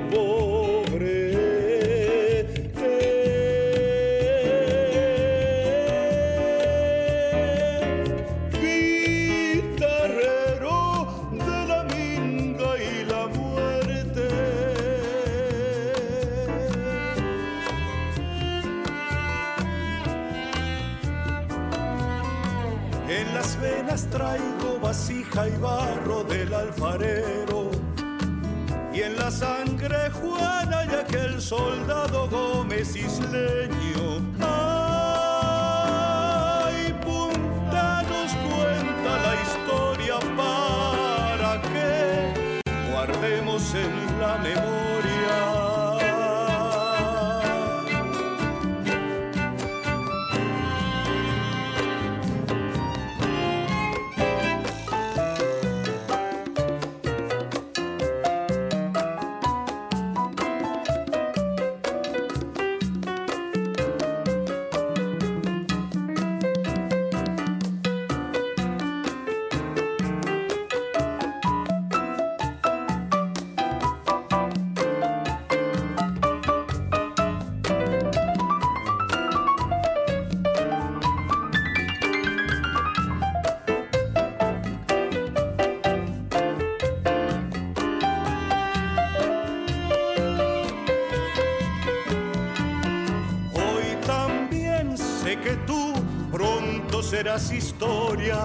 serás 97.09 97.53
historia 97.53 98.37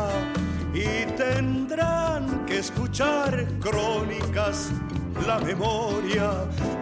y 0.72 1.04
tendrán 1.16 2.46
que 2.46 2.58
escuchar 2.58 3.44
crónicas 3.58 4.70
la 5.26 5.40
memoria. 5.40 6.30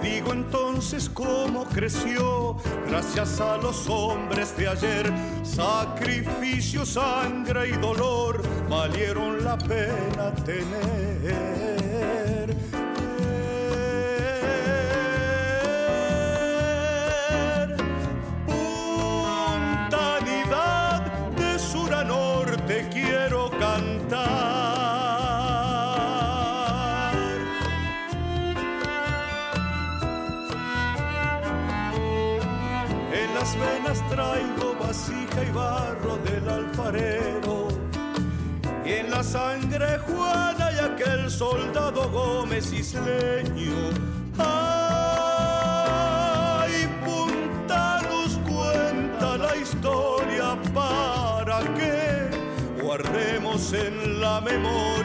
Digo 0.03 0.35
entonces 0.35 1.09
cómo 1.09 1.65
creció 1.65 2.59
gracias 2.87 3.41
a 3.41 3.57
los 3.57 3.89
hombres 3.89 4.55
de 4.59 4.69
ayer. 4.69 5.11
Sacrificio, 5.43 6.85
sangre 6.85 7.71
y 7.71 7.73
dolor 7.73 8.43
valieron 8.69 9.43
la 9.43 9.57
pena 9.57 10.35
tener. 10.45 11.80
Y 38.85 38.93
en 38.93 39.11
la 39.11 39.23
sangre 39.23 39.99
Juana 39.99 40.73
y 40.73 40.79
aquel 40.79 41.31
soldado 41.31 42.11
Gómez 42.11 42.73
isleño. 42.73 43.91
Ay, 44.39 45.69
punta 47.05 48.01
nos 48.11 48.39
cuenta 48.39 49.37
la 49.37 49.57
historia 49.57 50.59
para 50.75 51.61
que 51.77 52.29
guardemos 52.83 53.73
en 53.73 54.21
la 54.21 54.41
memoria. 54.41 55.00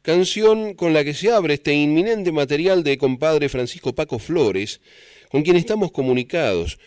Canción 0.00 0.72
con 0.72 0.94
la 0.94 1.04
que 1.04 1.12
se 1.12 1.30
abre 1.30 1.52
este 1.52 1.74
inminente 1.74 2.32
material 2.32 2.82
de 2.82 2.96
compadre 2.96 3.50
Francisco 3.50 3.94
Paco 3.94 4.18
Flores, 4.18 4.80
con 5.30 5.42
quien 5.42 5.56
estamos 5.56 5.92
comunicados. 5.92 6.78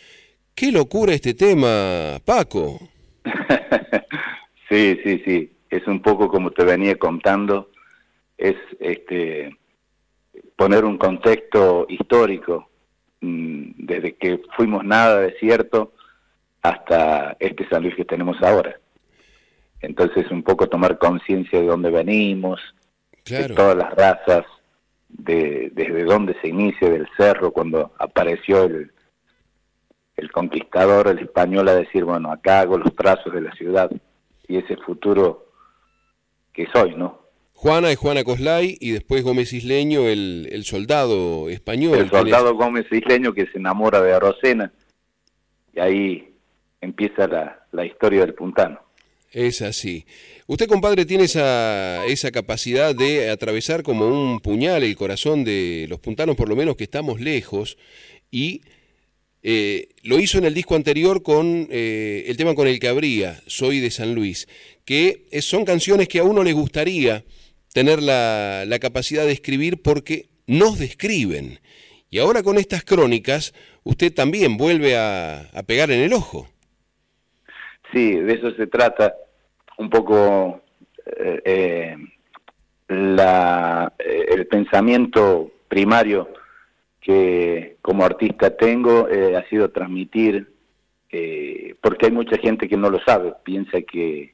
¡Qué 0.55 0.71
locura 0.71 1.13
este 1.13 1.35
tema, 1.35 2.19
Paco! 2.25 2.79
Sí, 4.69 4.97
sí, 5.03 5.21
sí. 5.23 5.51
Es 5.69 5.85
un 5.85 6.01
poco 6.01 6.29
como 6.29 6.49
te 6.49 6.63
venía 6.63 6.97
contando, 6.97 7.69
es 8.39 8.55
este 8.79 9.55
poner 10.55 10.83
un 10.83 10.97
contexto 10.97 11.85
histórico 11.89 12.67
mm, 13.21 13.85
desde 13.85 14.15
que 14.15 14.41
fuimos 14.57 14.83
nada 14.83 15.19
desierto 15.19 15.93
hasta 16.63 17.37
este 17.39 17.69
San 17.69 17.83
Luis 17.83 17.95
que 17.95 18.05
tenemos 18.05 18.41
ahora. 18.41 18.79
Entonces 19.83 20.31
un 20.31 20.43
poco 20.43 20.67
tomar 20.69 20.97
conciencia 20.97 21.59
de 21.59 21.67
dónde 21.67 21.91
venimos, 21.91 22.61
de 23.25 23.49
todas 23.49 23.75
las 23.75 23.93
razas, 23.93 24.45
de 25.09 25.71
desde 25.75 26.05
dónde 26.05 26.35
se 26.41 26.47
inicia 26.47 26.89
del 26.89 27.05
cerro 27.17 27.51
cuando 27.51 27.91
apareció 27.99 28.63
el, 28.63 28.91
el 30.15 30.31
conquistador, 30.31 31.09
el 31.09 31.19
español 31.19 31.67
a 31.67 31.75
decir, 31.75 32.05
bueno, 32.05 32.31
acá 32.31 32.61
hago 32.61 32.77
los 32.77 32.95
trazos 32.95 33.33
de 33.33 33.41
la 33.41 33.51
ciudad 33.55 33.91
y 34.47 34.57
ese 34.57 34.77
futuro 34.77 35.47
que 36.53 36.65
soy, 36.73 36.95
¿no? 36.95 37.21
Juana 37.51 37.91
es 37.91 37.97
Juana 37.97 38.23
Coslay 38.23 38.77
y 38.79 38.91
después 38.91 39.21
Gómez 39.21 39.51
Isleño, 39.51 40.07
el, 40.07 40.47
el 40.49 40.63
soldado 40.63 41.49
español. 41.49 41.97
El 41.97 42.09
soldado 42.09 42.55
Gómez 42.55 42.85
Isleño 42.89 43.33
que 43.33 43.47
se 43.47 43.57
enamora 43.57 44.01
de 44.01 44.13
Arocena 44.13 44.71
y 45.73 45.79
ahí 45.81 46.35
empieza 46.79 47.27
la, 47.27 47.65
la 47.73 47.85
historia 47.85 48.21
del 48.21 48.33
puntano. 48.33 48.82
Es 49.33 49.63
así. 49.63 50.05
Usted, 50.45 50.67
compadre, 50.67 51.05
tiene 51.05 51.23
esa, 51.23 52.05
esa 52.05 52.31
capacidad 52.31 52.93
de 52.93 53.31
atravesar 53.31 53.81
como 53.81 54.07
un 54.07 54.39
puñal 54.39 54.83
el 54.83 54.95
corazón 54.95 55.43
de 55.43 55.87
los 55.89 55.99
puntanos, 55.99 56.35
por 56.35 56.47
lo 56.47 56.55
menos 56.55 56.75
que 56.75 56.83
estamos 56.83 57.19
lejos, 57.19 57.77
y 58.29 58.61
eh, 59.41 59.89
lo 60.03 60.19
hizo 60.19 60.37
en 60.37 60.45
el 60.45 60.53
disco 60.53 60.75
anterior 60.75 61.23
con 61.23 61.67
eh, 61.71 62.25
el 62.27 62.37
tema 62.37 62.53
con 62.53 62.67
el 62.67 62.79
que 62.79 62.87
abría, 62.87 63.41
Soy 63.47 63.79
de 63.79 63.89
San 63.89 64.13
Luis, 64.13 64.47
que 64.85 65.25
son 65.41 65.65
canciones 65.65 66.07
que 66.07 66.19
a 66.19 66.23
uno 66.23 66.43
le 66.43 66.53
gustaría 66.53 67.25
tener 67.73 68.03
la, 68.03 68.65
la 68.67 68.77
capacidad 68.77 69.25
de 69.25 69.31
escribir 69.31 69.81
porque 69.81 70.29
nos 70.45 70.77
describen. 70.77 71.59
Y 72.11 72.19
ahora 72.19 72.43
con 72.43 72.59
estas 72.59 72.83
crónicas, 72.83 73.55
usted 73.83 74.13
también 74.13 74.57
vuelve 74.57 74.95
a, 74.95 75.49
a 75.53 75.63
pegar 75.63 75.89
en 75.89 76.01
el 76.01 76.13
ojo. 76.13 76.52
Sí, 77.93 78.15
de 78.15 78.33
eso 78.33 78.51
se 78.55 78.65
trata 78.65 79.13
un 79.77 79.89
poco 79.89 80.61
eh, 81.05 81.41
eh, 81.45 81.97
la, 82.87 83.93
eh, 83.99 84.25
el 84.29 84.47
pensamiento 84.47 85.51
primario 85.67 86.27
que 86.99 87.77
como 87.81 88.03
artista 88.03 88.55
tengo 88.57 89.07
ha 89.37 89.43
sido 89.49 89.69
transmitir, 89.71 90.47
porque 91.81 92.05
hay 92.05 92.11
mucha 92.13 92.37
gente 92.37 92.69
que 92.69 92.77
no 92.77 92.89
lo 92.89 92.99
sabe, 93.03 93.33
piensa 93.43 93.81
que 93.81 94.33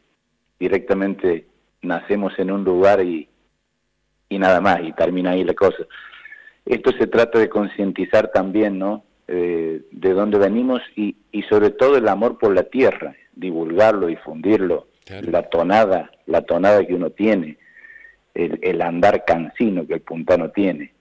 directamente 0.59 1.47
nacemos 1.81 2.37
en 2.37 2.51
un 2.51 2.63
lugar 2.63 3.03
y, 3.03 3.27
y 4.29 4.37
nada 4.37 4.61
más, 4.61 4.81
y 4.83 4.93
termina 4.93 5.31
ahí 5.31 5.43
la 5.43 5.55
cosa. 5.55 5.83
Esto 6.63 6.91
se 6.91 7.07
trata 7.07 7.39
de 7.39 7.49
concientizar 7.49 8.31
también, 8.31 8.77
¿no? 8.77 9.03
De 9.25 10.13
dónde 10.13 10.37
venimos 10.37 10.81
y, 10.95 11.15
y 11.31 11.41
sobre 11.43 11.71
todo 11.71 11.97
el 11.97 12.07
amor 12.07 12.37
por 12.37 12.53
la 12.53 12.63
tierra, 12.63 13.15
divulgarlo, 13.39 14.07
difundirlo, 14.07 14.87
la 15.21 15.43
tonada, 15.49 16.11
la 16.27 16.41
tonada 16.41 16.85
que 16.85 16.93
uno 16.93 17.09
tiene, 17.09 17.57
el, 18.33 18.59
el 18.61 18.81
andar 18.81 19.25
cansino 19.25 19.87
que 19.87 19.95
el 19.95 20.01
puntano 20.01 20.51
tiene. 20.51 20.93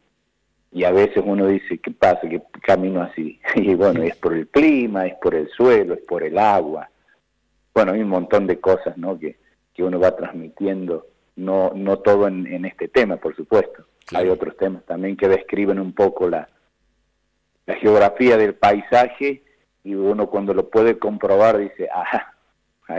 Y 0.71 0.85
a 0.85 0.91
veces 0.91 1.23
uno 1.25 1.47
dice, 1.47 1.79
¿qué 1.79 1.91
pasa? 1.91 2.29
que 2.29 2.43
camino 2.63 3.03
así? 3.03 3.41
Y 3.55 3.75
bueno, 3.75 4.03
es 4.03 4.17
por 4.17 4.35
el 4.35 4.49
clima, 4.49 5.07
es 5.07 5.15
por 5.17 5.35
el 5.35 5.49
suelo, 5.49 5.95
es 5.95 6.01
por 6.01 6.23
el 6.23 6.39
agua. 6.39 6.89
Bueno, 7.75 7.93
hay 7.93 8.03
un 8.03 8.09
montón 8.09 8.47
de 8.47 8.59
cosas, 8.61 8.97
¿no? 8.97 9.19
Que, 9.19 9.37
que 9.75 9.83
uno 9.83 10.01
va 10.01 10.17
transmitiendo, 10.17 11.07
no, 11.37 11.73
no 11.75 11.99
todo 11.99 12.29
en, 12.29 12.47
en 12.47 12.65
este 12.65 12.89
tema, 12.89 13.17
por 13.17 13.37
supuesto. 13.37 13.85
Hay 14.15 14.29
otros 14.29 14.57
temas 14.57 14.85
también 14.85 15.17
que 15.17 15.29
describen 15.29 15.79
un 15.79 15.93
poco 15.93 16.29
la, 16.29 16.49
la 17.67 17.75
geografía 17.75 18.37
del 18.39 18.55
paisaje 18.55 19.43
y 19.85 19.95
uno 19.95 20.29
cuando 20.29 20.53
lo 20.55 20.69
puede 20.69 20.99
comprobar 20.99 21.59
dice, 21.59 21.89
ajá, 21.93 22.35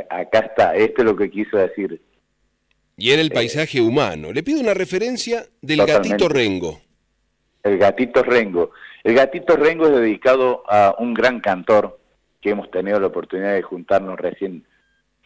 acá 0.10 0.40
está, 0.40 0.76
esto 0.76 1.02
es 1.02 1.06
lo 1.06 1.16
que 1.16 1.30
quiso 1.30 1.58
decir. 1.58 2.02
Y 2.98 3.12
era 3.12 3.22
el 3.22 3.32
paisaje 3.32 3.80
humano. 3.82 4.32
Le 4.34 4.44
pido 4.44 4.60
una 4.60 4.74
referencia 4.74 5.46
del 5.62 5.80
Totalmente. 5.80 6.10
gatito 6.10 6.30
Rengo. 6.30 6.82
El 7.64 7.78
gatito 7.78 8.24
Rengo. 8.24 8.72
El 9.04 9.16
gatito 9.16 9.56
Rengo 9.56 9.86
es 9.88 9.94
dedicado 9.94 10.64
a 10.68 10.96
un 11.00 11.14
gran 11.14 11.40
cantor 11.40 11.98
que 12.42 12.50
hemos 12.52 12.70
tenido 12.72 13.00
la 13.00 13.08
oportunidad 13.08 13.54
de 13.54 13.62
juntarnos 13.62 14.20
recién 14.20 14.66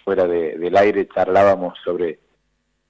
fuera 0.03 0.27
de- 0.27 0.57
del 0.57 0.75
aire, 0.77 1.07
charlábamos 1.13 1.77
sobre 1.83 2.19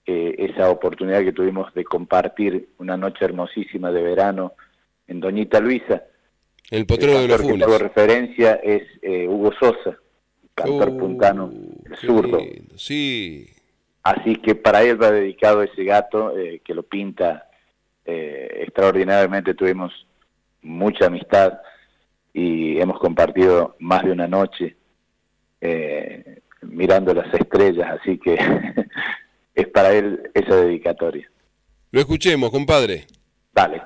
eh, 0.05 0.35
esa 0.37 0.69
oportunidad 0.69 1.23
que 1.23 1.31
tuvimos 1.31 1.73
de 1.73 1.85
compartir 1.85 2.69
una 2.77 2.97
noche 2.97 3.23
hermosísima 3.23 3.89
de 3.91 4.01
verano 4.01 4.53
en 5.07 5.21
Doñita 5.21 5.61
Luisa. 5.61 6.03
El 6.71 6.85
potrero 6.85 7.21
de 7.21 7.27
los 7.27 7.41
que 7.41 7.49
Funes. 7.49 7.67
hago 7.67 7.77
referencia 7.77 8.53
es 8.55 8.83
eh, 9.01 9.27
Hugo 9.27 9.51
Sosa, 9.59 9.97
cantor 10.55 10.89
Uh, 10.89 10.97
puntano, 10.97 11.51
el 11.85 11.97
zurdo. 11.97 12.39
Sí. 12.75 13.47
Así 14.03 14.35
que 14.37 14.55
para 14.55 14.83
él 14.83 15.01
va 15.01 15.11
dedicado 15.11 15.63
ese 15.63 15.83
gato 15.83 16.37
eh, 16.37 16.61
que 16.63 16.73
lo 16.73 16.83
pinta 16.83 17.49
eh, 18.05 18.61
extraordinariamente. 18.61 19.53
Tuvimos 19.53 20.07
mucha 20.61 21.05
amistad 21.05 21.59
y 22.33 22.79
hemos 22.79 22.99
compartido 22.99 23.75
más 23.79 24.03
de 24.03 24.11
una 24.11 24.27
noche 24.27 24.75
mirando 26.61 27.13
las 27.13 27.33
estrellas. 27.33 27.99
Así 28.01 28.17
que 28.17 28.37
es 29.55 29.67
para 29.67 29.93
él 29.93 30.29
esa 30.33 30.55
dedicatoria. 30.57 31.29
Lo 31.91 31.99
escuchemos, 31.99 32.49
compadre. 32.49 33.05
Dale. 33.53 33.81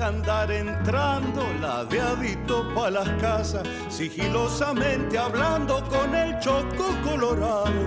De 0.00 0.06
andar 0.06 0.50
entrando 0.50 1.42
ladeadito 1.60 2.64
pa' 2.74 2.90
las 2.90 3.08
casas, 3.20 3.62
sigilosamente 3.90 5.18
hablando 5.18 5.84
con 5.90 6.14
el 6.14 6.38
choco 6.38 6.86
colorado? 7.04 7.80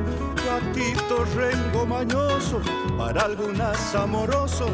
Gatito 0.45 1.25
rengo 1.35 1.85
mañoso, 1.87 2.61
para 2.97 3.21
algunas 3.21 3.95
amoroso, 3.95 4.67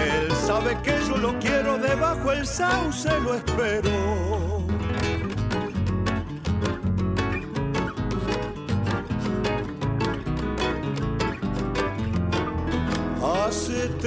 él 0.00 0.32
sabe 0.46 0.78
que 0.82 0.98
yo 1.06 1.18
lo 1.18 1.38
quiero, 1.38 1.76
debajo 1.76 2.32
el 2.32 2.46
sauce 2.46 3.10
lo 3.20 3.34
espero. 3.34 4.15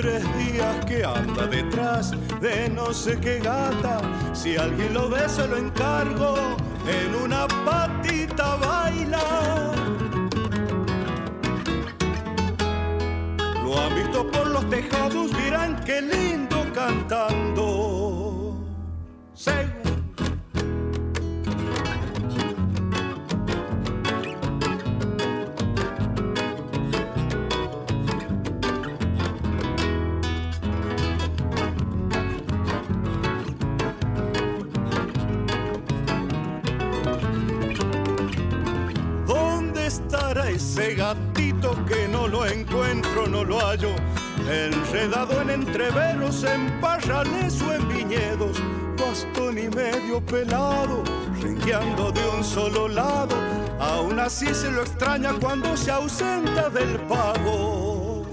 Tres 0.01 0.23
días 0.37 0.85
que 0.85 1.03
anda 1.03 1.45
detrás 1.47 2.11
de 2.39 2.69
no 2.69 2.93
sé 2.93 3.19
qué 3.19 3.39
gata. 3.39 3.99
Si 4.33 4.55
alguien 4.55 4.93
lo 4.93 5.09
ve, 5.09 5.27
se 5.27 5.45
lo 5.45 5.57
encargo. 5.57 6.35
En 6.87 7.15
una 7.15 7.47
patita 7.65 8.55
baila. 8.55 9.23
Lo 13.63 13.79
han 13.79 13.95
visto 13.95 14.31
por 14.31 14.47
los 14.47 14.69
tejados, 14.69 15.33
miran 15.33 15.83
qué 15.83 16.01
lindo 16.01 16.65
cantando. 16.73 17.68
Enredado 44.49 45.41
en 45.41 45.49
entreveros, 45.51 46.43
en 46.43 46.81
parrales 46.81 47.61
o 47.61 47.73
en 47.73 47.87
viñedos, 47.87 48.57
bastón 48.97 49.57
y 49.57 49.69
medio 49.69 50.19
pelado, 50.25 51.03
renqueando 51.41 52.11
de 52.11 52.27
un 52.29 52.43
solo 52.43 52.87
lado, 52.87 53.35
Aún 53.79 54.19
así 54.19 54.53
se 54.53 54.69
lo 54.69 54.81
extraña 54.81 55.33
cuando 55.39 55.77
se 55.77 55.89
ausenta 55.89 56.69
del 56.69 56.99
pago. 57.07 58.25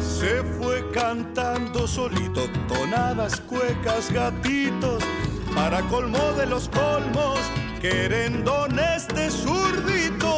Se 0.00 0.42
fue 0.58 0.90
cantando 0.90 1.86
solito 1.86 2.48
tonadas, 2.66 3.40
cuecas, 3.42 4.10
gatitos, 4.10 5.04
para 5.54 5.80
colmo 5.82 6.32
de 6.36 6.46
los 6.46 6.68
colmos, 6.68 7.38
querendones 7.84 9.06
de 9.08 9.28
zurdito. 9.28 10.32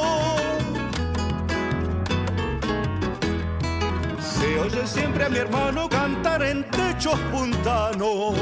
Se 4.18 4.59
oye 4.59 4.85
siempre 4.85 5.27
a 5.27 5.28
mi 5.28 5.39
hermano 5.39 5.89
cantar 5.89 6.43
en 6.43 6.64
techos 6.70 7.20
puntanos. 7.31 8.35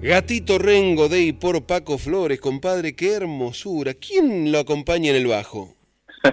Gatito 0.00 0.58
Rengo 0.58 1.08
de 1.08 1.32
por 1.40 1.64
Paco 1.64 1.98
Flores, 1.98 2.40
compadre, 2.40 2.96
qué 2.96 3.14
hermosura. 3.14 3.94
¿Quién 3.94 4.50
lo 4.50 4.58
acompaña 4.58 5.10
en 5.10 5.16
el 5.16 5.26
bajo? 5.28 5.76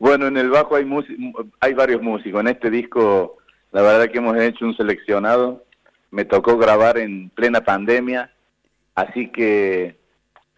Bueno, 0.00 0.26
en 0.26 0.36
el 0.36 0.50
bajo 0.50 0.76
hay, 0.76 0.84
hay 1.60 1.72
varios 1.72 2.02
músicos. 2.02 2.40
En 2.42 2.48
este 2.48 2.68
disco, 2.68 3.38
la 3.72 3.80
verdad 3.80 4.10
que 4.10 4.18
hemos 4.18 4.36
hecho 4.36 4.66
un 4.66 4.76
seleccionado. 4.76 5.64
Me 6.10 6.26
tocó 6.26 6.58
grabar 6.58 6.98
en 6.98 7.30
plena 7.30 7.62
pandemia, 7.62 8.33
así 8.94 9.30
que, 9.30 9.96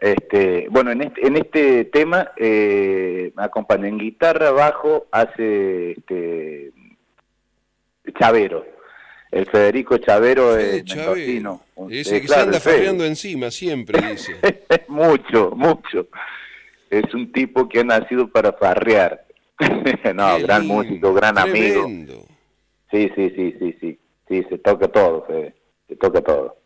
este, 0.01 0.69
bueno, 0.71 0.91
en 0.91 1.03
este, 1.03 1.27
en 1.27 1.37
este 1.37 1.85
tema 1.87 2.33
eh, 2.37 3.33
me 3.37 3.45
acompaña 3.45 3.89
en 3.89 3.99
guitarra, 3.99 4.51
bajo, 4.51 5.07
hace 5.11 5.93
este, 5.93 6.73
Chavero. 8.19 8.65
El 9.31 9.47
Federico 9.47 9.99
Chavero 9.99 10.57
es 10.57 10.85
mendocino. 10.95 11.61
Ese 11.91 12.17
eh, 12.17 12.21
que 12.21 12.27
claro, 12.27 12.43
se 12.43 12.47
anda 12.47 12.61
farreando 12.61 13.05
encima 13.05 13.51
siempre, 13.51 14.01
dice. 14.11 14.37
mucho, 14.89 15.51
mucho. 15.55 16.09
Es 16.89 17.13
un 17.13 17.33
tipo 17.33 17.69
que 17.69 17.81
ha 17.81 17.85
nacido 17.85 18.29
para 18.29 18.53
farrear. 18.53 19.25
no, 20.15 20.37
Qué 20.37 20.43
gran 20.43 20.63
lindo, 20.63 20.75
músico, 20.75 21.15
gran 21.15 21.39
amigo. 21.39 21.87
Sí, 22.91 23.11
sí, 23.15 23.31
sí, 23.35 23.57
sí, 23.59 23.77
sí. 23.81 23.99
Sí, 24.29 24.45
se 24.49 24.59
toca 24.59 24.89
todo, 24.89 25.25
Fede. 25.27 25.55
Se 25.89 25.97
toca 25.97 26.21
todo. 26.21 26.57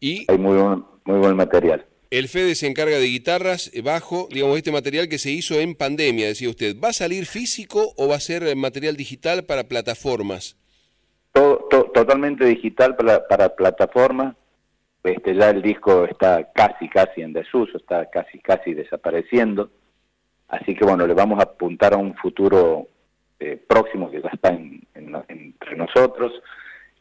Y 0.00 0.30
Hay 0.30 0.38
muy 0.38 0.56
buen, 0.56 0.84
muy 1.04 1.18
buen 1.18 1.36
material. 1.36 1.86
el 2.10 2.28
Fede 2.28 2.54
se 2.54 2.66
encarga 2.66 2.98
de 2.98 3.06
guitarras, 3.06 3.70
eh, 3.74 3.82
bajo, 3.82 4.28
digamos, 4.30 4.56
este 4.56 4.72
material 4.72 5.08
que 5.08 5.18
se 5.18 5.30
hizo 5.30 5.58
en 5.58 5.74
pandemia, 5.74 6.26
decía 6.28 6.50
usted. 6.50 6.76
¿Va 6.82 6.88
a 6.88 6.92
salir 6.92 7.26
físico 7.26 7.92
o 7.96 8.08
va 8.08 8.16
a 8.16 8.20
ser 8.20 8.42
eh, 8.44 8.54
material 8.54 8.96
digital 8.96 9.44
para 9.44 9.64
plataformas? 9.64 10.56
Todo, 11.32 11.66
to- 11.70 11.90
totalmente 11.94 12.44
digital 12.44 12.96
para, 12.96 13.26
para 13.26 13.54
plataforma. 13.54 14.36
Este, 15.04 15.34
ya 15.36 15.50
el 15.50 15.62
disco 15.62 16.04
está 16.04 16.50
casi, 16.52 16.88
casi 16.88 17.20
en 17.22 17.32
desuso, 17.32 17.76
está 17.76 18.08
casi, 18.10 18.38
casi 18.40 18.74
desapareciendo. 18.74 19.70
Así 20.48 20.74
que 20.74 20.84
bueno, 20.84 21.06
le 21.06 21.14
vamos 21.14 21.38
a 21.38 21.42
apuntar 21.44 21.94
a 21.94 21.96
un 21.96 22.14
futuro 22.16 22.88
eh, 23.38 23.56
próximo 23.68 24.10
que 24.10 24.22
ya 24.22 24.30
está 24.32 24.48
en- 24.50 24.82
en- 24.94 25.14
entre 25.28 25.76
nosotros. 25.76 26.32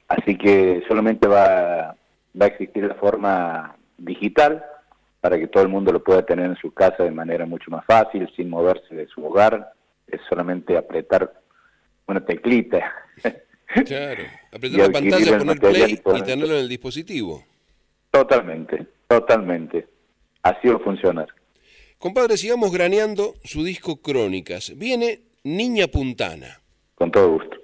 Así 0.08 0.38
que 0.38 0.84
solamente 0.88 1.28
va, 1.28 1.96
va 2.40 2.46
a 2.46 2.50
existir 2.50 2.84
la 2.84 2.96
forma 2.96 3.76
digital 3.98 4.64
para 5.22 5.38
que 5.40 5.48
todo 5.48 5.64
el 5.64 5.70
mundo 5.70 5.92
lo 5.92 6.04
pueda 6.04 6.24
tener 6.26 6.46
en 6.46 6.56
su 6.58 6.72
casa 6.74 7.04
de 7.04 7.12
manera 7.12 7.46
mucho 7.46 7.72
más 7.72 7.86
fácil, 7.86 8.30
sin 8.36 8.50
moverse 8.50 8.94
de 8.94 9.08
su 9.08 9.26
hogar. 9.26 9.74
Es 10.08 10.22
solamente 10.30 10.78
apretar 10.78 11.34
una 12.08 12.24
teclita. 12.26 12.94
Claro. 13.88 14.24
Apretar 14.54 14.80
la 14.80 14.90
pantalla, 14.92 15.38
poner 15.40 15.60
play 15.60 15.92
y 15.94 15.96
poner- 15.98 16.20
y 16.20 16.24
tenerlo 16.24 16.54
en 16.54 16.62
el 16.62 16.70
dispositivo. 16.70 17.44
Totalmente, 18.12 18.86
totalmente. 19.08 19.88
Así 20.44 20.68
va 20.68 20.76
a 20.76 20.80
funcionar. 20.80 21.28
Compadre, 21.98 22.38
sigamos 22.38 22.72
graneando 22.72 23.34
su 23.44 23.64
disco 23.64 23.98
Crónicas. 24.04 24.72
Viene 24.78 25.22
Niña 25.44 25.88
Puntana. 25.88 26.62
Con 26.94 27.12
todo 27.12 27.32
gusto. 27.34 27.58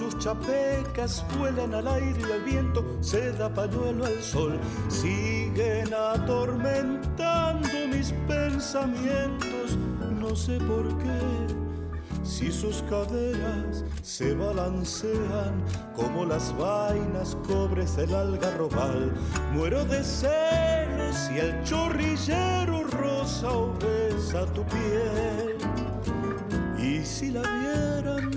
Sus 0.00 0.16
chapecas 0.16 1.22
vuelan 1.36 1.74
al 1.74 1.86
aire 1.86 2.18
y 2.26 2.32
al 2.32 2.42
viento, 2.42 2.82
se 3.02 3.32
da 3.32 3.52
pañuelo 3.52 4.06
al 4.06 4.22
sol. 4.22 4.58
Siguen 4.88 5.92
atormentando 5.92 7.68
mis 7.92 8.10
pensamientos, 8.26 9.76
no 10.18 10.34
sé 10.34 10.58
por 10.60 10.88
qué. 11.00 11.20
Si 12.22 12.50
sus 12.50 12.82
caderas 12.88 13.84
se 14.00 14.32
balancean 14.34 15.62
como 15.94 16.24
las 16.24 16.56
vainas 16.56 17.36
cobres 17.46 17.94
del 17.96 18.14
algarrobal, 18.14 19.12
muero 19.52 19.84
de 19.84 20.02
celos 20.02 21.30
y 21.30 21.40
el 21.40 21.62
chorrillero 21.64 22.84
rosa 22.84 23.50
o 23.50 23.74
besa 23.78 24.46
tu 24.54 24.64
piel. 24.64 25.58
Y 26.78 27.04
si 27.04 27.32
la 27.32 27.42
vieran 27.42 28.30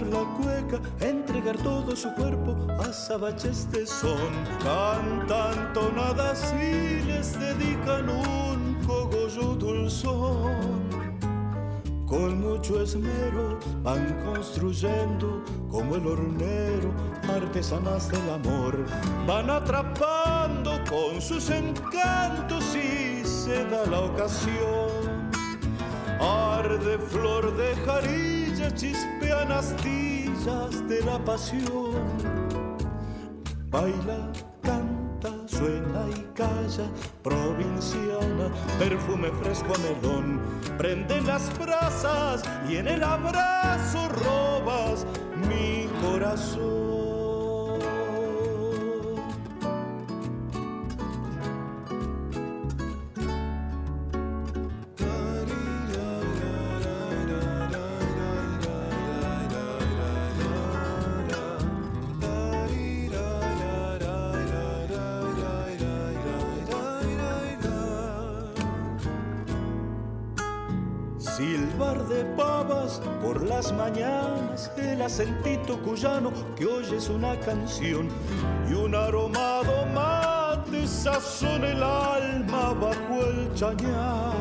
la 0.00 0.24
cueca, 0.40 0.80
entregar 1.00 1.56
todo 1.58 1.94
su 1.94 2.12
cuerpo 2.14 2.56
a 2.80 2.92
sabaches 2.92 3.70
de 3.70 3.86
son, 3.86 4.32
cantan 4.62 5.72
tonadas 5.72 6.54
y 6.54 7.02
les 7.06 7.38
dedican 7.38 8.08
un 8.08 8.76
cogollo 8.86 9.54
dulzón. 9.54 10.82
Con 12.06 12.42
mucho 12.42 12.82
esmero 12.82 13.58
van 13.82 14.04
construyendo 14.22 15.42
como 15.70 15.96
el 15.96 16.06
hornero 16.06 16.92
artesanas 17.34 18.10
del 18.10 18.28
amor. 18.30 18.84
Van 19.26 19.48
atrapando 19.48 20.78
con 20.90 21.22
sus 21.22 21.48
encantos 21.48 22.76
y 22.76 23.24
se 23.24 23.64
da 23.64 23.86
la 23.86 24.00
ocasión. 24.00 25.30
Arde 26.20 26.98
flor 26.98 27.56
de 27.56 27.72
chispean 28.70 29.50
astillas 29.50 30.88
de 30.88 31.02
la 31.04 31.18
pasión. 31.24 32.02
Baila, 33.70 34.30
canta, 34.62 35.30
suena 35.46 36.04
y 36.10 36.26
calla, 36.34 36.90
provinciana, 37.22 38.52
perfume 38.78 39.30
fresco 39.42 39.74
a 39.74 39.78
melón. 39.78 40.40
Prende 40.78 41.20
las 41.22 41.56
brasas 41.58 42.42
y 42.68 42.76
en 42.76 42.88
el 42.88 43.02
abrazo 43.02 44.08
robas 44.08 45.06
mi 45.48 45.88
corazón. 46.06 46.81
Silbar 71.42 72.06
de 72.06 72.24
pavas 72.36 73.02
por 73.20 73.42
las 73.42 73.72
mañanas, 73.72 74.70
el 74.76 75.02
acentito 75.02 75.76
cuyano 75.82 76.32
que 76.54 76.64
oyes 76.66 77.08
una 77.08 77.34
canción 77.40 78.08
y 78.70 78.74
un 78.74 78.94
aromado 78.94 79.84
mate 79.92 80.86
sazona 80.86 81.70
el 81.70 81.82
alma 81.82 82.74
bajo 82.74 83.24
el 83.26 83.52
chañar. 83.54 84.36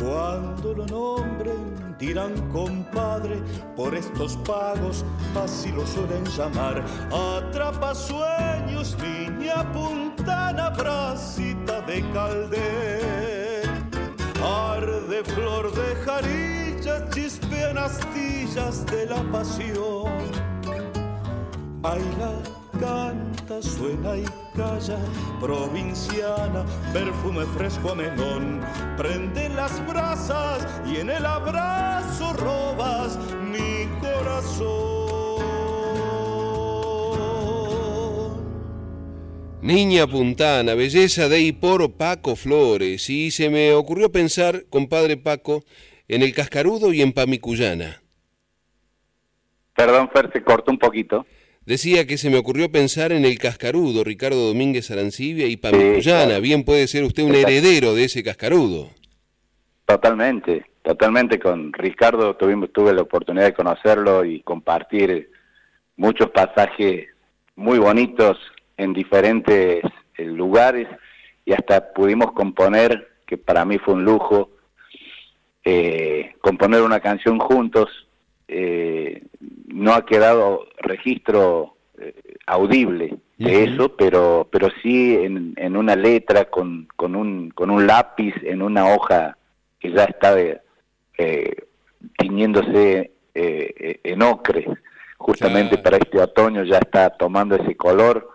Cuando 0.00 0.72
lo 0.72 0.86
nombren 0.86 1.94
dirán 1.98 2.32
compadre, 2.50 3.42
por 3.76 3.94
estos 3.94 4.38
pagos 4.48 5.04
así 5.44 5.70
lo 5.72 5.86
suelen 5.86 6.24
llamar. 6.24 6.82
Atrapa 7.12 7.94
sueños, 7.94 8.96
niña 8.98 9.70
puntana, 9.74 10.70
bracita 10.70 11.82
de 11.82 12.00
calder. 12.14 13.15
Arde 14.42 15.24
flor 15.24 15.72
de 15.72 15.94
jarilla, 16.04 17.08
chispean 17.10 17.78
astillas 17.78 18.84
de 18.86 19.06
la 19.06 19.22
pasión. 19.32 20.12
Baila, 21.80 22.32
canta, 22.78 23.62
suena 23.62 24.16
y 24.16 24.24
calla, 24.54 24.98
provinciana, 25.40 26.64
perfume 26.92 27.44
fresco 27.56 27.92
a 27.92 27.94
menón. 27.94 28.60
Prende 28.96 29.48
las 29.48 29.84
brasas 29.86 30.66
y 30.86 30.96
en 30.96 31.10
el 31.10 31.24
abrazo 31.24 32.32
robas 32.34 33.18
mi 33.50 33.86
corazón. 34.00 34.95
Niña 39.66 40.06
puntana, 40.06 40.76
belleza 40.76 41.28
de 41.28 41.40
y 41.40 41.50
por 41.50 41.90
Paco 41.90 42.36
Flores. 42.36 43.10
Y 43.10 43.32
se 43.32 43.50
me 43.50 43.72
ocurrió 43.72 44.12
pensar, 44.12 44.62
compadre 44.70 45.16
Paco, 45.16 45.64
en 46.06 46.22
el 46.22 46.32
Cascarudo 46.32 46.92
y 46.92 47.02
en 47.02 47.12
Pamicuyana. 47.12 48.00
Perdón, 49.74 50.08
Fer, 50.14 50.30
se 50.32 50.44
cortó 50.44 50.70
un 50.70 50.78
poquito. 50.78 51.26
Decía 51.64 52.06
que 52.06 52.16
se 52.16 52.30
me 52.30 52.38
ocurrió 52.38 52.70
pensar 52.70 53.10
en 53.10 53.24
el 53.24 53.40
Cascarudo, 53.40 54.04
Ricardo 54.04 54.46
Domínguez 54.46 54.88
Arancibia 54.92 55.48
y 55.48 55.56
Pamicuyana. 55.56 56.26
claro. 56.26 56.42
Bien 56.42 56.62
puede 56.62 56.86
ser 56.86 57.02
usted 57.02 57.24
un 57.24 57.34
heredero 57.34 57.92
de 57.96 58.04
ese 58.04 58.22
Cascarudo. 58.22 58.90
Totalmente, 59.84 60.64
totalmente. 60.82 61.40
Con 61.40 61.72
Ricardo 61.72 62.36
tuvimos, 62.36 62.72
tuve 62.72 62.94
la 62.94 63.02
oportunidad 63.02 63.46
de 63.46 63.54
conocerlo 63.54 64.24
y 64.24 64.42
compartir 64.42 65.28
muchos 65.96 66.30
pasajes 66.30 67.08
muy 67.56 67.80
bonitos 67.80 68.38
en 68.76 68.92
diferentes 68.92 69.82
eh, 70.16 70.24
lugares 70.24 70.88
y 71.44 71.52
hasta 71.52 71.92
pudimos 71.92 72.32
componer, 72.32 73.08
que 73.26 73.36
para 73.38 73.64
mí 73.64 73.78
fue 73.78 73.94
un 73.94 74.04
lujo, 74.04 74.50
eh, 75.64 76.34
componer 76.40 76.82
una 76.82 77.00
canción 77.00 77.38
juntos. 77.38 77.88
Eh, 78.48 79.24
no 79.66 79.92
ha 79.92 80.06
quedado 80.06 80.66
registro 80.78 81.76
eh, 81.98 82.14
audible 82.46 83.16
de 83.38 83.64
eso, 83.64 83.96
pero 83.96 84.48
pero 84.50 84.68
sí 84.82 85.16
en, 85.16 85.54
en 85.56 85.76
una 85.76 85.96
letra 85.96 86.46
con, 86.46 86.86
con 86.96 87.16
un 87.16 87.50
con 87.50 87.70
un 87.70 87.86
lápiz 87.86 88.34
en 88.42 88.62
una 88.62 88.94
hoja 88.94 89.36
que 89.80 89.90
ya 89.92 90.04
está 90.04 90.34
eh, 91.18 91.56
tiñéndose 92.16 93.10
eh, 93.34 94.00
en 94.04 94.22
ocre, 94.22 94.66
justamente 95.18 95.78
para 95.78 95.96
este 95.96 96.20
otoño 96.20 96.64
ya 96.64 96.78
está 96.78 97.10
tomando 97.10 97.56
ese 97.56 97.76
color, 97.76 98.30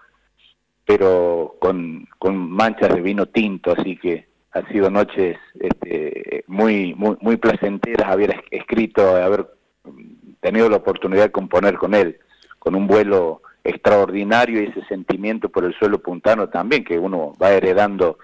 pero 0.97 1.55
con, 1.59 2.05
con 2.19 2.35
manchas 2.35 2.93
de 2.93 2.99
vino 3.01 3.25
tinto, 3.25 3.71
así 3.71 3.95
que 3.95 4.27
ha 4.51 4.61
sido 4.67 4.89
noches 4.89 5.37
este, 5.57 6.43
muy, 6.47 6.93
muy 6.95 7.15
muy 7.21 7.37
placenteras 7.37 8.09
haber 8.11 8.31
es- 8.31 8.41
escrito, 8.61 9.15
haber 9.15 9.47
tenido 10.41 10.69
la 10.69 10.75
oportunidad 10.77 11.23
de 11.23 11.31
componer 11.31 11.75
con 11.77 11.93
él, 11.93 12.19
con 12.59 12.75
un 12.75 12.87
vuelo 12.87 13.41
extraordinario 13.63 14.61
y 14.61 14.65
ese 14.65 14.83
sentimiento 14.85 15.47
por 15.47 15.63
el 15.63 15.73
suelo 15.75 15.99
puntano 15.99 16.49
también 16.49 16.83
que 16.83 16.99
uno 16.99 17.35
va 17.41 17.51
heredando 17.51 18.17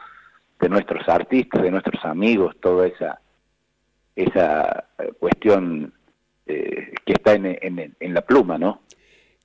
de 0.60 0.68
nuestros 0.68 1.08
artistas, 1.08 1.62
de 1.62 1.72
nuestros 1.72 2.04
amigos, 2.04 2.56
toda 2.60 2.88
esa 2.88 3.22
esa 4.16 4.86
cuestión 5.20 5.94
eh, 6.48 6.92
que 7.06 7.14
está 7.14 7.34
en- 7.36 7.96
en 8.00 8.14
la 8.14 8.22
pluma, 8.22 8.58
¿no? 8.58 8.82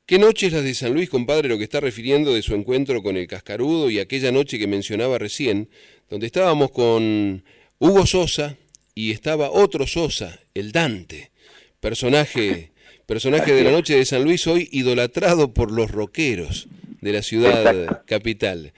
¿Qué 0.04 0.18
noches 0.18 0.52
las 0.52 0.64
de 0.64 0.74
San 0.74 0.94
Luis, 0.94 1.08
compadre, 1.08 1.48
lo 1.48 1.58
que 1.58 1.64
está 1.64 1.78
refiriendo 1.78 2.34
de 2.34 2.42
su 2.42 2.56
encuentro 2.56 3.04
con 3.04 3.16
el 3.16 3.28
Cascarudo 3.28 3.88
y 3.88 4.00
aquella 4.00 4.32
noche 4.32 4.58
que 4.58 4.66
mencionaba 4.66 5.16
recién, 5.16 5.68
donde 6.10 6.26
estábamos 6.26 6.72
con 6.72 7.44
Hugo 7.78 8.04
Sosa 8.04 8.56
y 8.96 9.12
estaba 9.12 9.52
otro 9.52 9.86
Sosa, 9.86 10.40
el 10.54 10.72
Dante, 10.72 11.30
personaje, 11.78 12.72
personaje 13.06 13.54
de 13.54 13.62
la 13.62 13.70
noche 13.70 13.96
de 13.96 14.04
San 14.04 14.24
Luis, 14.24 14.44
hoy 14.48 14.68
idolatrado 14.72 15.54
por 15.54 15.70
los 15.70 15.92
rockeros 15.92 16.66
de 17.00 17.12
la 17.12 17.22
ciudad 17.22 18.02
capital. 18.04 18.72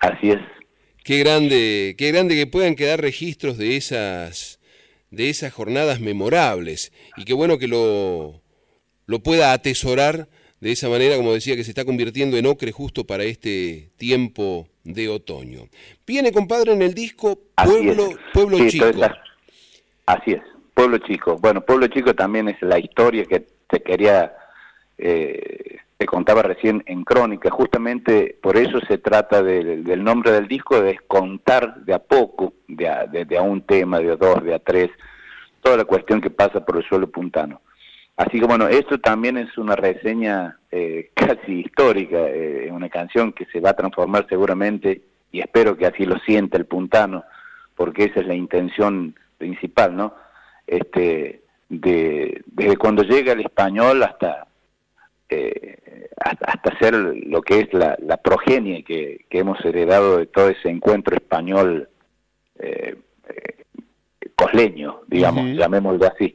Así 0.00 0.30
es. 0.30 0.40
Qué 1.04 1.20
grande, 1.20 1.94
qué 1.96 2.10
grande 2.10 2.34
que 2.34 2.48
puedan 2.48 2.74
quedar 2.74 3.00
registros 3.00 3.56
de 3.56 3.76
esas, 3.76 4.58
de 5.12 5.30
esas 5.30 5.52
jornadas 5.52 6.00
memorables 6.00 6.92
y 7.16 7.24
qué 7.24 7.34
bueno 7.34 7.56
que 7.56 7.68
lo, 7.68 8.42
lo 9.06 9.20
pueda 9.20 9.52
atesorar 9.52 10.28
de 10.60 10.72
esa 10.72 10.88
manera, 10.88 11.16
como 11.16 11.32
decía, 11.34 11.54
que 11.56 11.64
se 11.64 11.70
está 11.70 11.84
convirtiendo 11.84 12.36
en 12.36 12.46
ocre 12.46 12.72
justo 12.72 13.04
para 13.04 13.24
este 13.24 13.90
tiempo 13.96 14.66
de 14.84 15.08
otoño. 15.08 15.68
Viene, 16.06 16.32
compadre, 16.32 16.72
en 16.72 16.82
el 16.82 16.94
disco 16.94 17.38
Pueblo. 17.62 18.08
Pueblo 18.32 18.56
Sí, 18.58 18.68
Chico. 18.68 18.86
Así 20.06 20.32
es, 20.32 20.42
Pueblo 20.74 20.98
Chico. 20.98 21.36
Bueno, 21.36 21.60
Pueblo 21.60 21.88
Chico 21.88 22.14
también 22.14 22.48
es 22.48 22.56
la 22.62 22.78
historia 22.78 23.24
que 23.24 23.46
te 23.68 23.80
quería, 23.82 24.32
eh, 24.98 25.78
te 25.98 26.06
contaba 26.06 26.42
recién 26.42 26.82
en 26.86 27.02
Crónica. 27.04 27.50
Justamente 27.50 28.38
por 28.40 28.56
eso 28.56 28.78
se 28.88 28.98
trata 28.98 29.42
del, 29.42 29.82
del 29.84 30.04
nombre 30.04 30.30
del 30.32 30.46
disco, 30.48 30.80
de 30.80 30.98
contar 31.06 31.84
de 31.84 31.92
a 31.94 31.98
poco, 31.98 32.54
de 32.68 32.88
a, 32.88 33.06
de- 33.06 33.24
de 33.24 33.36
a 33.36 33.42
un 33.42 33.62
tema, 33.62 33.98
de 33.98 34.12
a 34.12 34.16
dos, 34.16 34.42
de 34.44 34.54
a 34.54 34.58
tres, 34.60 34.90
toda 35.60 35.76
la 35.78 35.84
cuestión 35.84 36.20
que 36.20 36.30
pasa 36.30 36.64
por 36.64 36.76
el 36.76 36.84
suelo 36.88 37.10
puntano. 37.10 37.60
Así 38.16 38.40
que 38.40 38.46
bueno, 38.46 38.68
esto 38.68 38.98
también 38.98 39.36
es 39.36 39.56
una 39.58 39.76
reseña 39.76 40.58
eh, 40.70 41.10
casi 41.14 41.60
histórica, 41.60 42.18
eh, 42.28 42.70
una 42.72 42.88
canción 42.88 43.32
que 43.32 43.46
se 43.46 43.60
va 43.60 43.70
a 43.70 43.76
transformar 43.76 44.26
seguramente, 44.28 45.02
y 45.32 45.40
espero 45.40 45.76
que 45.76 45.86
así 45.86 46.04
lo 46.04 46.18
sienta 46.20 46.56
el 46.56 46.66
puntano, 46.66 47.24
porque 47.74 48.04
esa 48.04 48.20
es 48.20 48.26
la 48.26 48.34
intención 48.34 49.14
principal, 49.38 49.96
¿no? 49.96 50.14
Este, 50.66 51.42
de, 51.68 52.42
desde 52.46 52.76
cuando 52.76 53.02
llega 53.02 53.32
el 53.32 53.40
español 53.40 54.02
hasta, 54.02 54.46
eh, 55.28 56.08
hasta, 56.16 56.46
hasta 56.46 56.78
ser 56.78 56.94
lo 56.94 57.42
que 57.42 57.60
es 57.60 57.74
la, 57.74 57.96
la 58.00 58.16
progenie 58.16 58.82
que, 58.84 59.26
que 59.28 59.40
hemos 59.40 59.62
heredado 59.64 60.18
de 60.18 60.26
todo 60.26 60.48
ese 60.48 60.68
encuentro 60.68 61.14
español 61.16 61.88
eh, 62.58 62.96
eh, 63.28 63.64
cosleño, 64.34 65.00
digamos, 65.06 65.56
llamémoslo 65.56 66.06
así. 66.06 66.34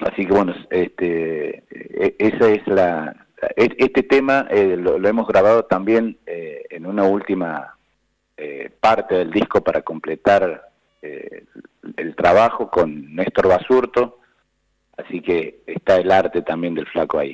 Así 0.00 0.26
que 0.26 0.32
bueno, 0.32 0.54
este, 0.70 1.64
e- 1.70 2.14
esa 2.18 2.48
es 2.50 2.66
la, 2.66 3.26
e- 3.56 3.74
este 3.78 4.02
tema 4.02 4.46
eh, 4.50 4.76
lo, 4.76 4.98
lo 4.98 5.08
hemos 5.08 5.26
grabado 5.26 5.64
también 5.64 6.18
eh, 6.26 6.62
en 6.70 6.86
una 6.86 7.04
última 7.04 7.76
eh, 8.36 8.70
parte 8.80 9.16
del 9.16 9.30
disco 9.30 9.62
para 9.62 9.82
completar 9.82 10.70
eh, 11.02 11.44
el 11.96 12.14
trabajo 12.14 12.70
con 12.70 13.14
Néstor 13.14 13.48
Basurto, 13.48 14.20
así 14.96 15.20
que 15.20 15.60
está 15.66 15.96
el 15.96 16.10
arte 16.12 16.42
también 16.42 16.74
del 16.74 16.86
flaco 16.86 17.18
ahí. 17.18 17.32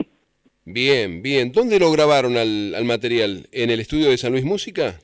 Bien, 0.65 1.21
bien. 1.21 1.53
¿Dónde 1.53 1.79
lo 1.79 1.91
grabaron 1.93 2.39
al, 2.39 2.75
al 2.75 2.85
material? 2.85 3.47
¿En 3.53 3.69
el 3.69 3.81
estudio 3.81 4.09
de 4.09 4.17
San 4.17 4.33
Luis 4.33 4.45
Música? 4.45 4.99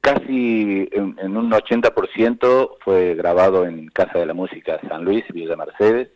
Casi 0.00 0.88
en, 0.92 1.16
en 1.18 1.36
un 1.36 1.50
80% 1.50 2.76
fue 2.80 3.14
grabado 3.14 3.66
en 3.66 3.88
Casa 3.88 4.18
de 4.18 4.26
la 4.26 4.34
Música 4.34 4.80
San 4.88 5.04
Luis, 5.04 5.24
Villa 5.32 5.56
Mercedes. 5.56 6.08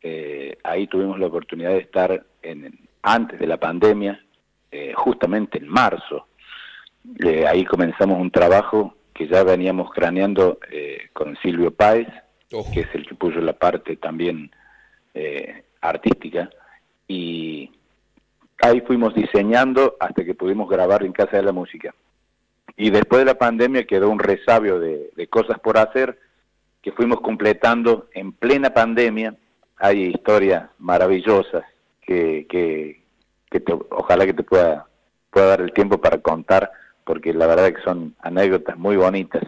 Eh, 0.00 0.58
ahí 0.64 0.88
tuvimos 0.88 1.18
la 1.18 1.26
oportunidad 1.26 1.70
de 1.70 1.78
estar 1.78 2.24
en, 2.42 2.78
antes 3.02 3.38
de 3.38 3.46
la 3.46 3.58
pandemia, 3.58 4.24
eh, 4.70 4.92
justamente 4.96 5.58
en 5.58 5.68
marzo. 5.68 6.26
Eh, 7.24 7.46
ahí 7.46 7.64
comenzamos 7.64 8.18
un 8.18 8.30
trabajo 8.30 8.94
que 9.12 9.28
ya 9.28 9.42
veníamos 9.42 9.90
craneando 9.90 10.58
eh, 10.70 11.08
con 11.12 11.36
Silvio 11.42 11.72
Páez, 11.72 12.08
que 12.48 12.80
es 12.80 12.94
el 12.94 13.06
que 13.06 13.14
puso 13.14 13.40
la 13.40 13.54
parte 13.54 13.96
también 13.96 14.50
eh, 15.14 15.64
artística. 15.80 16.50
Y 17.08 17.70
ahí 18.62 18.80
fuimos 18.82 19.14
diseñando 19.14 19.96
hasta 20.00 20.24
que 20.24 20.34
pudimos 20.34 20.68
grabar 20.68 21.04
en 21.04 21.12
Casa 21.12 21.36
de 21.36 21.42
la 21.42 21.52
Música. 21.52 21.94
Y 22.76 22.90
después 22.90 23.20
de 23.20 23.26
la 23.26 23.38
pandemia 23.38 23.84
quedó 23.86 24.08
un 24.08 24.18
resabio 24.18 24.80
de, 24.80 25.10
cosas 25.30 25.58
por 25.60 25.78
hacer 25.78 26.18
que 26.82 26.92
fuimos 26.92 27.20
completando 27.20 28.08
en 28.12 28.32
plena 28.32 28.70
pandemia. 28.74 29.34
Hay 29.76 30.04
historias 30.06 30.68
maravillosas 30.78 31.64
que, 32.00 32.46
que, 32.48 33.60
te- 33.60 33.78
ojalá 33.90 34.26
que 34.26 34.34
te 34.34 34.42
pueda, 34.42 34.86
pueda 35.30 35.46
dar 35.46 35.60
el 35.60 35.72
tiempo 35.72 36.00
para 36.00 36.18
contar, 36.18 36.70
porque 37.04 37.32
la 37.32 37.46
verdad 37.46 37.72
que 37.72 37.82
son 37.82 38.14
anécdotas 38.20 38.76
muy 38.78 38.96
bonitas. 38.96 39.42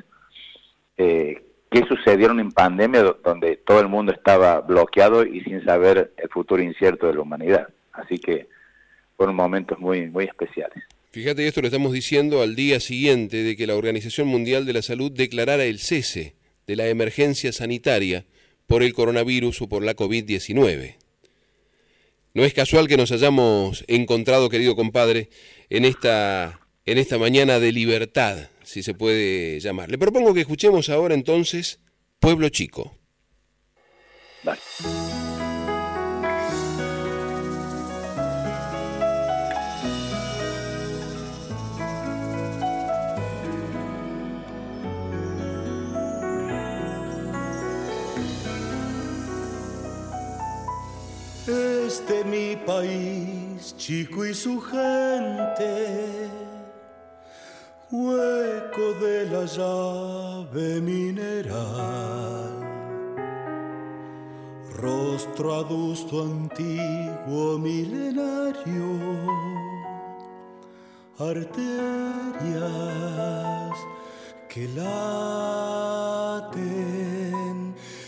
Eh, 0.97 1.43
que 1.71 1.85
sucedieron 1.87 2.39
en 2.39 2.53
pandemia 2.53 3.03
do- 3.03 3.19
donde 3.25 3.57
todo 3.57 3.81
el 3.81 3.89
mundo 3.89 4.13
estaba 4.13 4.61
bloqueado 4.61 5.25
y 5.25 5.41
sin 5.41 5.65
saber 5.65 6.13
el 6.17 6.29
futuro 6.29 6.63
incierto 6.63 7.09
de 7.09 7.15
la 7.15 7.21
humanidad. 7.23 7.69
Así 7.93 8.19
que 8.19 8.49
fueron 9.17 9.35
momentos 9.35 9.79
muy, 9.81 10.09
muy 10.09 10.25
especiales. 10.25 10.85
Fíjate, 11.15 11.47
esto 11.47 11.61
lo 11.61 11.69
estamos 11.69 11.93
diciendo 11.93 12.43
al 12.43 12.57
día 12.57 12.81
siguiente 12.81 13.45
de 13.45 13.55
que 13.55 13.69
la 13.69 13.77
Organización 13.77 14.27
Mundial 14.27 14.67
de 14.67 14.73
la 14.73 14.83
Salud 14.83 15.13
declarara 15.13 15.65
el 15.65 15.79
cese 15.79 16.35
de 16.67 16.75
la 16.75 16.89
emergencia 16.89 17.53
sanitaria 17.53 18.27
por 18.67 18.83
el 18.83 18.93
coronavirus 18.95 19.63
o 19.63 19.69
por 19.69 19.85
la 19.85 19.95
COVID-19. 19.95 20.97
No 22.35 22.45
es 22.45 22.53
casual 22.53 22.89
que 22.89 22.97
nos 22.97 23.13
hayamos 23.13 23.85
encontrado, 23.87 24.51
querido 24.51 24.75
compadre, 24.75 25.29
en 25.71 25.85
esta, 25.85 26.59
en 26.85 26.99
esta 26.99 27.17
mañana 27.17 27.61
de 27.61 27.71
libertad, 27.71 28.49
si 28.65 28.83
se 28.83 28.93
puede 28.93 29.61
llamar. 29.61 29.93
Le 29.93 29.99
propongo 29.99 30.35
que 30.35 30.41
escuchemos 30.41 30.89
ahora 30.89 31.15
entonces 31.15 31.79
Pueblo 32.19 32.49
Chico. 32.49 32.99
Mi 52.25 52.57
país, 52.57 53.75
chico 53.77 54.25
y 54.25 54.35
su 54.35 54.61
gente, 54.61 56.29
hueco 57.91 58.95
de 59.01 59.27
la 59.31 59.45
llave 59.45 60.81
mineral, 60.81 62.51
rostro 64.77 65.55
adusto 65.55 66.23
antiguo 66.23 67.59
milenario, 67.59 68.99
arterias 71.19 72.59
que 74.49 74.69
laten. 74.69 75.25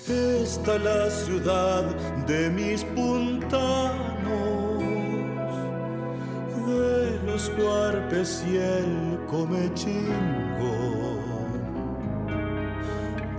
Esta 0.09 0.79
la 0.79 1.11
ciudad 1.11 1.83
de 2.29 2.49
mis 2.51 2.85
puntanos, 2.85 3.59
de 6.65 7.21
los 7.27 7.51
cuarpes 7.51 8.45
y 8.49 8.57
el 8.57 9.19
comechingo, 9.27 10.77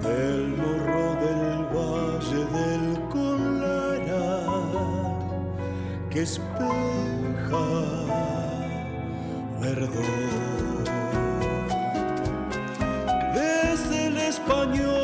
del 0.03 0.57
morro 0.57 1.15
del 1.23 1.64
valle 1.73 2.44
del 2.57 2.99
Conlara, 3.11 4.44
que 6.10 6.23
espeja 6.23 7.68
verdor. 9.61 10.03
Desde 13.34 14.07
el 14.07 14.18
español 14.18 14.97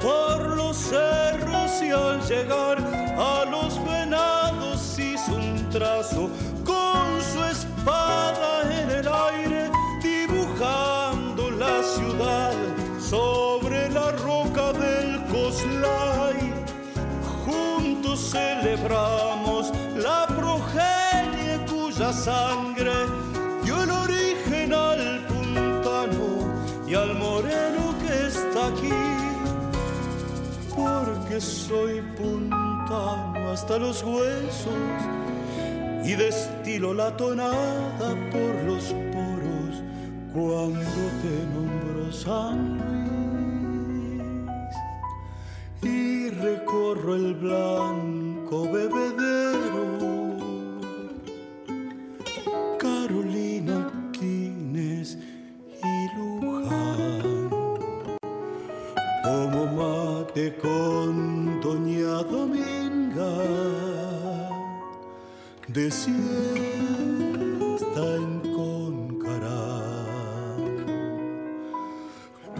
por 0.00 0.56
los 0.56 0.76
cerros 0.76 1.82
y 1.82 1.90
al 1.90 2.20
llegar 2.28 2.78
a 3.16 3.44
los 3.50 3.82
venados 3.84 4.98
hizo 4.98 5.34
un 5.34 5.68
trazo 5.70 6.28
con 6.64 7.20
su 7.22 7.42
espada 7.44 8.62
en 8.70 8.90
el 8.90 9.08
aire 9.08 9.70
dibujando 10.02 11.50
la 11.52 11.82
ciudad 11.82 12.52
sobre 13.00 13.88
la 13.90 14.10
roca 14.12 14.72
del 14.72 15.24
Coslay. 15.26 16.52
Juntos 17.46 18.30
celebramos 18.30 19.72
la 19.96 20.26
progenie 20.26 21.64
cuya 21.66 22.12
sangre 22.12 22.92
dio 23.62 23.82
el 23.82 23.90
origen 23.90 24.72
al 24.74 25.26
puntano 25.26 26.52
y 26.86 26.94
al 26.94 27.14
moreno 27.14 27.91
aquí. 28.68 28.92
Porque 30.74 31.40
soy 31.40 32.00
puntano 32.16 33.50
hasta 33.50 33.78
los 33.78 34.02
huesos 34.02 34.72
y 36.04 36.14
destilo 36.14 36.94
la 36.94 37.16
tonada 37.16 38.08
por 38.30 38.54
los 38.64 38.84
poros 39.12 39.82
cuando 40.32 41.02
te 41.22 41.34
nombro 41.54 42.12
San 42.12 42.78
Luis 42.78 43.02
y 45.82 46.30
recorro 46.30 47.14
el 47.14 47.34
blanco 47.34 48.64
bebedero. 48.72 49.11
Con 60.50 61.60
Doña 61.60 62.22
Dominga, 62.24 63.38
de 65.68 65.90
siesta 65.90 66.16
en 68.16 68.40
Concarán 68.56 70.02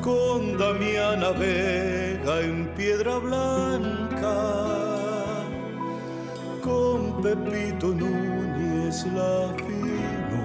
con 0.01 0.57
Damiana 0.57 1.31
Vega 1.31 2.41
en 2.41 2.69
Piedra 2.77 3.19
Blanca, 3.19 4.37
con 6.63 7.21
Pepito 7.21 7.89
Núñez 7.89 9.07
la 9.07 9.53
fino. 9.67 10.41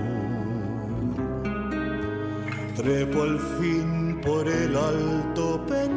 Trepo 2.75 3.21
al 3.23 3.39
fin 3.59 4.19
por 4.23 4.47
el 4.47 4.75
alto 4.75 5.65
pencoso, 5.67 5.96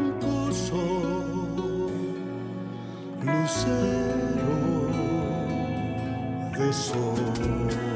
lucero 3.67 4.91
de 6.57 6.73
sol 6.73 7.90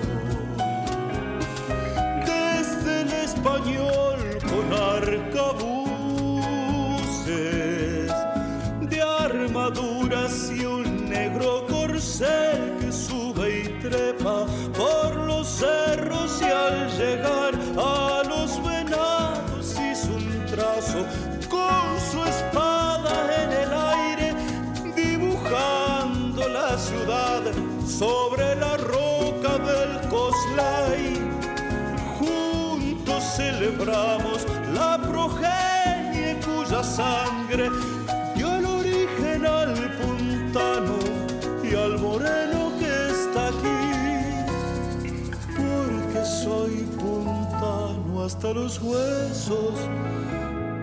hasta 48.45 48.61
los 48.61 48.79
huesos 48.83 49.89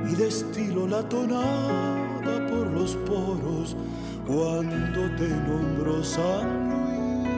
y 0.10 0.16
destilo 0.16 0.88
la 0.88 1.08
tonada 1.08 2.48
por 2.48 2.66
los 2.72 2.96
poros 2.96 3.76
cuando 4.26 5.02
te 5.16 5.28
nombro 5.28 6.04
San 6.04 6.70
Luis. 6.70 7.30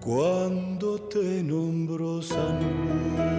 Cuando 0.00 0.98
te 1.10 1.42
nombro 1.42 2.22
San 2.22 3.37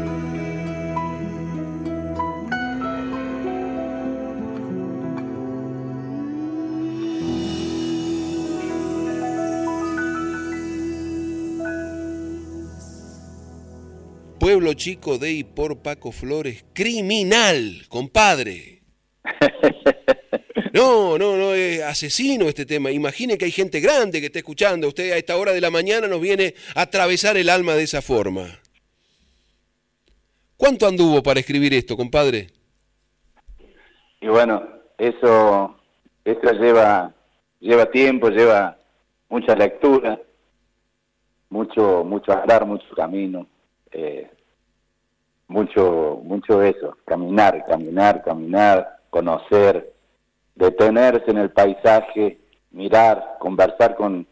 Pueblo 14.40 14.74
Chico 14.74 15.18
de 15.18 15.34
y 15.34 15.44
por 15.44 15.80
Paco 15.80 16.11
Flores, 16.11 16.66
criminal, 16.74 17.84
compadre. 17.90 18.82
No, 20.72 21.18
no, 21.18 21.36
no, 21.36 21.56
es 21.56 21.82
asesino 21.82 22.48
este 22.48 22.66
tema. 22.66 22.91
Imagine 22.91 23.40
que 23.40 23.45
hay 23.45 23.52
gente 23.52 23.80
grande 23.80 24.20
que 24.20 24.28
está 24.28 24.38
escuchando. 24.40 24.88
Usted 24.88 25.11
a 25.11 25.18
esta 25.18 25.36
hora 25.36 25.52
de 25.52 25.61
la 25.61 25.72
mañana 25.72 26.07
nos 26.07 26.22
viene 26.22 26.53
a 26.76 26.82
atravesar 26.82 27.38
el 27.38 27.49
alma 27.49 27.74
de 27.74 27.84
esa 27.84 28.03
forma. 28.03 28.60
¿Cuánto 30.57 30.88
anduvo 30.88 31.24
para 31.24 31.40
escribir 31.40 31.74
esto, 31.74 31.98
compadre? 31.98 32.48
Y 34.22 34.28
bueno, 34.28 34.61
eso, 34.98 35.76
eso 36.24 36.52
lleva, 36.53 37.14
lleva 37.60 37.90
tiempo, 37.90 38.30
lleva 38.30 38.78
mucha 39.28 39.56
lectura, 39.56 40.20
mucho, 41.49 42.03
mucho 42.03 42.32
hablar, 42.32 42.66
mucho 42.66 42.86
camino, 42.95 43.48
eh, 43.91 44.30
mucho, 45.48 46.22
mucho 46.24 46.61
eso, 46.61 46.98
caminar, 47.06 47.66
caminar, 47.68 48.24
caminar, 48.24 48.99
conocer, 49.10 49.94
detenerse 50.56 51.32
en 51.32 51.38
el 51.38 51.52
paisaje, 51.52 52.40
mirar, 52.72 53.38
conversar 53.40 53.95
con, 53.95 54.28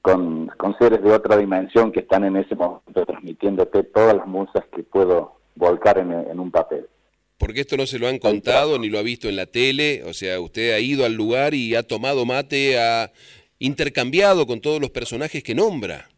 con, 0.00 0.46
con 0.56 0.78
seres 0.78 1.02
de 1.02 1.12
otra 1.12 1.36
dimensión 1.36 1.90
que 1.90 2.00
están 2.00 2.24
en 2.24 2.36
ese 2.36 2.54
momento 2.54 3.04
transmitiéndote 3.04 3.82
todas 3.84 4.16
las 4.16 4.26
musas 4.26 4.64
que 4.74 4.82
puedo 4.82 5.40
volcar 5.56 5.98
en, 5.98 6.12
en 6.12 6.38
un 6.38 6.50
papel. 6.50 6.86
Porque 7.38 7.60
esto 7.60 7.76
no 7.76 7.86
se 7.86 7.98
lo 7.98 8.08
han 8.08 8.18
contado 8.18 8.78
ni 8.78 8.88
lo 8.88 8.98
ha 8.98 9.02
visto 9.02 9.28
en 9.28 9.36
la 9.36 9.46
tele. 9.46 10.04
O 10.04 10.14
sea, 10.14 10.40
usted 10.40 10.72
ha 10.72 10.80
ido 10.80 11.04
al 11.04 11.14
lugar 11.14 11.52
y 11.52 11.74
ha 11.74 11.82
tomado 11.82 12.24
mate, 12.24 12.78
ha 12.78 13.12
intercambiado 13.58 14.46
con 14.46 14.60
todos 14.60 14.80
los 14.80 14.90
personajes 14.90 15.42
que 15.42 15.54
nombra. 15.54 16.08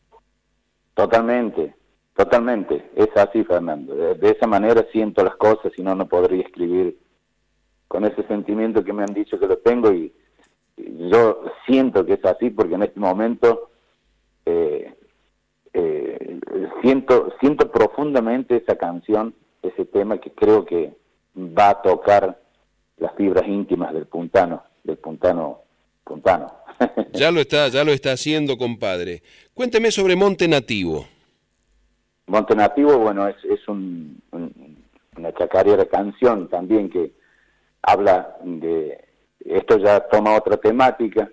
Totalmente, 0.94 1.74
totalmente. 2.18 2.90
Es 2.96 3.08
así, 3.14 3.44
Fernando. 3.44 3.94
De, 3.94 4.30
esa 4.30 4.48
manera 4.48 4.84
siento 4.90 5.22
las 5.22 5.36
cosas, 5.36 5.72
si 5.76 5.82
no, 5.82 5.94
no 5.94 6.08
podría 6.08 6.42
escribir 6.42 6.98
con 7.86 8.04
ese 8.04 8.26
sentimiento 8.26 8.82
que 8.82 8.92
me 8.92 9.04
han 9.04 9.14
dicho 9.14 9.38
que 9.38 9.46
lo 9.46 9.58
tengo 9.58 9.92
y, 9.92 10.12
y 10.76 11.08
yo 11.08 11.44
siento 11.64 12.04
que 12.04 12.14
es 12.14 12.24
así 12.24 12.50
porque 12.50 12.74
en 12.74 12.82
este 12.82 12.98
momento 12.98 13.70
eh, 14.44 14.92
eh, 15.72 16.40
siento 16.82 17.32
siento 17.40 17.70
profundamente 17.70 18.56
esa 18.56 18.76
canción, 18.76 19.32
ese 19.62 19.84
tema 19.84 20.18
que 20.18 20.32
creo 20.32 20.64
que 20.64 20.92
va 21.36 21.70
a 21.70 21.82
tocar 21.82 22.40
las 22.96 23.14
fibras 23.14 23.46
íntimas 23.46 23.94
del 23.94 24.06
puntano, 24.06 24.64
del 24.82 24.98
puntano, 24.98 25.60
puntano. 26.02 26.52
Ya 27.12 27.30
lo 27.30 27.40
está, 27.40 27.68
ya 27.68 27.84
lo 27.84 27.92
está 27.92 28.12
haciendo, 28.12 28.56
compadre. 28.56 29.22
Cuénteme 29.54 29.90
sobre 29.90 30.14
Monte 30.14 30.46
Nativo. 30.46 31.06
Monte 32.28 32.54
Nativo, 32.54 32.98
bueno, 32.98 33.26
es, 33.28 33.36
es 33.44 33.66
un, 33.68 34.20
un- 34.32 34.78
una 35.16 35.32
chacarera 35.32 35.84
canción 35.86 36.48
también 36.48 36.88
que 36.90 37.12
habla 37.82 38.36
de, 38.44 39.04
esto 39.40 39.78
ya 39.78 40.00
toma 40.08 40.36
otra 40.36 40.56
temática, 40.58 41.28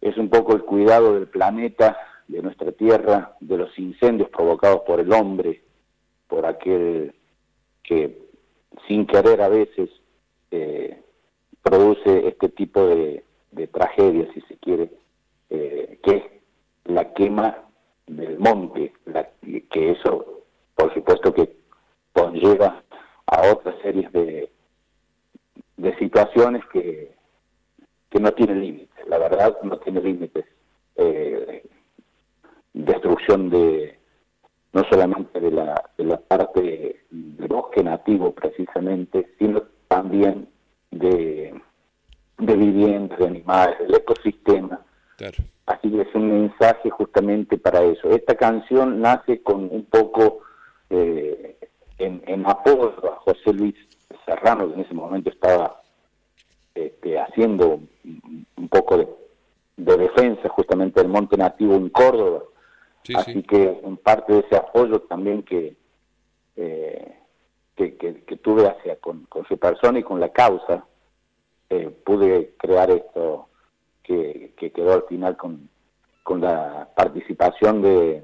es 0.00 0.16
un 0.18 0.28
poco 0.28 0.54
el 0.54 0.62
cuidado 0.62 1.14
del 1.14 1.26
planeta, 1.26 1.96
de 2.28 2.42
nuestra 2.42 2.70
tierra, 2.72 3.36
de 3.40 3.56
los 3.56 3.76
incendios 3.78 4.28
provocados 4.30 4.82
por 4.82 5.00
el 5.00 5.12
hombre, 5.12 5.62
por 6.28 6.44
aquel 6.46 7.14
que 7.82 8.18
sin 8.86 9.06
querer 9.06 9.40
a 9.42 9.48
veces 9.48 9.88
eh, 10.50 11.02
produce 11.62 12.28
este 12.28 12.48
tipo 12.50 12.86
de, 12.86 13.24
tragedias, 13.72 14.28
si 14.34 14.40
se 14.42 14.56
quiere, 14.58 14.90
eh, 15.50 15.98
que 16.02 16.16
es 16.16 16.24
la 16.84 17.12
quema 17.14 17.65
del 18.06 18.38
monte, 18.38 18.92
la- 19.06 19.28
que 19.70 19.90
eso, 19.90 20.42
por 20.74 20.92
supuesto, 20.94 21.32
que 21.34 21.56
conlleva 22.12 22.82
a 23.26 23.52
otras 23.52 23.74
series 23.82 24.10
de, 24.12 24.50
de 25.76 25.98
situaciones 25.98 26.64
que, 26.72 27.14
que 28.10 28.20
no 28.20 28.32
tienen 28.32 28.60
límites, 28.60 29.06
la 29.08 29.18
verdad 29.18 29.56
no 29.62 29.78
tiene 29.78 30.00
límites. 30.00 30.44
Eh, 30.96 31.62
destrucción 32.72 33.50
de 33.50 33.98
no 34.72 34.84
solamente 34.90 35.40
de 35.40 35.50
la, 35.50 35.90
de 35.96 36.04
la 36.04 36.18
parte 36.18 37.04
del 37.10 37.48
bosque 37.48 37.82
nativo 37.82 38.32
precisamente, 38.34 39.34
sino 39.38 39.62
también 39.88 40.48
de, 40.90 41.54
de 42.38 42.56
viviendas, 42.56 43.18
de 43.18 43.26
animales, 43.26 43.78
del 43.78 43.94
ecosistema. 43.94 44.84
Así 45.66 45.90
que 45.90 46.02
es 46.02 46.14
un 46.14 46.30
mensaje 46.30 46.90
justamente 46.90 47.58
para 47.58 47.82
eso. 47.82 48.08
Esta 48.10 48.34
canción 48.36 49.00
nace 49.00 49.42
con 49.42 49.64
un 49.70 49.84
poco 49.86 50.40
eh, 50.90 51.56
en, 51.98 52.22
en 52.26 52.46
apoyo 52.46 52.94
a 53.12 53.16
José 53.16 53.52
Luis 53.52 53.74
Serrano, 54.24 54.68
que 54.68 54.74
en 54.74 54.80
ese 54.80 54.94
momento 54.94 55.28
estaba 55.30 55.82
este, 56.74 57.18
haciendo 57.18 57.80
un, 58.56 58.68
poco 58.68 58.98
de, 58.98 59.08
de 59.76 59.96
defensa 59.96 60.48
justamente 60.50 61.00
del 61.00 61.10
monte 61.10 61.36
nativo 61.36 61.74
en 61.74 61.88
Córdoba. 61.88 62.42
Así 63.16 63.42
que 63.42 63.80
en 63.84 63.96
parte 63.96 64.32
de 64.34 64.38
ese 64.40 64.56
apoyo 64.56 65.00
también 65.00 65.42
que, 65.42 65.76
eh, 66.56 67.12
que, 67.76 67.96
que- 67.96 68.22
que 68.24 68.36
tuve 68.36 68.68
hacia 68.68 68.96
con, 68.96 69.24
con 69.26 69.44
su 69.46 69.58
persona 69.58 69.98
y 69.98 70.02
con 70.02 70.20
la 70.20 70.28
causa, 70.32 70.84
eh, 71.70 71.90
pude 72.04 72.54
crear 72.58 72.90
esto 72.90 73.48
que, 74.06 74.52
que 74.56 74.70
quedó 74.70 74.94
al 74.94 75.04
final 75.08 75.36
con, 75.36 75.68
con 76.22 76.40
la 76.40 76.88
participación 76.96 77.82
de 77.82 78.22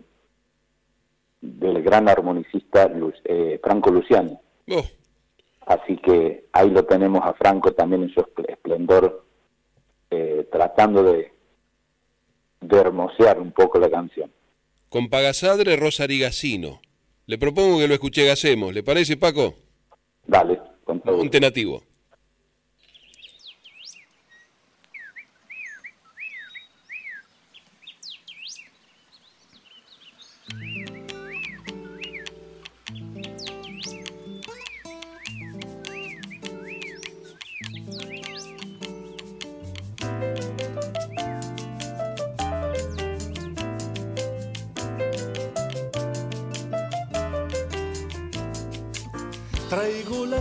del 1.41 1.83
gran 1.83 2.09
armonicista 2.09 2.89
eh, 3.25 3.59
Franco 3.63 3.91
Luciani. 3.91 4.39
Oh. 4.71 4.85
Así 5.67 5.97
que 5.97 6.47
ahí 6.53 6.71
lo 6.71 6.85
tenemos 6.85 7.21
a 7.25 7.35
Franco 7.35 7.73
también 7.73 8.05
en 8.05 8.11
su 8.11 8.21
espl- 8.21 8.49
esplendor, 8.49 9.25
eh, 10.11 10.49
tratando 10.53 11.03
de, 11.03 11.33
de 12.61 12.79
hermosear 12.79 13.41
un 13.41 13.51
poco 13.51 13.81
la 13.81 13.91
canción. 13.91 14.31
Con 14.89 15.09
Pagasadre 15.09 15.77
Rosarigacino. 15.77 16.81
Le 17.27 17.39
propongo 17.39 17.79
que 17.79 17.89
lo 17.89 17.95
escuchemos. 17.95 18.73
¿Le 18.73 18.83
parece, 18.83 19.17
Paco? 19.17 19.55
Dale, 20.27 20.61
con 20.85 21.01
todo. 21.01 21.17
Monte 21.17 21.41
Nativo. 21.41 21.83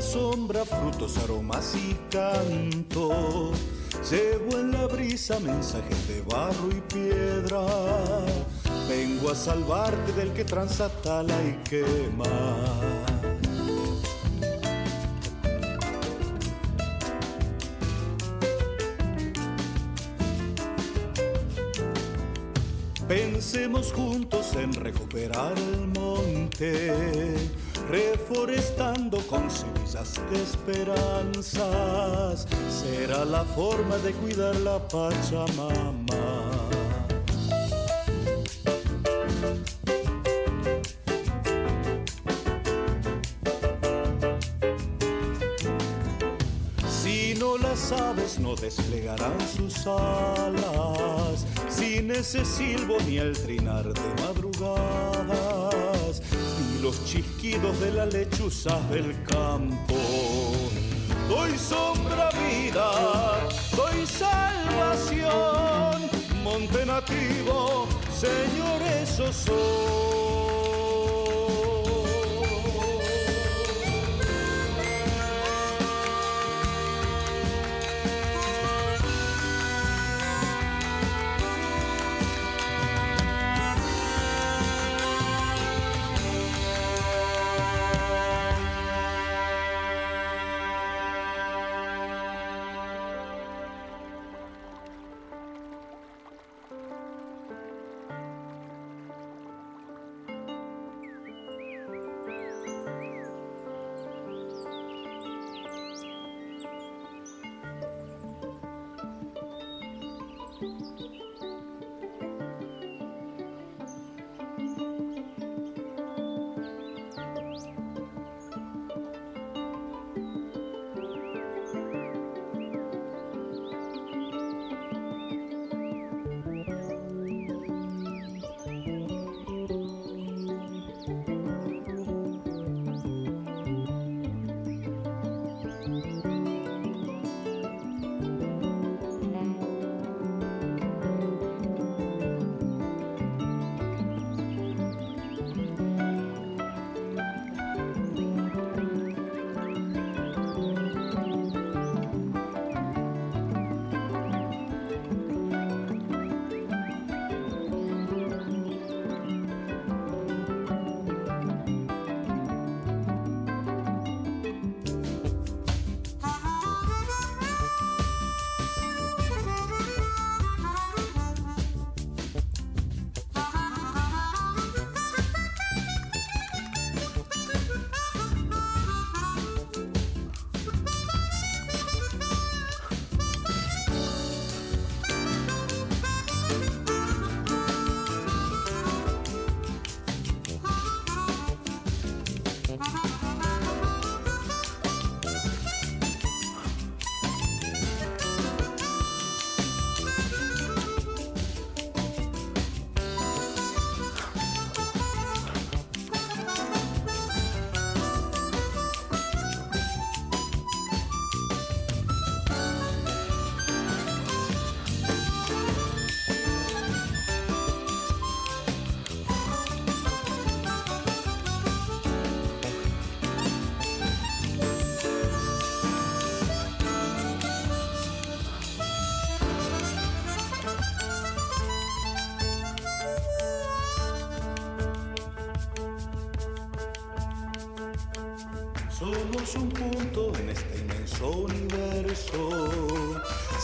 Sombra, 0.02 0.66
frutos, 0.66 1.18
aromas 1.18 1.76
y 1.76 1.94
canto. 2.10 3.52
Llevo 4.10 4.60
en 4.60 4.72
la 4.72 4.88
brisa 4.88 5.40
mensajes 5.40 6.08
de 6.08 6.22
barro 6.24 6.70
y 6.76 6.82
piedra. 6.94 7.66
Vengo 8.90 9.30
a 9.30 9.36
salvarte 9.36 10.12
del 10.14 10.34
que 10.34 10.44
transatala 10.44 11.36
y 11.44 11.54
quema. 11.70 12.26
Pensemos 23.08 23.92
juntos 23.92 24.56
en 24.56 24.72
recuperar 24.74 25.54
el 25.58 25.88
monte, 25.88 27.36
reforestando 27.90 29.18
con 29.28 29.50
semillas 29.50 30.14
de 30.30 30.42
esperanzas. 30.42 32.48
Será 32.70 33.26
la 33.26 33.44
forma 33.44 33.98
de 33.98 34.14
cuidar 34.14 34.56
la 34.58 34.80
Pachamama. 34.88 35.90
Si 47.04 47.34
no 47.40 47.58
las 47.58 47.92
aves 47.92 48.40
no 48.40 48.56
desplegarán 48.56 49.38
sus 49.56 49.86
alas, 49.88 51.46
sin 51.70 52.12
ese 52.12 52.46
silbo 52.46 52.98
ni 53.06 53.18
el 53.18 53.34
trinar 53.38 53.92
de 53.94 54.24
madrugadas, 54.24 55.28
ni 55.28 55.34
los 56.82 57.06
chisquidos 57.06 57.80
de 57.80 57.92
las 57.92 58.12
lechuzas 58.14 58.90
del 58.90 59.16
campo. 59.24 59.96
Doy 61.30 61.58
sombra 61.58 62.30
vida, 62.32 62.92
doy 63.76 64.06
salvación, 64.06 65.30
monte 66.44 66.86
nativo, 66.86 67.88
Señor, 68.20 68.82
eso 69.02 69.32
soy. 69.32 70.41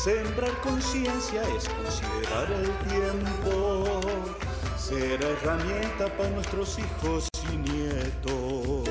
Sembrar 0.07 0.55
conciencia 0.61 1.41
es 1.57 1.67
considerar 1.67 2.49
el 2.49 2.71
tiempo. 2.87 3.99
Será 4.79 5.27
herramienta 5.27 6.07
para 6.15 6.29
nuestros 6.29 6.79
hijos 6.79 7.27
y 7.51 7.57
nietos. 7.57 8.87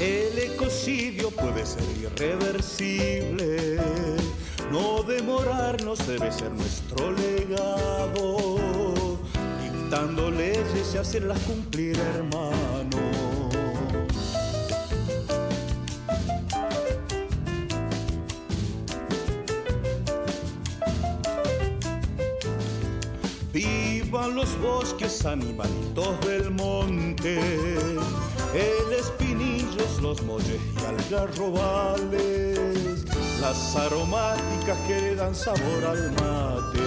El 0.00 0.38
ecocidio 0.40 1.30
puede 1.30 1.66
ser 1.66 1.84
irreversible. 2.02 3.78
No 4.72 5.04
demorarnos 5.04 6.04
debe 6.04 6.32
ser 6.32 6.50
nuestro 6.50 6.89
leyes 10.72 10.94
y 10.94 10.98
hacerlas 10.98 11.38
cumplir, 11.40 11.98
hermano. 11.98 12.50
Vivan 23.52 24.34
los 24.34 24.58
bosques, 24.60 25.24
animalitos 25.26 26.20
del 26.26 26.50
monte, 26.50 27.38
el 28.54 28.92
espinillos, 28.98 30.00
los 30.00 30.22
molles 30.22 30.60
y 30.76 30.84
algarrobales, 30.84 33.04
las 33.40 33.76
aromáticas 33.76 34.78
que 34.86 35.00
le 35.00 35.14
dan 35.16 35.34
sabor 35.34 35.84
al 35.88 36.12
mate. 36.12 36.78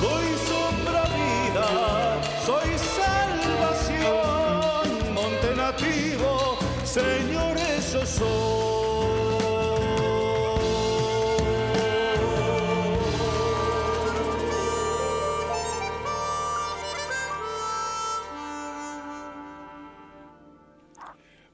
Soy 0.00 0.26
sombra 0.48 1.04
vida, 1.04 1.97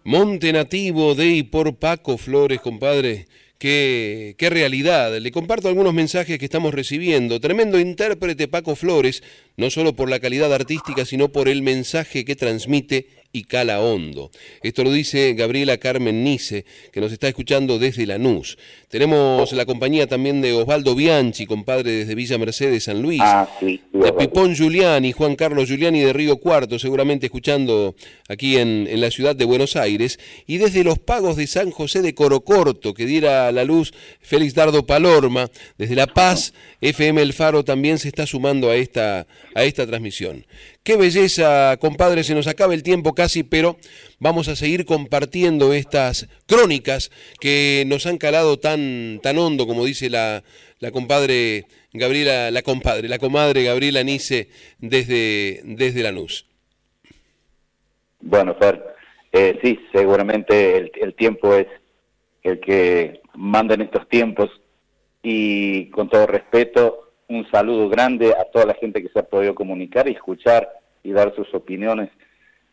Monte 0.07 0.53
Nativo 0.53 1.15
de 1.15 1.27
y 1.29 1.43
por 1.43 1.77
Paco 1.77 2.19
Flores, 2.19 2.61
compadre. 2.61 3.27
Qué, 3.59 4.35
qué 4.37 4.51
realidad. 4.51 5.17
Le 5.19 5.33
comparto 5.33 5.67
algunos 5.67 5.95
mensajes 5.95 6.39
que 6.39 6.45
estamos 6.45 6.75
recibiendo. 6.75 7.41
Tremendo 7.41 7.81
intérprete 7.81 8.47
Paco 8.47 8.77
Flores, 8.77 9.23
no 9.57 9.71
solo 9.71 9.95
por 9.95 10.11
la 10.11 10.21
calidad 10.21 10.53
artística, 10.53 11.05
sino 11.05 11.31
por 11.31 11.49
el 11.49 11.63
mensaje 11.63 12.25
que 12.25 12.37
transmite 12.37 13.07
y 13.35 13.45
cala 13.45 13.81
hondo. 13.81 14.31
Esto 14.63 14.85
lo 14.85 14.93
dice 14.93 15.35
Gabriela 15.35 15.77
Carmen 15.79 16.23
Nice, 16.23 16.65
que 16.93 17.01
nos 17.01 17.11
está 17.11 17.27
escuchando 17.27 17.81
desde 17.81 18.07
Lanús. 18.07 18.57
Tenemos 18.89 19.53
la 19.53 19.67
compañía 19.67 20.07
también 20.07 20.41
de 20.41 20.53
Osvaldo 20.53 20.95
Bianchi, 20.95 21.45
compadre 21.45 21.91
desde 21.91 22.15
Villa 22.15 22.39
Mercedes, 22.39 22.85
San 22.85 23.03
Luis. 23.03 23.21
Ah, 23.21 23.49
sí, 23.59 23.83
sí, 23.93 23.99
de. 23.99 24.13
Pipón 24.13 24.55
Giuliani, 24.55 25.11
Juan 25.11 25.35
Carlos 25.35 25.69
Giuliani 25.69 26.01
de 26.01 26.13
Río 26.13 26.37
Cuarto, 26.37 26.79
seguramente 26.79 27.27
escuchando 27.27 27.97
aquí 28.29 28.57
en, 28.57 28.87
en 28.89 29.01
la 29.01 29.11
ciudad 29.11 29.35
de 29.35 29.45
Buenos 29.45 29.75
Aires. 29.75 30.21
Y 30.47 30.59
desde 30.59 30.85
los 30.85 31.01
pagos 31.01 31.35
de 31.35 31.49
San 31.49 31.73
José 31.73 32.03
de 32.03 32.15
Corocorto, 32.15 32.95
que 32.95 33.05
diera 33.05 33.49
a 33.49 33.53
la 33.53 33.65
luz 33.65 33.93
Félix 34.21 34.55
Dardo 34.55 34.87
Palorma, 34.87 35.51
desde 35.77 35.97
La 35.97 36.07
Paz, 36.07 36.55
FM 36.81 37.21
El 37.21 37.33
Faro 37.33 37.65
también 37.65 37.99
se 37.99 38.07
está 38.07 38.27
sumando 38.27 38.71
a 38.71 38.77
esta, 38.77 39.27
a 39.55 39.65
esta 39.65 39.87
transmisión. 39.87 40.47
Qué 40.83 40.97
belleza, 40.97 41.77
compadre, 41.81 42.25
se 42.25 42.35
nos 42.35 42.47
acaba 42.47 42.75
el 42.75 42.83
tiempo 42.83 43.15
casi, 43.15 43.43
pero 43.43 43.77
vamos 44.19 44.49
a 44.49 44.57
seguir 44.57 44.85
compartiendo 44.85 45.73
estas 45.73 46.29
crónicas 46.47 47.11
que 47.41 47.85
nos 47.87 48.07
han 48.07 48.19
calado 48.19 48.59
tan, 48.59 49.21
tan 49.23 49.39
hondo, 49.39 49.67
como 49.67 49.85
dice 49.85 50.11
la, 50.11 50.43
la 50.81 50.91
compadre 50.91 51.67
Gabriela, 51.93 52.51
la 52.51 52.63
compadre, 52.63 53.09
la 53.09 53.19
comadre 53.19 53.65
Gabriela 53.65 54.03
Nice 54.03 54.49
desde, 54.79 55.61
desde 55.65 56.03
Lanús. 56.03 56.47
Bueno, 58.21 58.55
Fer, 58.57 58.83
eh, 59.33 59.59
sí, 59.63 59.79
seguramente 59.93 60.77
el, 60.77 60.93
el 61.01 61.15
tiempo 61.15 61.55
es 61.55 61.67
el 62.43 62.61
que 62.61 63.21
manda 63.35 63.75
en 63.75 63.83
estos 63.83 64.09
tiempos 64.09 64.51
y 65.23 65.91
con 65.91 66.09
todo 66.09 66.27
respeto, 66.27 67.04
un 67.29 67.49
saludo 67.51 67.89
grande 67.89 68.33
a 68.33 68.45
toda 68.45 68.67
la 68.67 68.75
gente 68.75 69.03
que 69.03 69.09
se 69.09 69.19
ha 69.19 69.25
podido 69.25 69.55
comunicar 69.55 70.09
y 70.09 70.13
escuchar 70.13 70.69
y 71.03 71.13
dar 71.13 71.35
sus 71.35 71.53
opiniones, 71.55 72.11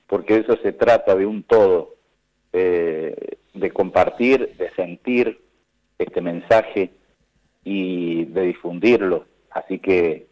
porque 0.08 0.38
eso 0.38 0.58
se 0.62 0.74
trata, 0.74 1.16
de 1.16 1.26
un 1.26 1.44
todo, 1.44 1.96
eh, 2.54 3.38
de 3.54 3.72
compartir, 3.72 4.56
de 4.58 4.70
sentir 4.72 5.40
este 5.98 6.22
mensaje 6.22 6.92
y 7.64 8.26
de 8.26 8.42
difundirlo. 8.42 9.26
Así 9.50 9.80
que 9.80 10.28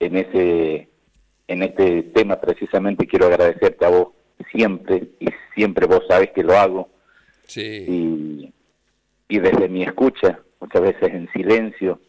en 0.00 0.16
ese 0.16 0.88
en 1.46 1.62
este 1.62 2.02
tema 2.04 2.40
precisamente 2.40 3.06
quiero 3.06 3.26
agradecerte 3.26 3.84
a 3.84 3.90
vos 3.90 4.08
siempre 4.50 5.08
y 5.20 5.26
siempre 5.54 5.86
vos 5.86 6.02
sabes 6.08 6.30
que 6.30 6.42
lo 6.42 6.56
hago 6.56 6.88
y, 7.54 8.52
y 9.28 9.38
desde 9.38 9.68
mi 9.68 9.82
escucha 9.82 10.40
muchas 10.60 10.80
veces 10.80 11.12
en 11.12 11.30
silencio 11.32 12.00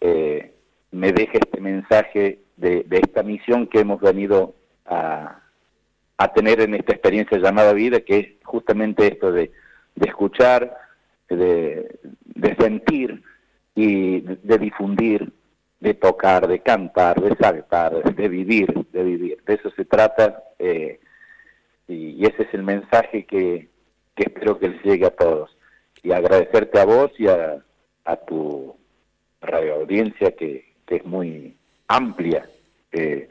eh, 0.00 0.54
me 0.92 1.12
deja 1.12 1.38
este 1.38 1.60
mensaje 1.60 2.40
de, 2.56 2.84
de 2.84 2.98
esta 2.98 3.22
misión 3.22 3.66
que 3.66 3.80
hemos 3.80 4.00
venido 4.00 4.54
a, 4.86 5.40
a 6.16 6.32
tener 6.32 6.60
en 6.60 6.74
esta 6.74 6.92
experiencia 6.92 7.38
llamada 7.38 7.72
vida 7.72 8.00
que 8.00 8.18
es 8.18 8.26
justamente 8.44 9.06
esto 9.06 9.32
de, 9.32 9.52
de 9.94 10.08
escuchar 10.08 10.76
de, 11.28 11.98
de 12.24 12.56
sentir 12.56 13.22
y 13.74 14.20
de, 14.20 14.58
difundir 14.58 15.32
de 15.78 15.94
tocar, 15.94 16.46
de 16.46 16.60
cantar, 16.60 17.20
de 17.22 17.34
saltar, 17.36 18.02
de 18.14 18.28
vivir, 18.28 18.86
de 18.92 19.02
vivir. 19.02 19.42
De 19.46 19.54
eso 19.54 19.70
se 19.70 19.86
trata 19.86 20.42
eh, 20.58 21.00
y, 21.88 22.10
y 22.10 22.24
ese 22.26 22.42
es 22.42 22.52
el 22.52 22.64
mensaje 22.64 23.24
que, 23.24 23.68
que 24.14 24.24
espero 24.24 24.58
que 24.58 24.68
les 24.68 24.82
llegue 24.82 25.06
a 25.06 25.16
todos. 25.16 25.56
Y 26.02 26.12
agradecerte 26.12 26.80
a 26.80 26.84
vos 26.84 27.12
y 27.18 27.28
a, 27.28 27.64
a 28.04 28.16
tu 28.16 28.76
radio 29.40 29.76
audiencia 29.76 30.32
que, 30.32 30.69
es 30.96 31.04
muy 31.04 31.56
amplia. 31.88 32.48
Eh, 32.92 33.28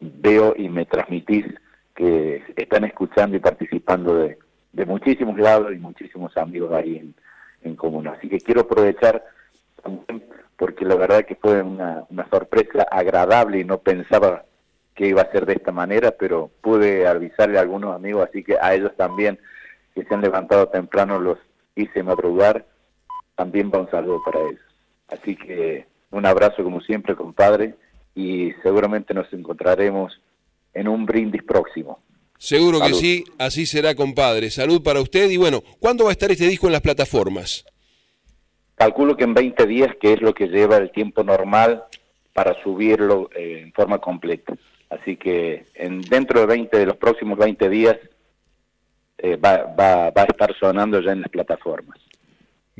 veo 0.00 0.54
y 0.56 0.68
me 0.68 0.84
transmitís 0.86 1.46
que 1.94 2.42
están 2.56 2.84
escuchando 2.84 3.36
y 3.36 3.40
participando 3.40 4.16
de, 4.16 4.38
de 4.72 4.86
muchísimos 4.86 5.38
lados 5.38 5.72
y 5.72 5.76
muchísimos 5.76 6.36
amigos 6.36 6.72
ahí 6.72 6.96
en, 6.96 7.14
en 7.62 7.76
común. 7.76 8.08
Así 8.08 8.28
que 8.28 8.40
quiero 8.40 8.62
aprovechar 8.62 9.24
también 9.82 10.24
porque 10.56 10.84
la 10.84 10.94
verdad 10.94 11.24
que 11.24 11.34
fue 11.34 11.60
una, 11.62 12.04
una 12.08 12.28
sorpresa 12.28 12.86
agradable 12.90 13.58
y 13.58 13.64
no 13.64 13.78
pensaba 13.78 14.44
que 14.94 15.08
iba 15.08 15.22
a 15.22 15.32
ser 15.32 15.46
de 15.46 15.54
esta 15.54 15.72
manera, 15.72 16.12
pero 16.12 16.50
pude 16.60 17.06
avisarle 17.06 17.58
a 17.58 17.62
algunos 17.62 17.94
amigos, 17.94 18.28
así 18.28 18.44
que 18.44 18.56
a 18.60 18.74
ellos 18.74 18.92
también 18.96 19.38
que 19.94 20.04
se 20.04 20.14
han 20.14 20.20
levantado 20.20 20.68
temprano 20.68 21.18
los 21.18 21.38
hice 21.74 22.02
madrugar, 22.02 22.64
también 23.34 23.70
va 23.74 23.80
un 23.80 23.90
saludo 23.90 24.20
para 24.24 24.40
ellos. 24.40 24.60
Así 25.08 25.34
que 25.36 25.86
un 26.12 26.26
abrazo 26.26 26.62
como 26.62 26.80
siempre, 26.80 27.16
compadre, 27.16 27.74
y 28.14 28.52
seguramente 28.62 29.14
nos 29.14 29.32
encontraremos 29.32 30.20
en 30.74 30.88
un 30.88 31.04
brindis 31.06 31.42
próximo. 31.42 32.00
Seguro 32.38 32.80
que 32.80 32.94
sí, 32.94 33.24
así 33.38 33.66
será, 33.66 33.94
compadre. 33.94 34.50
Salud 34.50 34.82
para 34.82 35.00
usted 35.00 35.30
y 35.30 35.36
bueno, 35.36 35.62
¿cuándo 35.78 36.04
va 36.04 36.10
a 36.10 36.12
estar 36.12 36.30
este 36.30 36.46
disco 36.46 36.66
en 36.66 36.72
las 36.72 36.82
plataformas? 36.82 37.64
Calculo 38.74 39.16
que 39.16 39.24
en 39.24 39.34
20 39.34 39.66
días, 39.66 39.94
que 40.00 40.14
es 40.14 40.20
lo 40.20 40.34
que 40.34 40.48
lleva 40.48 40.76
el 40.76 40.90
tiempo 40.90 41.22
normal 41.22 41.84
para 42.32 42.60
subirlo 42.62 43.30
eh, 43.34 43.60
en 43.62 43.72
forma 43.72 43.98
completa. 43.98 44.54
Así 44.90 45.16
que 45.16 45.66
en, 45.74 46.00
dentro 46.02 46.40
de 46.40 46.46
20, 46.46 46.78
de 46.78 46.86
los 46.86 46.96
próximos 46.96 47.38
20 47.38 47.68
días 47.68 47.96
eh, 49.18 49.36
va, 49.36 49.62
va, 49.78 50.10
va 50.10 50.22
a 50.22 50.26
estar 50.26 50.52
sonando 50.58 51.00
ya 51.00 51.12
en 51.12 51.20
las 51.20 51.30
plataformas. 51.30 51.98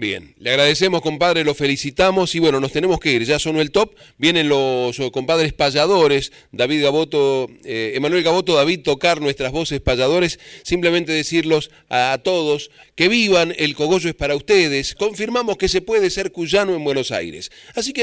Bien, 0.02 0.34
le 0.40 0.50
agradecemos, 0.50 1.00
compadre, 1.00 1.44
lo 1.44 1.54
felicitamos 1.54 2.34
y 2.34 2.40
bueno, 2.40 2.58
nos 2.58 2.72
tenemos 2.72 2.98
que 2.98 3.12
ir. 3.12 3.22
Ya 3.22 3.38
sonó 3.38 3.60
el 3.60 3.70
top, 3.70 3.94
vienen 4.18 4.48
los 4.48 4.98
oh, 4.98 5.12
compadres 5.12 5.52
payadores, 5.52 6.32
David 6.50 6.82
Gaboto, 6.82 7.48
eh, 7.64 7.92
Emanuel 7.94 8.24
Gaboto, 8.24 8.56
David, 8.56 8.80
tocar 8.82 9.20
nuestras 9.20 9.52
voces 9.52 9.80
payadores. 9.80 10.40
Simplemente 10.64 11.12
decirlos 11.12 11.70
a, 11.88 12.14
a 12.14 12.18
todos 12.18 12.72
que 12.96 13.06
vivan, 13.06 13.54
el 13.56 13.76
cogollo 13.76 14.08
es 14.08 14.16
para 14.16 14.34
ustedes. 14.34 14.96
Confirmamos 14.96 15.56
que 15.56 15.68
se 15.68 15.82
puede 15.82 16.10
ser 16.10 16.32
cuyano 16.32 16.74
en 16.74 16.82
Buenos 16.82 17.12
Aires. 17.12 17.52
Así 17.76 17.92
que 17.92 18.00